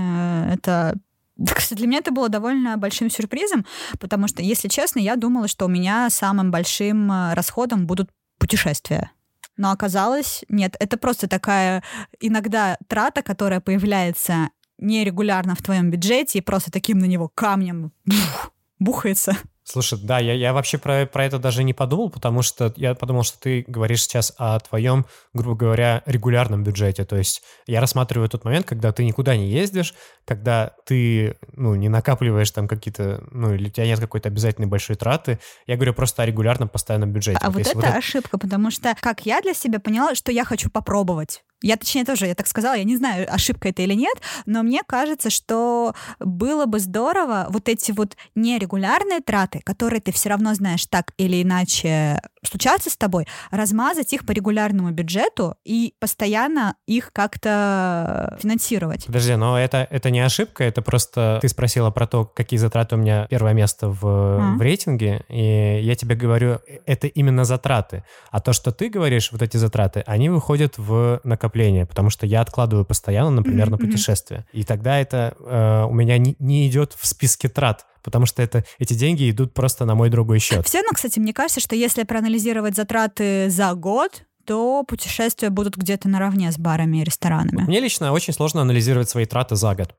э, 0.49 0.53
Это 0.55 0.95
для 1.69 1.85
меня 1.85 1.99
это 1.99 2.11
было 2.11 2.29
довольно 2.29 2.77
большим 2.77 3.11
сюрпризом, 3.11 3.63
потому 3.99 4.27
что, 4.27 4.41
если 4.41 4.67
честно, 4.69 4.97
я 4.99 5.15
думала, 5.17 5.47
что 5.47 5.65
у 5.65 5.69
меня 5.69 6.09
самым 6.09 6.49
большим 6.49 7.11
э, 7.11 7.35
расходом 7.35 7.85
будут 7.85 8.09
путешествия. 8.39 9.11
Но 9.55 9.69
оказалось, 9.71 10.43
нет, 10.49 10.75
это 10.79 10.97
просто 10.97 11.27
такая 11.27 11.83
иногда 12.19 12.77
трата, 12.87 13.21
которая 13.21 13.59
появляется 13.59 14.49
нерегулярно 14.77 15.55
в 15.55 15.61
твоем 15.61 15.89
бюджете 15.91 16.39
и 16.39 16.41
просто 16.41 16.71
таким 16.71 16.99
на 16.99 17.05
него 17.05 17.29
камнем 17.33 17.91
бух, 18.05 18.51
бухается. 18.79 19.37
Слушай, 19.69 19.99
да, 20.01 20.19
я, 20.19 20.31
я 20.31 20.53
вообще 20.53 20.77
про, 20.77 21.05
про 21.05 21.25
это 21.25 21.39
даже 21.39 21.61
не 21.61 21.73
подумал, 21.73 22.09
потому 22.09 22.41
что 22.41 22.73
я 22.77 22.95
подумал, 22.95 23.23
что 23.23 23.37
ты 23.37 23.65
говоришь 23.67 24.03
сейчас 24.03 24.33
о 24.37 24.57
твоем, 24.61 25.05
грубо 25.33 25.57
говоря, 25.57 26.03
регулярном 26.05 26.63
бюджете. 26.63 27.03
То 27.03 27.17
есть 27.17 27.43
я 27.65 27.81
рассматриваю 27.81 28.29
тот 28.29 28.45
момент, 28.45 28.65
когда 28.65 28.93
ты 28.93 29.03
никуда 29.03 29.35
не 29.35 29.49
ездишь, 29.49 29.93
когда 30.25 30.71
ты, 30.85 31.35
ну, 31.51 31.75
не 31.75 31.89
накапливаешь 31.89 32.49
там 32.51 32.69
какие-то, 32.69 33.21
ну, 33.31 33.53
или 33.53 33.67
у 33.67 33.69
тебя 33.69 33.85
нет 33.85 33.99
какой-то 33.99 34.29
обязательной 34.29 34.69
большой 34.69 34.95
траты. 34.95 35.37
Я 35.65 35.75
говорю 35.75 35.93
просто 35.93 36.23
о 36.23 36.25
регулярном 36.25 36.69
постоянном 36.69 37.11
бюджете. 37.11 37.39
А 37.41 37.49
вот 37.49 37.59
если 37.59 37.77
это 37.77 37.97
ошибка, 37.97 38.37
потому 38.37 38.71
что, 38.71 38.95
как 39.01 39.25
я 39.25 39.41
для 39.41 39.53
себя 39.53 39.81
поняла, 39.81 40.15
что 40.15 40.31
я 40.31 40.45
хочу 40.45 40.69
попробовать. 40.69 41.43
Я, 41.61 41.75
точнее, 41.77 42.05
тоже, 42.05 42.27
я 42.27 42.35
так 42.35 42.47
сказала, 42.47 42.75
я 42.75 42.83
не 42.83 42.97
знаю, 42.97 43.33
ошибка 43.33 43.69
это 43.69 43.81
или 43.81 43.93
нет, 43.93 44.15
но 44.45 44.61
мне 44.61 44.81
кажется, 44.85 45.29
что 45.29 45.95
было 46.19 46.65
бы 46.65 46.79
здорово 46.79 47.47
вот 47.49 47.67
эти 47.67 47.91
вот 47.91 48.15
нерегулярные 48.35 49.21
траты, 49.21 49.61
которые 49.63 49.99
ты 49.99 50.11
все 50.11 50.29
равно 50.29 50.53
знаешь 50.53 50.85
так 50.85 51.13
или 51.17 51.41
иначе 51.41 52.21
случаться 52.43 52.89
с 52.89 52.97
тобой, 52.97 53.27
размазать 53.51 54.13
их 54.13 54.25
по 54.25 54.31
регулярному 54.31 54.91
бюджету 54.91 55.55
и 55.65 55.93
постоянно 55.99 56.75
их 56.85 57.11
как-то 57.11 58.37
финансировать. 58.41 59.05
Подожди, 59.05 59.35
но 59.35 59.59
это, 59.59 59.87
это 59.89 60.09
не 60.09 60.19
ошибка, 60.19 60.63
это 60.63 60.81
просто 60.81 61.39
ты 61.41 61.49
спросила 61.49 61.89
про 61.91 62.07
то, 62.07 62.25
какие 62.25 62.59
затраты 62.59 62.95
у 62.95 62.97
меня 62.99 63.27
первое 63.29 63.53
место 63.53 63.89
в, 63.89 64.05
А. 64.05 64.55
в 64.57 64.61
рейтинге, 64.61 65.23
и 65.29 65.79
я 65.81 65.95
тебе 65.95 66.15
говорю, 66.15 66.59
это 66.85 67.07
именно 67.07 67.43
затраты. 67.45 68.03
А 68.31 68.39
то, 68.39 68.53
что 68.53 68.71
ты 68.71 68.89
говоришь, 68.89 69.31
вот 69.31 69.41
эти 69.41 69.57
затраты, 69.57 70.03
они 70.05 70.29
выходят 70.29 70.77
в 70.77 71.19
накопление, 71.23 71.46
потому 71.85 72.09
что 72.09 72.25
я 72.25 72.41
откладываю 72.41 72.85
постоянно, 72.85 73.31
например, 73.31 73.69
на 73.69 73.77
мгм. 73.77 73.87
путешествие. 73.87 74.45
И 74.53 74.63
тогда 74.63 74.99
это 74.99 75.35
э, 75.39 75.85
у 75.89 75.93
меня 75.93 76.17
не, 76.17 76.35
не 76.39 76.67
идет 76.67 76.93
в 76.97 77.05
списке 77.07 77.49
трат, 77.49 77.85
потому 78.03 78.25
что 78.25 78.41
это, 78.41 78.63
эти 78.79 78.93
деньги 78.93 79.29
идут 79.29 79.53
просто 79.53 79.85
на 79.85 79.95
мой 79.95 80.09
другой 80.09 80.39
счет. 80.39 80.65
Все 80.65 80.79
равно, 80.79 80.91
кстати, 80.93 81.19
мне 81.19 81.33
кажется, 81.33 81.59
что 81.59 81.75
если 81.75 82.03
проанализировать 82.03 82.75
затраты 82.75 83.49
за 83.49 83.73
год, 83.73 84.23
то 84.45 84.83
путешествия 84.83 85.49
будут 85.49 85.75
где-то 85.75 86.07
наравне 86.07 86.51
с 86.51 86.57
барами 86.57 86.99
и 86.99 87.03
ресторанами. 87.03 87.63
Мне 87.63 87.81
лично 87.81 88.13
очень 88.13 88.33
сложно 88.33 88.61
анализировать 88.61 89.09
свои 89.09 89.25
траты 89.25 89.55
за 89.55 89.75
год. 89.75 89.95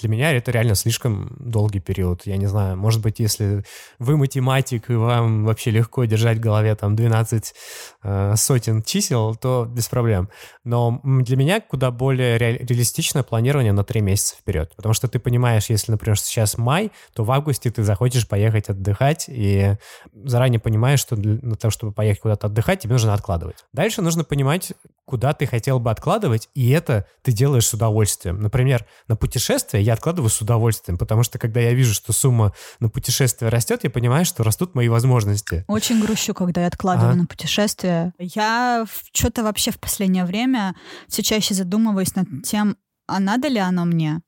Для 0.00 0.08
меня 0.08 0.32
это 0.32 0.50
реально 0.50 0.74
слишком 0.74 1.36
долгий 1.38 1.80
период. 1.80 2.26
Я 2.26 2.36
не 2.36 2.46
знаю, 2.46 2.76
может 2.76 3.02
быть, 3.02 3.18
если 3.18 3.64
вы 3.98 4.16
математик 4.16 4.90
и 4.90 4.94
вам 4.94 5.44
вообще 5.44 5.70
легко 5.70 6.04
держать 6.04 6.38
в 6.38 6.40
голове 6.40 6.74
там 6.74 6.96
12 6.96 7.54
э, 8.02 8.36
сотен 8.36 8.82
чисел, 8.82 9.34
то 9.34 9.66
без 9.68 9.88
проблем. 9.88 10.28
Но 10.64 11.00
для 11.04 11.36
меня 11.36 11.60
куда 11.60 11.90
более 11.90 12.36
ре- 12.36 12.58
реалистичное 12.58 13.22
планирование 13.22 13.72
на 13.72 13.84
3 13.84 14.00
месяца 14.00 14.36
вперед. 14.36 14.72
Потому 14.76 14.92
что 14.92 15.08
ты 15.08 15.18
понимаешь, 15.18 15.70
если, 15.70 15.92
например, 15.92 16.18
сейчас 16.18 16.58
май, 16.58 16.92
то 17.14 17.24
в 17.24 17.30
августе 17.30 17.70
ты 17.70 17.82
захочешь 17.82 18.28
поехать 18.28 18.68
отдыхать 18.68 19.26
и 19.28 19.76
заранее 20.14 20.60
понимаешь, 20.60 21.00
что 21.00 21.16
для 21.16 21.56
того, 21.56 21.70
чтобы 21.70 21.92
поехать 21.92 22.22
куда-то 22.22 22.46
отдыхать, 22.46 22.80
тебе 22.80 22.92
нужно 22.92 23.14
откладывать. 23.14 23.64
Дальше 23.72 24.02
нужно 24.02 24.24
понимать, 24.24 24.72
куда 25.08 25.32
ты 25.32 25.46
хотел 25.46 25.80
бы 25.80 25.90
откладывать, 25.90 26.50
и 26.54 26.68
это 26.68 27.06
ты 27.22 27.32
делаешь 27.32 27.66
с 27.66 27.72
удовольствием. 27.72 28.42
Например, 28.42 28.84
на 29.08 29.16
путешествие 29.16 29.82
я 29.82 29.94
откладываю 29.94 30.28
с 30.28 30.38
удовольствием, 30.42 30.98
потому 30.98 31.22
что 31.22 31.38
когда 31.38 31.60
я 31.60 31.72
вижу, 31.72 31.94
что 31.94 32.12
сумма 32.12 32.52
на 32.78 32.90
путешествие 32.90 33.48
растет, 33.48 33.84
я 33.84 33.90
понимаю, 33.90 34.26
что 34.26 34.44
растут 34.44 34.74
мои 34.74 34.88
возможности. 34.88 35.64
Очень 35.66 36.02
грущу, 36.02 36.34
когда 36.34 36.60
я 36.60 36.66
откладываю 36.66 37.12
Ага. 37.12 37.20
на 37.22 37.26
путешествие. 37.26 38.12
Я 38.18 38.84
что-то 39.14 39.42
вообще 39.44 39.70
в 39.70 39.80
последнее 39.80 40.26
время 40.26 40.76
все 41.08 41.22
чаще 41.22 41.54
задумываюсь 41.54 42.14
над 42.14 42.28
тем, 42.44 42.76
а 43.06 43.18
надо 43.18 43.48
ли 43.48 43.58
оно 43.58 43.86
мне? 43.86 44.20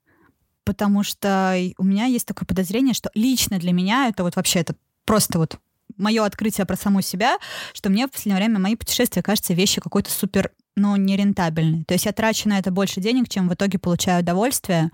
Потому 0.65 1.03
что 1.03 1.55
у 1.77 1.83
меня 1.83 2.05
есть 2.05 2.25
такое 2.25 2.47
подозрение, 2.47 2.95
что 2.95 3.11
лично 3.13 3.59
для 3.59 3.71
меня 3.71 4.07
это 4.09 4.23
вот 4.23 4.35
вообще 4.35 4.61
это 4.61 4.75
просто 5.05 5.37
вот 5.37 5.59
мое 5.97 6.25
открытие 6.25 6.65
про 6.65 6.75
саму 6.75 7.01
себя, 7.01 7.37
что 7.73 7.89
мне 7.89 8.07
в 8.07 8.11
последнее 8.11 8.37
время 8.37 8.59
мои 8.59 8.75
путешествия 8.75 9.21
кажутся 9.21 9.53
вещи 9.53 9.81
какой-то 9.81 10.11
супер 10.11 10.51
ну, 10.75 10.95
нерентабельной. 10.95 11.83
То 11.83 11.93
есть 11.93 12.05
я 12.05 12.11
трачу 12.13 12.47
на 12.47 12.57
это 12.59 12.71
больше 12.71 13.01
денег, 13.01 13.29
чем 13.29 13.49
в 13.49 13.53
итоге 13.53 13.77
получаю 13.77 14.21
удовольствие. 14.21 14.91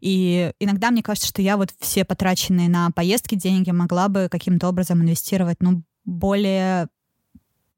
И 0.00 0.52
иногда 0.60 0.90
мне 0.90 1.02
кажется, 1.02 1.28
что 1.28 1.42
я 1.42 1.56
вот 1.56 1.70
все 1.80 2.04
потраченные 2.04 2.68
на 2.68 2.90
поездки 2.90 3.34
деньги 3.34 3.70
могла 3.70 4.08
бы 4.08 4.28
каким-то 4.30 4.68
образом 4.68 5.02
инвестировать, 5.02 5.56
ну, 5.60 5.82
более 6.04 6.88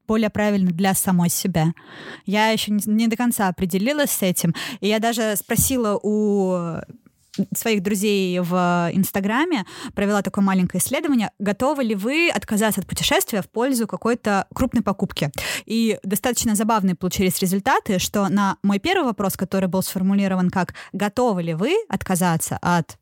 более 0.07 0.29
правильно 0.29 0.71
для 0.71 0.93
самой 0.93 1.29
себя. 1.29 1.73
Я 2.25 2.47
еще 2.49 2.71
не, 2.71 2.81
не 2.85 3.07
до 3.07 3.17
конца 3.17 3.49
определилась 3.49 4.11
с 4.11 4.21
этим. 4.21 4.55
И 4.79 4.87
я 4.87 4.99
даже 4.99 5.35
спросила 5.35 5.99
у 6.01 6.79
своих 7.55 7.83
друзей 7.83 8.39
в 8.39 8.89
Инстаграме, 8.93 9.65
провела 9.93 10.21
такое 10.21 10.43
маленькое 10.43 10.81
исследование, 10.81 11.31
готовы 11.39 11.83
ли 11.83 11.95
вы 11.95 12.29
отказаться 12.29 12.81
от 12.81 12.87
путешествия 12.87 13.41
в 13.41 13.49
пользу 13.49 13.87
какой-то 13.87 14.47
крупной 14.53 14.83
покупки. 14.83 15.31
И 15.65 15.99
достаточно 16.03 16.55
забавные 16.55 16.95
получились 16.95 17.39
результаты, 17.39 17.99
что 17.99 18.27
на 18.29 18.57
мой 18.63 18.79
первый 18.79 19.05
вопрос, 19.05 19.35
который 19.35 19.69
был 19.69 19.81
сформулирован 19.81 20.49
как 20.49 20.73
«Готовы 20.93 21.43
ли 21.43 21.53
вы 21.53 21.75
отказаться 21.89 22.57
от 22.61 22.97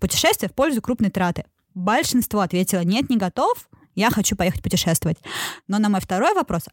путешествия 0.00 0.48
в 0.48 0.54
пользу 0.54 0.82
крупной 0.82 1.10
траты?» 1.10 1.44
Большинство 1.74 2.40
ответило 2.40 2.80
«Нет, 2.80 3.10
не 3.10 3.16
готов», 3.16 3.68
я 3.96 4.10
хочу 4.10 4.36
поехать 4.36 4.62
путешествовать. 4.62 5.16
Но 5.66 5.78
на 5.78 5.88
мой 5.88 6.00
второй 6.00 6.34
вопрос, 6.34 6.64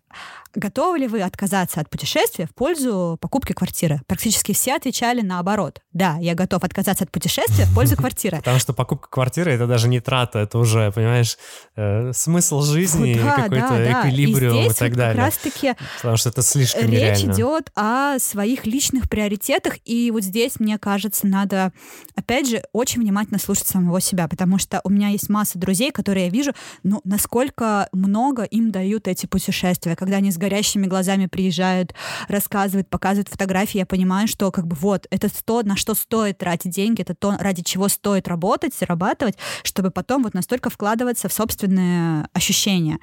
готовы 0.53 0.99
ли 0.99 1.07
вы 1.07 1.21
отказаться 1.21 1.79
от 1.79 1.89
путешествия 1.89 2.45
в 2.45 2.53
пользу 2.53 3.17
покупки 3.19 3.53
квартиры? 3.53 4.01
Практически 4.07 4.53
все 4.53 4.75
отвечали 4.75 5.21
наоборот. 5.21 5.81
Да, 5.93 6.17
я 6.19 6.35
готов 6.35 6.63
отказаться 6.63 7.05
от 7.05 7.11
путешествия 7.11 7.65
в 7.65 7.73
пользу 7.73 7.95
квартиры. 7.97 8.37
Потому 8.37 8.59
что 8.59 8.73
покупка 8.73 9.09
квартиры 9.09 9.51
это 9.51 9.65
даже 9.65 9.87
не 9.87 10.01
трата, 10.01 10.39
это 10.39 10.57
уже, 10.57 10.91
понимаешь, 10.91 11.37
э, 11.75 12.11
смысл 12.13 12.61
жизни, 12.61 13.13
какой-то 13.13 13.91
эквилибриум 13.91 14.71
и, 14.71 14.73
так 14.73 14.95
далее. 14.95 15.15
как 15.15 15.25
раз-таки 15.25 15.75
Потому 15.97 16.17
что 16.17 16.29
это 16.29 16.41
слишком 16.41 16.89
речь 16.89 17.23
идет 17.23 17.71
о 17.75 18.19
своих 18.19 18.65
личных 18.65 19.09
приоритетах, 19.09 19.75
и 19.85 20.11
вот 20.11 20.23
здесь, 20.23 20.59
мне 20.59 20.77
кажется, 20.77 21.25
надо, 21.25 21.71
опять 22.15 22.49
же, 22.49 22.63
очень 22.73 23.01
внимательно 23.01 23.39
слушать 23.39 23.67
самого 23.67 24.01
себя, 24.01 24.27
потому 24.27 24.57
что 24.57 24.81
у 24.83 24.89
меня 24.89 25.07
есть 25.09 25.29
масса 25.29 25.57
друзей, 25.57 25.91
которые 25.91 26.25
я 26.25 26.31
вижу, 26.31 26.51
ну, 26.83 27.01
насколько 27.13 27.89
много 27.91 28.41
им 28.41 28.71
дают 28.71 29.07
эти 29.07 29.27
путешествия, 29.27 29.95
когда 29.95 30.17
они 30.17 30.31
с 30.31 30.37
горящими 30.37 30.87
глазами 30.87 31.27
приезжают, 31.27 31.93
рассказывают, 32.27 32.89
показывают 32.89 33.29
фотографии, 33.29 33.77
я 33.77 33.85
понимаю, 33.85 34.27
что 34.27 34.51
как 34.51 34.65
бы 34.65 34.75
вот, 34.75 35.05
это 35.11 35.29
то, 35.45 35.61
на 35.61 35.75
что 35.75 35.93
стоит 35.93 36.39
тратить 36.39 36.71
деньги, 36.71 37.03
это 37.03 37.13
то, 37.13 37.37
ради 37.39 37.61
чего 37.61 37.87
стоит 37.87 38.27
работать, 38.27 38.73
зарабатывать, 38.73 39.37
чтобы 39.61 39.91
потом 39.91 40.23
вот 40.23 40.33
настолько 40.33 40.71
вкладываться 40.71 41.29
в 41.29 41.33
собственные 41.33 42.29
ощущения. 42.33 42.97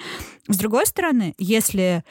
С 0.48 0.58
другой 0.58 0.86
стороны, 0.86 1.34
если 1.38 2.02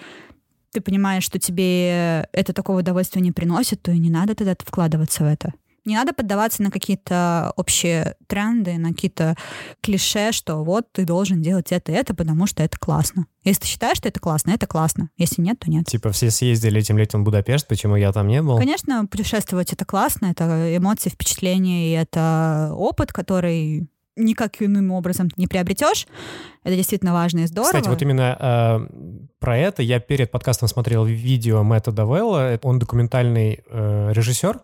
ты 0.72 0.80
понимаешь, 0.80 1.26
что 1.26 1.38
тебе 1.38 2.30
это 2.32 2.54
такого 2.54 2.80
удовольствия 2.80 3.22
не 3.22 3.34
приносит, 3.34 3.82
то 3.82 3.92
и 3.92 4.00
не 4.00 4.10
надо 4.10 4.36
тогда 4.36 4.56
вкладываться 4.58 5.26
в 5.26 5.28
это. 5.28 5.54
Не 5.86 5.96
надо 5.96 6.14
поддаваться 6.14 6.62
на 6.64 6.72
какие-то 6.72 7.54
общие 7.56 8.16
тренды, 8.28 8.78
на 8.78 8.90
какие-то 8.90 9.36
клише, 9.82 10.32
что 10.32 10.64
вот 10.64 10.92
ты 10.92 11.06
должен 11.06 11.42
делать 11.42 11.72
это 11.72 11.92
и 11.92 11.96
это, 11.96 12.14
потому 12.14 12.48
что 12.48 12.64
это 12.64 12.78
классно. 12.78 13.26
Если 13.44 13.62
ты 13.62 13.68
считаешь, 13.68 13.98
что 13.98 14.10
это 14.10 14.20
классно, 14.20 14.52
это 14.52 14.68
классно. 14.68 15.10
Если 15.18 15.42
нет, 15.42 15.60
то 15.60 15.70
нет. 15.70 15.86
Типа 15.86 16.12
все 16.12 16.30
съездили 16.32 16.80
этим 16.80 16.98
летом 16.98 17.22
в 17.22 17.26
Будапешт, 17.26 17.68
почему 17.68 17.96
я 17.96 18.12
там 18.12 18.28
не 18.28 18.42
был? 18.42 18.58
Конечно, 18.58 19.06
путешествовать 19.06 19.74
это 19.74 19.86
классно, 19.86 20.28
это 20.28 20.76
эмоции, 20.76 21.10
впечатления, 21.10 21.90
и 21.90 21.92
это 21.92 22.72
опыт, 22.76 23.12
который 23.14 23.90
никак 24.20 24.62
иным 24.62 24.92
образом 24.92 25.30
не 25.38 25.48
приобретешь. 25.48 26.08
Это 26.64 26.76
действительно 26.76 27.14
важно 27.14 27.40
и 27.40 27.46
здорово. 27.48 27.72
Кстати, 27.72 27.88
вот 27.88 28.02
именно 28.02 28.38
э, 28.40 29.30
про 29.40 29.58
это 29.58 29.82
я 29.82 30.00
перед 30.00 30.30
подкастом 30.30 30.68
смотрел 30.68 31.06
видео 31.06 31.64
Мэтта 31.64 31.92
Давелла. 31.92 32.60
Он 32.62 32.80
документальный 32.80 33.64
э, 33.70 34.12
режиссер, 34.14 34.60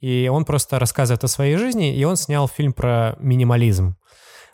и 0.00 0.28
он 0.32 0.44
просто 0.44 0.78
рассказывает 0.78 1.24
о 1.24 1.28
своей 1.28 1.56
жизни, 1.56 1.94
и 1.94 2.04
он 2.04 2.16
снял 2.16 2.48
фильм 2.48 2.72
про 2.72 3.16
минимализм. 3.18 3.96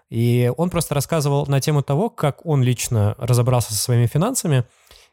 И 0.08 0.52
он 0.56 0.68
просто 0.70 0.94
рассказывал 0.94 1.46
на 1.46 1.60
тему 1.60 1.82
того, 1.82 2.10
как 2.10 2.44
он 2.44 2.62
лично 2.62 3.14
разобрался 3.18 3.72
со 3.72 3.82
своими 3.82 4.06
финансами, 4.06 4.64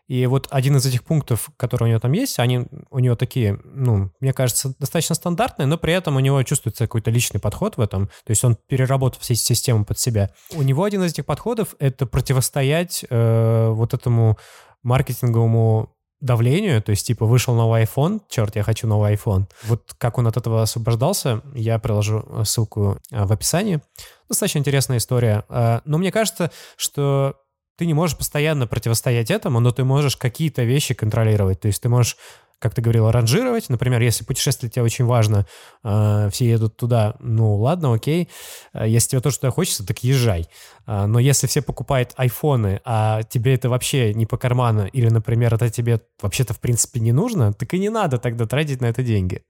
и 0.09 0.25
вот 0.25 0.47
один 0.49 0.75
из 0.75 0.85
этих 0.87 1.03
пунктов, 1.03 1.51
которые 1.55 1.85
у 1.85 1.89
него 1.91 1.99
там 1.99 2.11
есть, 2.13 2.39
они 2.39 2.65
у 2.89 2.97
него 2.97 3.15
такие, 3.15 3.59
ну, 3.63 4.11
мне 4.19 4.33
кажется, 4.33 4.73
достаточно 4.79 5.13
стандартные, 5.13 5.67
но 5.67 5.77
при 5.77 5.93
этом 5.93 6.15
у 6.15 6.19
него 6.19 6.41
чувствуется 6.41 6.85
какой-то 6.85 7.11
личный 7.11 7.39
подход 7.39 7.77
в 7.77 7.81
этом. 7.81 8.07
То 8.07 8.31
есть 8.31 8.43
он 8.43 8.57
переработал 8.67 9.21
все 9.21 9.33
эти 9.33 9.41
системы 9.41 9.85
под 9.85 9.99
себя. 9.99 10.31
У 10.55 10.63
него 10.63 10.83
один 10.83 11.03
из 11.03 11.11
этих 11.11 11.27
подходов— 11.27 11.75
это 11.79 12.07
противостоять 12.07 13.05
э, 13.07 13.69
вот 13.69 13.93
этому 13.93 14.39
маркетинговому 14.81 15.93
давлению, 16.21 16.81
то 16.81 16.91
есть 16.91 17.07
типа 17.07 17.25
вышел 17.25 17.55
новый 17.55 17.83
iPhone, 17.83 18.21
черт, 18.29 18.55
я 18.55 18.63
хочу 18.63 18.87
новый 18.87 19.13
iPhone. 19.13 19.45
Вот 19.63 19.93
как 19.97 20.17
он 20.17 20.27
от 20.27 20.37
этого 20.37 20.61
освобождался, 20.61 21.41
я 21.53 21.79
приложу 21.79 22.25
ссылку 22.43 22.99
э, 23.11 23.25
в 23.25 23.31
описании. 23.31 23.81
Достаточно 24.27 24.59
интересная 24.59 24.97
история. 24.97 25.45
Э, 25.49 25.79
но 25.85 25.97
мне 25.97 26.11
кажется, 26.11 26.51
что 26.75 27.35
ты 27.77 27.85
не 27.85 27.93
можешь 27.93 28.17
постоянно 28.17 28.67
противостоять 28.67 29.31
этому, 29.31 29.61
но 29.61 29.71
ты 29.71 29.85
можешь 29.85 30.17
какие-то 30.17 30.63
вещи 30.63 30.93
контролировать. 30.93 31.61
То 31.61 31.67
есть 31.67 31.81
ты 31.81 31.87
можешь 31.87 32.17
как 32.59 32.75
ты 32.75 32.81
говорил, 32.81 33.09
ранжировать. 33.09 33.69
Например, 33.69 34.01
если 34.01 34.25
путешествие 34.25 34.69
тебе 34.69 34.83
очень 34.83 35.05
важно, 35.05 35.45
э, 35.83 36.29
все 36.31 36.49
едут 36.49 36.77
туда, 36.77 37.15
ну 37.19 37.55
ладно, 37.55 37.93
окей. 37.93 38.29
Э, 38.73 38.87
если 38.87 39.09
тебе 39.09 39.21
то, 39.21 39.31
что 39.31 39.49
хочется, 39.49 39.85
так 39.85 40.03
езжай. 40.03 40.47
Э, 40.85 41.05
но 41.05 41.19
если 41.19 41.47
все 41.47 41.61
покупают 41.61 42.13
айфоны, 42.17 42.81
а 42.83 43.23
тебе 43.23 43.55
это 43.55 43.69
вообще 43.69 44.13
не 44.13 44.25
по 44.25 44.37
карману, 44.37 44.87
или, 44.87 45.09
например, 45.09 45.53
это 45.53 45.69
тебе 45.69 46.01
вообще-то 46.21 46.53
в 46.53 46.59
принципе 46.59 46.99
не 46.99 47.13
нужно, 47.13 47.53
так 47.53 47.73
и 47.73 47.79
не 47.79 47.89
надо 47.89 48.17
тогда 48.17 48.45
тратить 48.45 48.81
на 48.81 48.87
это 48.87 49.03
деньги. 49.03 49.41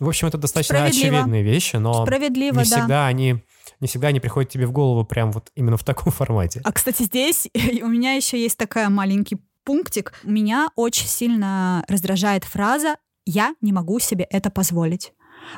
В 0.00 0.08
общем, 0.08 0.26
это 0.28 0.38
достаточно 0.38 0.84
очевидные 0.84 1.42
вещи, 1.42 1.76
но 1.76 2.04
не 2.06 2.64
всегда 2.64 2.86
да. 2.86 3.06
они 3.06 3.44
не 3.80 3.88
всегда 3.88 4.08
они 4.08 4.20
приходят 4.20 4.50
тебе 4.50 4.66
в 4.66 4.72
голову 4.72 5.04
прям 5.04 5.30
вот 5.32 5.50
именно 5.54 5.76
в 5.76 5.84
таком 5.84 6.12
формате. 6.12 6.60
А, 6.64 6.72
кстати, 6.72 7.02
здесь 7.02 7.48
у 7.82 7.86
меня 7.86 8.14
еще 8.14 8.40
есть 8.40 8.58
такая 8.58 8.88
маленький 8.88 9.38
пунктик. 9.64 10.12
Меня 10.22 10.68
очень 10.76 11.06
сильно 11.06 11.84
раздражает 11.88 12.44
фраза 12.44 12.96
«я 13.26 13.54
не 13.60 13.72
могу 13.72 13.98
себе 13.98 14.26
это 14.30 14.50
позволить». 14.50 15.12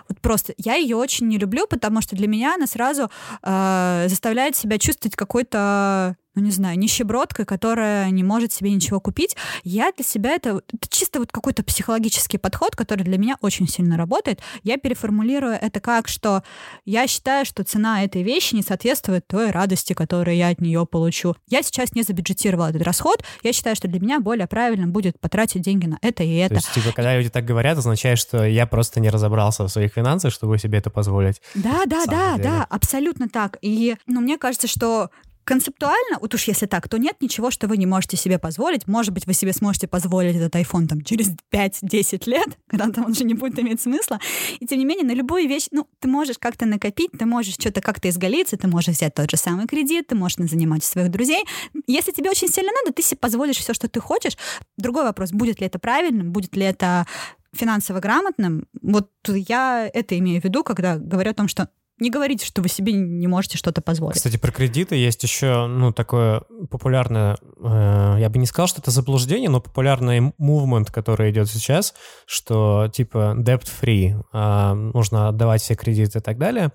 Вот 0.09 0.21
просто 0.21 0.53
я 0.57 0.75
ее 0.75 0.97
очень 0.97 1.29
не 1.29 1.39
люблю, 1.39 1.67
потому 1.69 2.01
что 2.01 2.17
для 2.17 2.27
меня 2.27 2.55
она 2.55 2.67
сразу 2.67 3.11
э, 3.43 4.07
заставляет 4.09 4.57
себя 4.57 4.79
чувствовать 4.79 5.15
какой-то 5.15 6.17
ну, 6.37 6.43
не 6.43 6.51
знаю, 6.51 6.78
нищебродкой, 6.78 7.47
которая 7.47 8.11
не 8.11 8.22
может 8.22 8.53
себе 8.53 8.70
ничего 8.70 9.01
купить. 9.01 9.37
Я 9.64 9.91
для 9.93 10.05
себя 10.05 10.32
это, 10.32 10.61
это 10.70 10.89
чисто 10.89 11.18
вот 11.18 11.32
какой-то 11.32 11.64
психологический 11.64 12.37
подход, 12.37 12.76
который 12.76 13.05
для 13.05 13.16
меня 13.16 13.39
очень 13.41 13.66
сильно 13.66 13.97
работает. 13.97 14.41
Я 14.62 14.76
переформулирую 14.76 15.55
это 15.55 15.80
как, 15.80 16.09
что 16.09 16.43
я 16.84 17.07
считаю, 17.07 17.47
что 17.47 17.64
цена 17.64 18.05
этой 18.05 18.22
вещи 18.22 18.55
не 18.55 18.62
соответствует 18.62 19.26
той 19.26 19.51
радости, 19.51 19.95
которую 19.95 20.37
я 20.37 20.49
от 20.49 20.61
нее 20.61 20.84
получу. 20.84 21.34
Я 21.49 21.62
сейчас 21.62 21.95
не 21.95 22.03
забюджетировала 22.03 22.68
этот 22.68 22.82
расход. 22.82 23.24
Я 23.43 23.55
считаю, 23.55 23.74
что 23.74 23.89
для 23.89 23.99
меня 23.99 24.20
более 24.20 24.47
правильным 24.47 24.93
будет 24.93 25.18
потратить 25.18 25.62
деньги 25.62 25.87
на 25.87 25.99
это 26.03 26.22
и 26.22 26.34
это. 26.37 26.57
То 26.57 26.61
есть, 26.61 26.74
типа, 26.74 26.93
когда 26.95 27.16
люди 27.16 27.30
так 27.30 27.47
говорят, 27.47 27.78
означает, 27.78 28.18
что 28.18 28.45
я 28.45 28.66
просто 28.66 29.01
не 29.01 29.09
разобрался 29.09 29.64
в 29.64 29.68
своих 29.68 29.95
финансах, 29.95 30.34
чтобы 30.34 30.59
себе 30.59 30.78
это 30.78 30.91
позволить. 30.91 31.41
Да, 31.55 31.87
да, 31.87 32.05
да, 32.05 32.37
деле. 32.37 32.45
да, 32.45 32.66
абсолютно 32.68 33.30
так. 33.30 33.57
И, 33.62 33.97
ну, 34.07 34.20
мне 34.20 34.37
кажется, 34.37 34.68
что 34.68 35.11
концептуально, 35.47 36.19
вот 36.21 36.35
уж 36.35 36.45
если 36.45 36.67
так, 36.67 36.89
то 36.89 36.99
нет 36.99 37.17
ничего, 37.21 37.51
что 37.51 37.69
вы 37.69 37.77
не 37.77 37.87
можете 37.87 38.17
себе 38.17 38.39
позволить. 38.39 38.87
Может 38.89 39.15
быть, 39.15 39.27
вы 39.27 39.33
себе 39.33 39.53
сможете 39.53 39.87
позволить 39.87 40.37
этот 40.37 40.55
iPhone 40.57 40.89
там 40.89 41.03
через 41.03 41.31
5-10 41.53 42.29
лет, 42.29 42.49
когда 42.69 42.91
там 42.91 43.05
он 43.05 43.13
уже 43.13 43.25
не 43.25 43.35
будет 43.35 43.59
иметь 43.61 43.81
смысла. 43.81 44.19
И 44.59 44.67
тем 44.67 44.79
не 44.79 44.85
менее, 44.85 45.07
на 45.07 45.13
любую 45.13 45.49
вещь, 45.49 45.69
ну, 45.71 45.87
ты 46.01 46.09
можешь 46.09 46.37
как-то 46.39 46.67
накопить, 46.67 47.13
ты 47.19 47.25
можешь 47.27 47.55
что-то 47.55 47.81
как-то 47.81 48.09
изголиться, 48.09 48.57
ты 48.57 48.67
можешь 48.67 48.95
взять 48.95 49.15
тот 49.15 49.31
же 49.31 49.37
самый 49.37 49.67
кредит, 49.67 50.09
ты 50.09 50.17
можешь 50.17 50.37
занимать 50.37 50.83
своих 50.83 51.11
друзей. 51.11 51.45
Если 51.87 52.11
тебе 52.11 52.31
очень 52.31 52.49
сильно 52.49 52.73
надо, 52.83 52.93
ты 52.93 53.03
себе 53.03 53.19
позволишь 53.19 53.59
все, 53.59 53.73
что 53.73 53.89
ты 53.89 54.01
хочешь. 54.01 54.37
Другой 54.77 55.05
вопрос, 55.05 55.31
будет 55.31 55.61
ли 55.61 55.67
это 55.67 55.79
правильным, 55.79 56.33
будет 56.33 56.57
ли 56.57 56.65
это 56.65 57.07
финансово 57.53 58.01
грамотным. 58.01 58.67
Вот 58.83 59.11
я 59.29 59.89
это 59.95 60.19
имею 60.19 60.41
в 60.41 60.45
виду, 60.45 60.65
когда 60.65 60.99
говорю 60.99 61.31
о 61.31 61.35
том, 61.35 61.49
что 61.49 61.71
не 61.99 62.11
говорите, 62.11 62.45
что 62.45 62.61
вы 62.61 62.69
себе 62.69 62.93
не 62.93 63.27
можете 63.27 63.57
что-то 63.57 63.81
позволить. 63.81 64.17
Кстати, 64.17 64.37
про 64.37 64.53
кредиты 64.53 64.97
есть 64.97 65.23
еще, 65.23 65.67
ну, 65.67 65.93
такое 65.93 66.43
популярное, 66.71 67.39
э, 67.59 68.17
я 68.19 68.29
бы 68.29 68.39
не 68.39 68.47
сказал, 68.47 68.69
что 68.69 68.83
это 68.83 68.91
заблуждение, 68.91 69.49
но 69.49 69.61
популярный 69.61 70.33
movement, 70.39 70.93
который 70.93 71.31
идет 71.31 71.49
сейчас, 71.49 71.95
что 72.27 72.91
типа 72.93 73.35
debt-free, 73.39 74.23
э, 74.33 74.75
нужно 74.75 75.29
отдавать 75.29 75.63
все 75.63 75.75
кредиты 75.75 76.19
и 76.19 76.23
так 76.23 76.37
далее. 76.37 76.71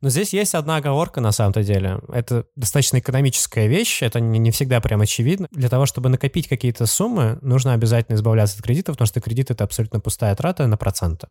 Но 0.00 0.08
здесь 0.08 0.32
есть 0.32 0.54
одна 0.54 0.76
оговорка 0.76 1.20
на 1.20 1.32
самом-то 1.32 1.62
деле. 1.62 2.00
Это 2.08 2.46
достаточно 2.56 2.98
экономическая 2.98 3.66
вещь, 3.66 4.02
это 4.02 4.20
не, 4.20 4.38
не 4.38 4.50
всегда 4.50 4.80
прям 4.80 5.02
очевидно. 5.02 5.48
Для 5.50 5.68
того, 5.68 5.84
чтобы 5.84 6.08
накопить 6.08 6.48
какие-то 6.48 6.86
суммы, 6.86 7.38
нужно 7.42 7.74
обязательно 7.74 8.16
избавляться 8.16 8.56
от 8.58 8.64
кредитов, 8.64 8.94
потому 8.94 9.06
что 9.06 9.20
кредит— 9.20 9.50
это 9.50 9.64
абсолютно 9.64 10.00
пустая 10.00 10.34
трата 10.34 10.66
на 10.66 10.78
проценты 10.78 11.28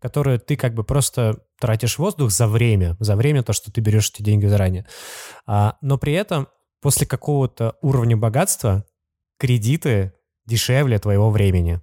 которую 0.00 0.38
ты 0.38 0.56
как 0.56 0.74
бы 0.74 0.84
просто 0.84 1.38
тратишь 1.58 1.98
воздух 1.98 2.30
за 2.30 2.46
время, 2.46 2.96
за 3.00 3.16
время 3.16 3.42
то, 3.42 3.52
что 3.52 3.72
ты 3.72 3.80
берешь 3.80 4.10
эти 4.10 4.22
деньги 4.22 4.46
заранее. 4.46 4.86
А, 5.46 5.76
но 5.80 5.98
при 5.98 6.12
этом 6.12 6.48
после 6.80 7.06
какого-то 7.06 7.76
уровня 7.80 8.16
богатства 8.16 8.84
кредиты 9.38 10.12
дешевле 10.46 10.98
твоего 10.98 11.30
времени. 11.30 11.80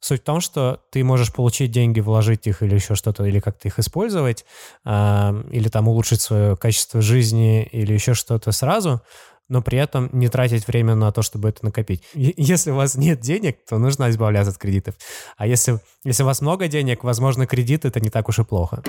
Суть 0.00 0.20
в 0.20 0.24
том, 0.24 0.40
что 0.40 0.80
ты 0.92 1.02
можешь 1.02 1.32
получить 1.32 1.72
деньги, 1.72 1.98
вложить 1.98 2.46
их 2.46 2.62
или 2.62 2.74
еще 2.74 2.94
что-то, 2.94 3.24
или 3.24 3.40
как-то 3.40 3.66
их 3.66 3.80
использовать, 3.80 4.44
э, 4.84 5.42
или 5.50 5.68
там 5.68 5.88
улучшить 5.88 6.20
свое 6.20 6.56
качество 6.56 7.02
жизни, 7.02 7.64
или 7.64 7.92
еще 7.92 8.14
что-то 8.14 8.52
сразу, 8.52 9.02
но 9.48 9.62
при 9.62 9.78
этом 9.78 10.10
не 10.12 10.28
тратить 10.28 10.66
время 10.66 10.94
на 10.94 11.10
то, 11.12 11.22
чтобы 11.22 11.48
это 11.48 11.64
накопить. 11.64 12.02
Если 12.14 12.70
у 12.70 12.76
вас 12.76 12.96
нет 12.96 13.20
денег, 13.20 13.58
то 13.68 13.78
нужно 13.78 14.10
избавляться 14.10 14.52
от 14.52 14.58
кредитов. 14.58 14.94
А 15.36 15.46
если, 15.46 15.80
если 16.04 16.22
у 16.22 16.26
вас 16.26 16.40
много 16.40 16.68
денег, 16.68 17.04
возможно, 17.04 17.46
кредит— 17.46 17.84
это 17.86 18.00
не 18.00 18.10
так 18.10 18.28
уж 18.28 18.38
и 18.38 18.44
плохо. 18.44 18.82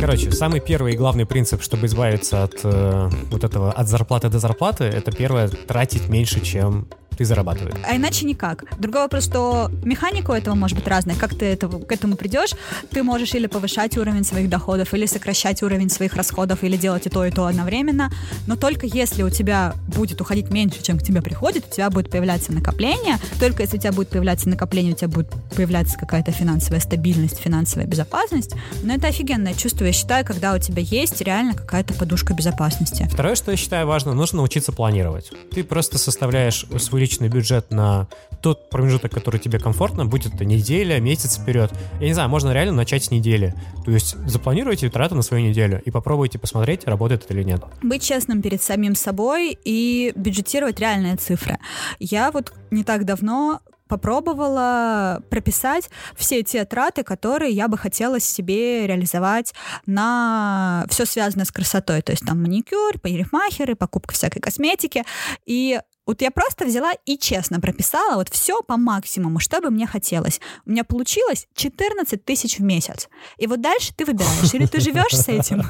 Короче, 0.00 0.30
самый 0.32 0.60
первый 0.60 0.92
и 0.92 0.96
главный 0.96 1.24
принцип, 1.24 1.62
чтобы 1.62 1.86
избавиться 1.86 2.42
от 2.42 2.60
э, 2.62 3.08
вот 3.30 3.42
этого 3.42 3.72
от 3.72 3.88
зарплаты 3.88 4.28
до 4.28 4.38
зарплаты, 4.38 4.84
это 4.84 5.10
первое 5.10 5.48
тратить 5.48 6.08
меньше, 6.10 6.40
чем 6.42 6.88
ты 7.16 7.24
зарабатываешь. 7.24 7.74
А 7.88 7.96
иначе 7.96 8.26
никак. 8.26 8.64
Другой 8.78 9.02
вопрос, 9.02 9.24
что 9.24 9.70
механика 9.84 10.30
у 10.32 10.34
этого 10.34 10.54
может 10.54 10.76
быть 10.76 10.86
разная. 10.86 11.16
Как 11.16 11.36
ты 11.36 11.46
это, 11.46 11.68
к 11.68 11.90
этому 11.90 12.16
придешь? 12.16 12.50
Ты 12.90 13.02
можешь 13.02 13.34
или 13.34 13.46
повышать 13.46 13.96
уровень 13.96 14.24
своих 14.24 14.48
доходов, 14.48 14.94
или 14.94 15.06
сокращать 15.06 15.62
уровень 15.62 15.90
своих 15.90 16.14
расходов, 16.14 16.64
или 16.64 16.76
делать 16.76 17.06
и 17.06 17.10
то, 17.10 17.24
и 17.24 17.30
то 17.30 17.46
одновременно. 17.46 18.10
Но 18.46 18.56
только 18.56 18.86
если 18.86 19.22
у 19.22 19.30
тебя 19.30 19.74
будет 19.88 20.20
уходить 20.20 20.50
меньше, 20.50 20.82
чем 20.82 20.98
к 20.98 21.02
тебе 21.02 21.22
приходит, 21.22 21.64
у 21.70 21.74
тебя 21.74 21.90
будет 21.90 22.10
появляться 22.10 22.52
накопление. 22.52 23.16
Только 23.40 23.62
если 23.62 23.78
у 23.78 23.80
тебя 23.80 23.92
будет 23.92 24.08
появляться 24.08 24.48
накопление, 24.48 24.94
у 24.94 24.96
тебя 24.96 25.08
будет 25.08 25.28
появляться 25.54 25.98
какая-то 25.98 26.32
финансовая 26.32 26.80
стабильность, 26.80 27.38
финансовая 27.38 27.86
безопасность. 27.86 28.54
Но 28.82 28.94
это 28.94 29.08
офигенное 29.08 29.54
чувство, 29.54 29.84
я 29.84 29.92
считаю, 29.92 30.24
когда 30.24 30.54
у 30.54 30.58
тебя 30.58 30.82
есть 30.82 31.20
реально 31.20 31.54
какая-то 31.54 31.94
подушка 31.94 32.34
безопасности. 32.34 33.08
Второе, 33.12 33.34
что 33.34 33.50
я 33.50 33.56
считаю 33.56 33.86
важно, 33.86 34.14
нужно 34.14 34.38
научиться 34.38 34.72
планировать. 34.72 35.30
Ты 35.52 35.64
просто 35.64 35.98
составляешь 35.98 36.66
свой 36.78 37.02
личный 37.04 37.28
бюджет 37.28 37.70
на 37.70 38.08
тот 38.40 38.70
промежуток, 38.70 39.12
который 39.12 39.38
тебе 39.38 39.58
комфортно, 39.58 40.06
будет 40.06 40.34
это 40.34 40.46
неделя, 40.46 40.98
месяц 41.00 41.38
вперед. 41.38 41.70
Я 42.00 42.06
не 42.06 42.14
знаю, 42.14 42.30
можно 42.30 42.50
реально 42.52 42.72
начать 42.72 43.04
с 43.04 43.10
недели. 43.10 43.54
То 43.84 43.90
есть 43.90 44.16
запланируйте 44.26 44.88
траты 44.88 45.14
на 45.14 45.22
свою 45.22 45.46
неделю 45.46 45.82
и 45.84 45.90
попробуйте 45.90 46.38
посмотреть, 46.38 46.86
работает 46.86 47.24
это 47.24 47.34
или 47.34 47.42
нет. 47.42 47.62
Быть 47.82 48.02
честным 48.02 48.40
перед 48.40 48.62
самим 48.62 48.94
собой 48.94 49.58
и 49.64 50.12
бюджетировать 50.16 50.80
реальные 50.80 51.16
цифры. 51.16 51.58
Я 51.98 52.30
вот 52.30 52.54
не 52.70 52.84
так 52.84 53.04
давно 53.04 53.60
попробовала 53.86 55.22
прописать 55.30 55.90
все 56.16 56.42
те 56.42 56.64
траты, 56.64 57.02
которые 57.02 57.52
я 57.52 57.68
бы 57.68 57.76
хотела 57.76 58.18
себе 58.18 58.86
реализовать 58.86 59.54
на 59.86 60.86
все 60.88 61.04
связанное 61.04 61.44
с 61.44 61.52
красотой. 61.52 62.02
То 62.02 62.12
есть 62.12 62.24
там 62.26 62.42
маникюр, 62.42 62.98
парикмахеры, 62.98 63.74
покупка 63.74 64.14
всякой 64.14 64.40
косметики. 64.40 65.04
И 65.44 65.78
Вот 66.06 66.20
я 66.20 66.30
просто 66.30 66.66
взяла 66.66 66.92
и 67.06 67.16
честно 67.16 67.60
прописала 67.60 68.16
вот 68.16 68.28
все 68.28 68.62
по 68.62 68.76
максимуму, 68.76 69.40
что 69.40 69.60
бы 69.60 69.70
мне 69.70 69.86
хотелось. 69.86 70.40
У 70.66 70.70
меня 70.70 70.84
получилось 70.84 71.46
14 71.54 72.24
тысяч 72.24 72.58
в 72.58 72.62
месяц. 72.62 73.08
И 73.38 73.46
вот 73.46 73.60
дальше 73.60 73.92
ты 73.96 74.04
выбираешь, 74.04 74.52
или 74.52 74.66
ты 74.66 74.80
живешь 74.80 75.16
с 75.16 75.28
этим, 75.28 75.62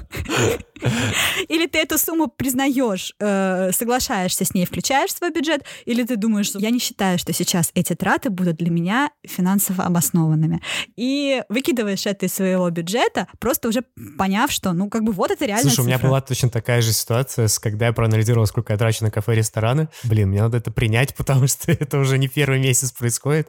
или 1.49 1.67
ты 1.67 1.79
эту 1.79 1.99
сумму 1.99 2.27
признаешь, 2.29 3.15
э, 3.21 3.71
соглашаешься 3.73 4.45
с 4.45 4.55
ней, 4.55 4.67
включаешь 4.67 5.15
свой 5.15 5.31
бюджет, 5.31 5.65
или 5.85 6.03
ты 6.03 6.17
думаешь, 6.17 6.51
я 6.55 6.71
не 6.71 6.79
считаю, 6.79 7.19
что 7.19 7.33
сейчас 7.33 7.71
эти 7.75 7.95
траты 7.95 8.31
будут 8.31 8.57
для 8.57 8.71
меня 8.71 9.11
финансово 9.25 9.85
обоснованными. 9.85 10.61
И 10.97 11.43
выкидываешь 11.49 12.07
это 12.07 12.27
из 12.27 12.35
своего 12.35 12.69
бюджета, 12.71 13.29
просто 13.39 13.69
уже 13.69 13.83
поняв, 14.19 14.51
что, 14.51 14.73
ну, 14.73 14.91
как 14.91 15.05
бы 15.05 15.13
вот 15.13 15.31
это 15.31 15.45
реально 15.47 15.71
Слушай, 15.71 15.81
у 15.81 15.85
меня 15.85 15.99
была 15.99 16.21
точно 16.21 16.51
такая 16.51 16.83
же 16.83 16.93
ситуация, 16.93 17.49
когда 17.61 17.87
я 17.87 17.93
проанализировал, 17.93 18.47
сколько 18.47 18.73
я 18.73 18.79
трачу 18.79 19.05
на 19.05 19.11
кафе 19.11 19.35
и 19.35 19.37
рестораны. 19.37 19.89
Блин, 20.03 20.24
мне 20.27 20.43
надо 20.43 20.59
это 20.59 20.71
принять, 20.71 21.15
потому 21.17 21.47
что 21.47 21.73
это 21.73 21.99
уже 21.99 22.19
не 22.19 22.29
первый 22.29 22.59
месяц 22.59 22.93
происходит. 22.93 23.49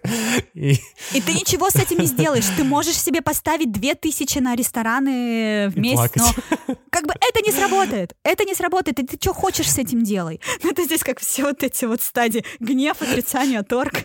И, 0.53 0.79
и 1.13 1.21
ты 1.21 1.33
ничего 1.33 1.69
с 1.69 1.75
этим 1.75 1.99
не 1.99 2.07
сделаешь. 2.07 2.45
Ты 2.57 2.63
можешь 2.63 2.97
себе 2.97 3.21
поставить 3.21 3.71
две 3.71 3.95
тысячи 3.95 4.39
на 4.39 4.55
рестораны 4.55 5.69
в 5.69 5.77
месяц, 5.77 6.11
но 6.15 6.75
как 6.89 7.07
бы 7.07 7.13
это 7.13 7.41
не 7.45 7.51
сработает. 7.51 8.15
Это 8.23 8.45
не 8.45 8.55
сработает. 8.55 8.99
И 8.99 9.05
ты 9.05 9.17
что 9.19 9.33
хочешь 9.33 9.69
с 9.69 9.77
этим 9.77 10.03
делай? 10.03 10.39
Ну, 10.63 10.71
это 10.71 10.83
здесь 10.83 11.03
как 11.03 11.19
все 11.19 11.43
вот 11.43 11.61
эти 11.61 11.85
вот 11.85 12.01
стадии. 12.01 12.43
Гнев, 12.59 12.99
отрицание, 13.01 13.61
торг. 13.63 13.93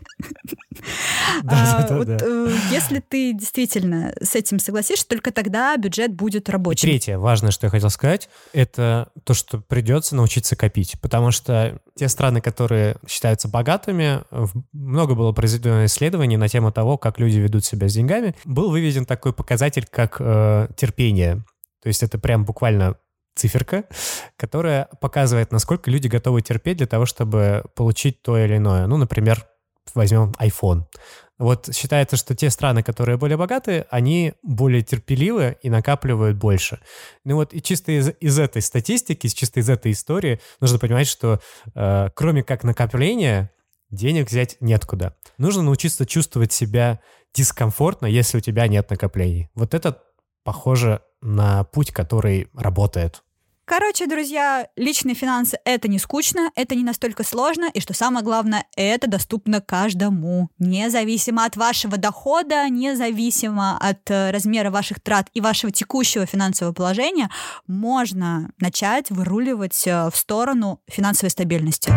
А, 1.46 1.86
э, 1.90 2.56
если 2.70 3.00
ты 3.00 3.34
действительно 3.34 4.14
с 4.22 4.34
этим 4.34 4.58
согласишься, 4.58 5.06
только 5.06 5.30
тогда 5.30 5.76
бюджет 5.76 6.12
будет 6.12 6.48
рабочим. 6.48 6.88
Третье 6.88 7.18
важное, 7.18 7.50
что 7.50 7.66
я 7.66 7.70
хотел 7.70 7.90
сказать, 7.90 8.30
это 8.52 9.10
то, 9.24 9.34
что 9.34 9.58
придется 9.58 10.16
научиться 10.16 10.56
копить. 10.56 10.98
Потому 11.00 11.32
что 11.32 11.80
те 11.96 12.08
страны, 12.08 12.40
которые 12.40 12.59
считаются 13.06 13.48
богатыми, 13.48 14.22
много 14.72 15.14
было 15.14 15.32
произведено 15.32 15.84
исследований 15.84 16.36
на 16.36 16.48
тему 16.48 16.72
того, 16.72 16.98
как 16.98 17.18
люди 17.18 17.38
ведут 17.38 17.64
себя 17.64 17.88
с 17.88 17.94
деньгами. 17.94 18.34
Был 18.44 18.70
выведен 18.70 19.04
такой 19.04 19.32
показатель, 19.32 19.86
как 19.90 20.16
э, 20.20 20.68
терпение. 20.76 21.44
То 21.82 21.88
есть 21.88 22.02
это 22.02 22.18
прям 22.18 22.44
буквально 22.44 22.96
циферка, 23.34 23.84
которая 24.36 24.88
показывает, 25.00 25.52
насколько 25.52 25.90
люди 25.90 26.08
готовы 26.08 26.42
терпеть 26.42 26.78
для 26.78 26.86
того, 26.86 27.06
чтобы 27.06 27.64
получить 27.74 28.22
то 28.22 28.36
или 28.36 28.56
иное. 28.56 28.86
Ну, 28.86 28.96
например, 28.96 29.46
возьмем 29.94 30.32
iPhone. 30.38 30.84
Вот 31.40 31.74
считается, 31.74 32.18
что 32.18 32.34
те 32.34 32.50
страны, 32.50 32.82
которые 32.82 33.16
более 33.16 33.38
богатые, 33.38 33.86
они 33.88 34.34
более 34.42 34.82
терпеливы 34.82 35.56
и 35.62 35.70
накапливают 35.70 36.36
больше. 36.36 36.80
Ну 37.24 37.36
вот 37.36 37.54
и 37.54 37.62
чисто 37.62 37.92
из, 37.92 38.10
из 38.20 38.38
этой 38.38 38.60
статистики, 38.60 39.26
чисто 39.26 39.60
из 39.60 39.70
этой 39.70 39.92
истории 39.92 40.38
нужно 40.60 40.78
понимать, 40.78 41.08
что 41.08 41.40
э, 41.74 42.10
кроме 42.14 42.42
как 42.42 42.62
накопления, 42.62 43.50
денег 43.90 44.28
взять 44.28 44.58
неоткуда. 44.60 45.16
Нужно 45.38 45.62
научиться 45.62 46.04
чувствовать 46.04 46.52
себя 46.52 47.00
дискомфортно, 47.32 48.04
если 48.04 48.36
у 48.36 48.40
тебя 48.42 48.68
нет 48.68 48.90
накоплений. 48.90 49.48
Вот 49.54 49.72
это 49.72 50.02
похоже 50.44 51.00
на 51.22 51.64
путь, 51.64 51.90
который 51.90 52.48
работает. 52.52 53.22
Короче, 53.70 54.08
друзья, 54.08 54.66
личные 54.74 55.14
финансы— 55.14 55.56
это 55.64 55.86
не 55.86 56.00
скучно, 56.00 56.50
это 56.56 56.74
не 56.74 56.82
настолько 56.82 57.22
сложно, 57.22 57.70
и 57.72 57.78
что 57.78 57.94
самое 57.94 58.24
главное, 58.24 58.66
это 58.74 59.08
доступно 59.08 59.60
каждому, 59.60 60.50
независимо 60.58 61.44
от 61.44 61.56
вашего 61.56 61.96
дохода, 61.96 62.68
независимо 62.68 63.78
от 63.78 64.10
э, 64.10 64.32
размера 64.32 64.72
ваших 64.72 64.98
трат 64.98 65.28
и 65.34 65.40
вашего 65.40 65.70
текущего 65.70 66.26
финансового 66.26 66.74
положения, 66.74 67.30
можно 67.68 68.50
начать 68.58 69.08
выруливать 69.10 69.86
э, 69.86 70.10
в 70.10 70.16
сторону 70.16 70.80
финансовой 70.88 71.30
стабильности. 71.30 71.92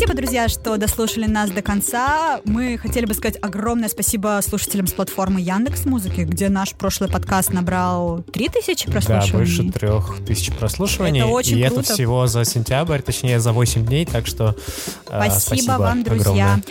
Спасибо, 0.00 0.16
друзья, 0.16 0.48
что 0.48 0.78
дослушали 0.78 1.26
нас 1.26 1.50
до 1.50 1.60
конца. 1.60 2.40
Мы 2.46 2.78
хотели 2.78 3.04
бы 3.04 3.12
сказать 3.12 3.36
огромное 3.42 3.90
спасибо 3.90 4.40
слушателям 4.42 4.86
с 4.86 4.94
платформы 4.94 5.42
Яндекс 5.42 5.84
Музыки, 5.84 6.22
где 6.22 6.48
наш 6.48 6.72
прошлый 6.72 7.10
подкаст 7.10 7.52
набрал 7.52 8.22
3000 8.32 8.90
прослушиваний. 8.90 9.30
Да, 9.30 9.36
больше 9.36 9.70
трех 9.70 10.24
тысяч 10.24 10.54
прослушиваний. 10.54 11.20
Это 11.20 11.28
очень 11.28 11.58
И 11.58 11.64
круто. 11.66 11.82
это 11.82 11.92
всего 11.92 12.26
за 12.26 12.46
сентябрь, 12.46 13.02
точнее 13.02 13.40
за 13.40 13.52
8 13.52 13.84
дней, 13.84 14.06
так 14.06 14.26
что 14.26 14.56
спасибо, 15.04 15.36
э, 15.36 15.38
спасибо 15.38 15.72
вам, 15.72 16.02
друзья. 16.02 16.30
Огромное. 16.30 16.62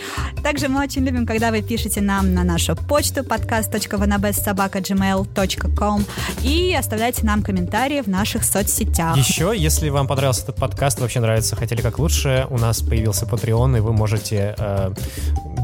Также 0.42 0.66
мы 0.66 0.82
очень 0.82 1.04
любим, 1.04 1.24
когда 1.24 1.52
вы 1.52 1.62
пишете 1.62 2.00
нам 2.00 2.34
на 2.34 2.42
нашу 2.42 2.74
почту 2.74 3.20
podcast.vanabessobaka.gmail.com 3.20 6.04
и 6.42 6.74
оставляйте 6.76 7.24
нам 7.24 7.44
комментарии 7.44 8.00
в 8.00 8.08
наших 8.08 8.42
соцсетях. 8.42 9.16
Еще, 9.16 9.54
если 9.56 9.88
вам 9.88 10.08
понравился 10.08 10.42
этот 10.42 10.56
подкаст, 10.56 10.98
вообще 10.98 11.20
нравится 11.20 11.54
«Хотели 11.54 11.80
как 11.80 12.00
лучше», 12.00 12.48
у 12.50 12.58
нас 12.58 12.80
появился 12.80 13.19
появился 13.20 13.26
Patreon, 13.26 13.78
и 13.78 13.80
вы 13.80 13.92
можете 13.92 14.54
э, 14.58 14.92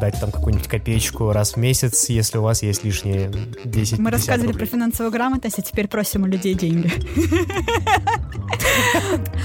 дать 0.00 0.18
там 0.20 0.30
какую-нибудь 0.30 0.68
копеечку 0.68 1.32
раз 1.32 1.52
в 1.52 1.56
месяц, 1.56 2.08
если 2.08 2.38
у 2.38 2.42
вас 2.42 2.62
есть 2.62 2.84
лишние 2.84 3.30
10 3.64 3.98
Мы 3.98 4.10
рассказывали 4.10 4.52
рублей. 4.52 4.66
про 4.66 4.76
финансовую 4.76 5.12
грамотность, 5.12 5.58
а 5.58 5.62
теперь 5.62 5.88
просим 5.88 6.24
у 6.24 6.26
людей 6.26 6.54
деньги. 6.54 6.92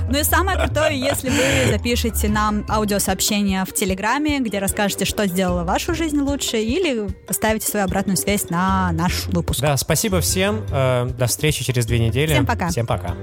Ну 0.10 0.20
и 0.20 0.24
самое 0.24 0.58
крутое, 0.60 1.00
если 1.00 1.30
вы 1.30 1.72
запишете 1.72 2.28
нам 2.28 2.66
аудиосообщение 2.70 3.64
в 3.66 3.74
Телеграме, 3.74 4.40
где 4.40 4.60
расскажете, 4.60 5.06
что 5.06 5.26
сделало 5.26 5.64
вашу 5.64 5.96
жизнь 5.96 6.20
лучше, 6.20 6.62
или 6.62 7.08
поставите 7.28 7.68
свою 7.68 7.86
обратную 7.86 8.18
связь 8.18 8.50
на 8.50 8.92
наш 8.92 9.28
выпуск. 9.28 9.62
Да, 9.62 9.78
спасибо 9.78 10.20
всем. 10.22 10.64
Э, 10.72 11.10
до 11.18 11.28
встречи 11.28 11.64
через 11.64 11.86
две 11.86 12.00
недели. 12.00 12.34
Всем 12.34 12.46
пока. 12.46 12.70
Всем 12.70 12.86
пока. 12.86 13.16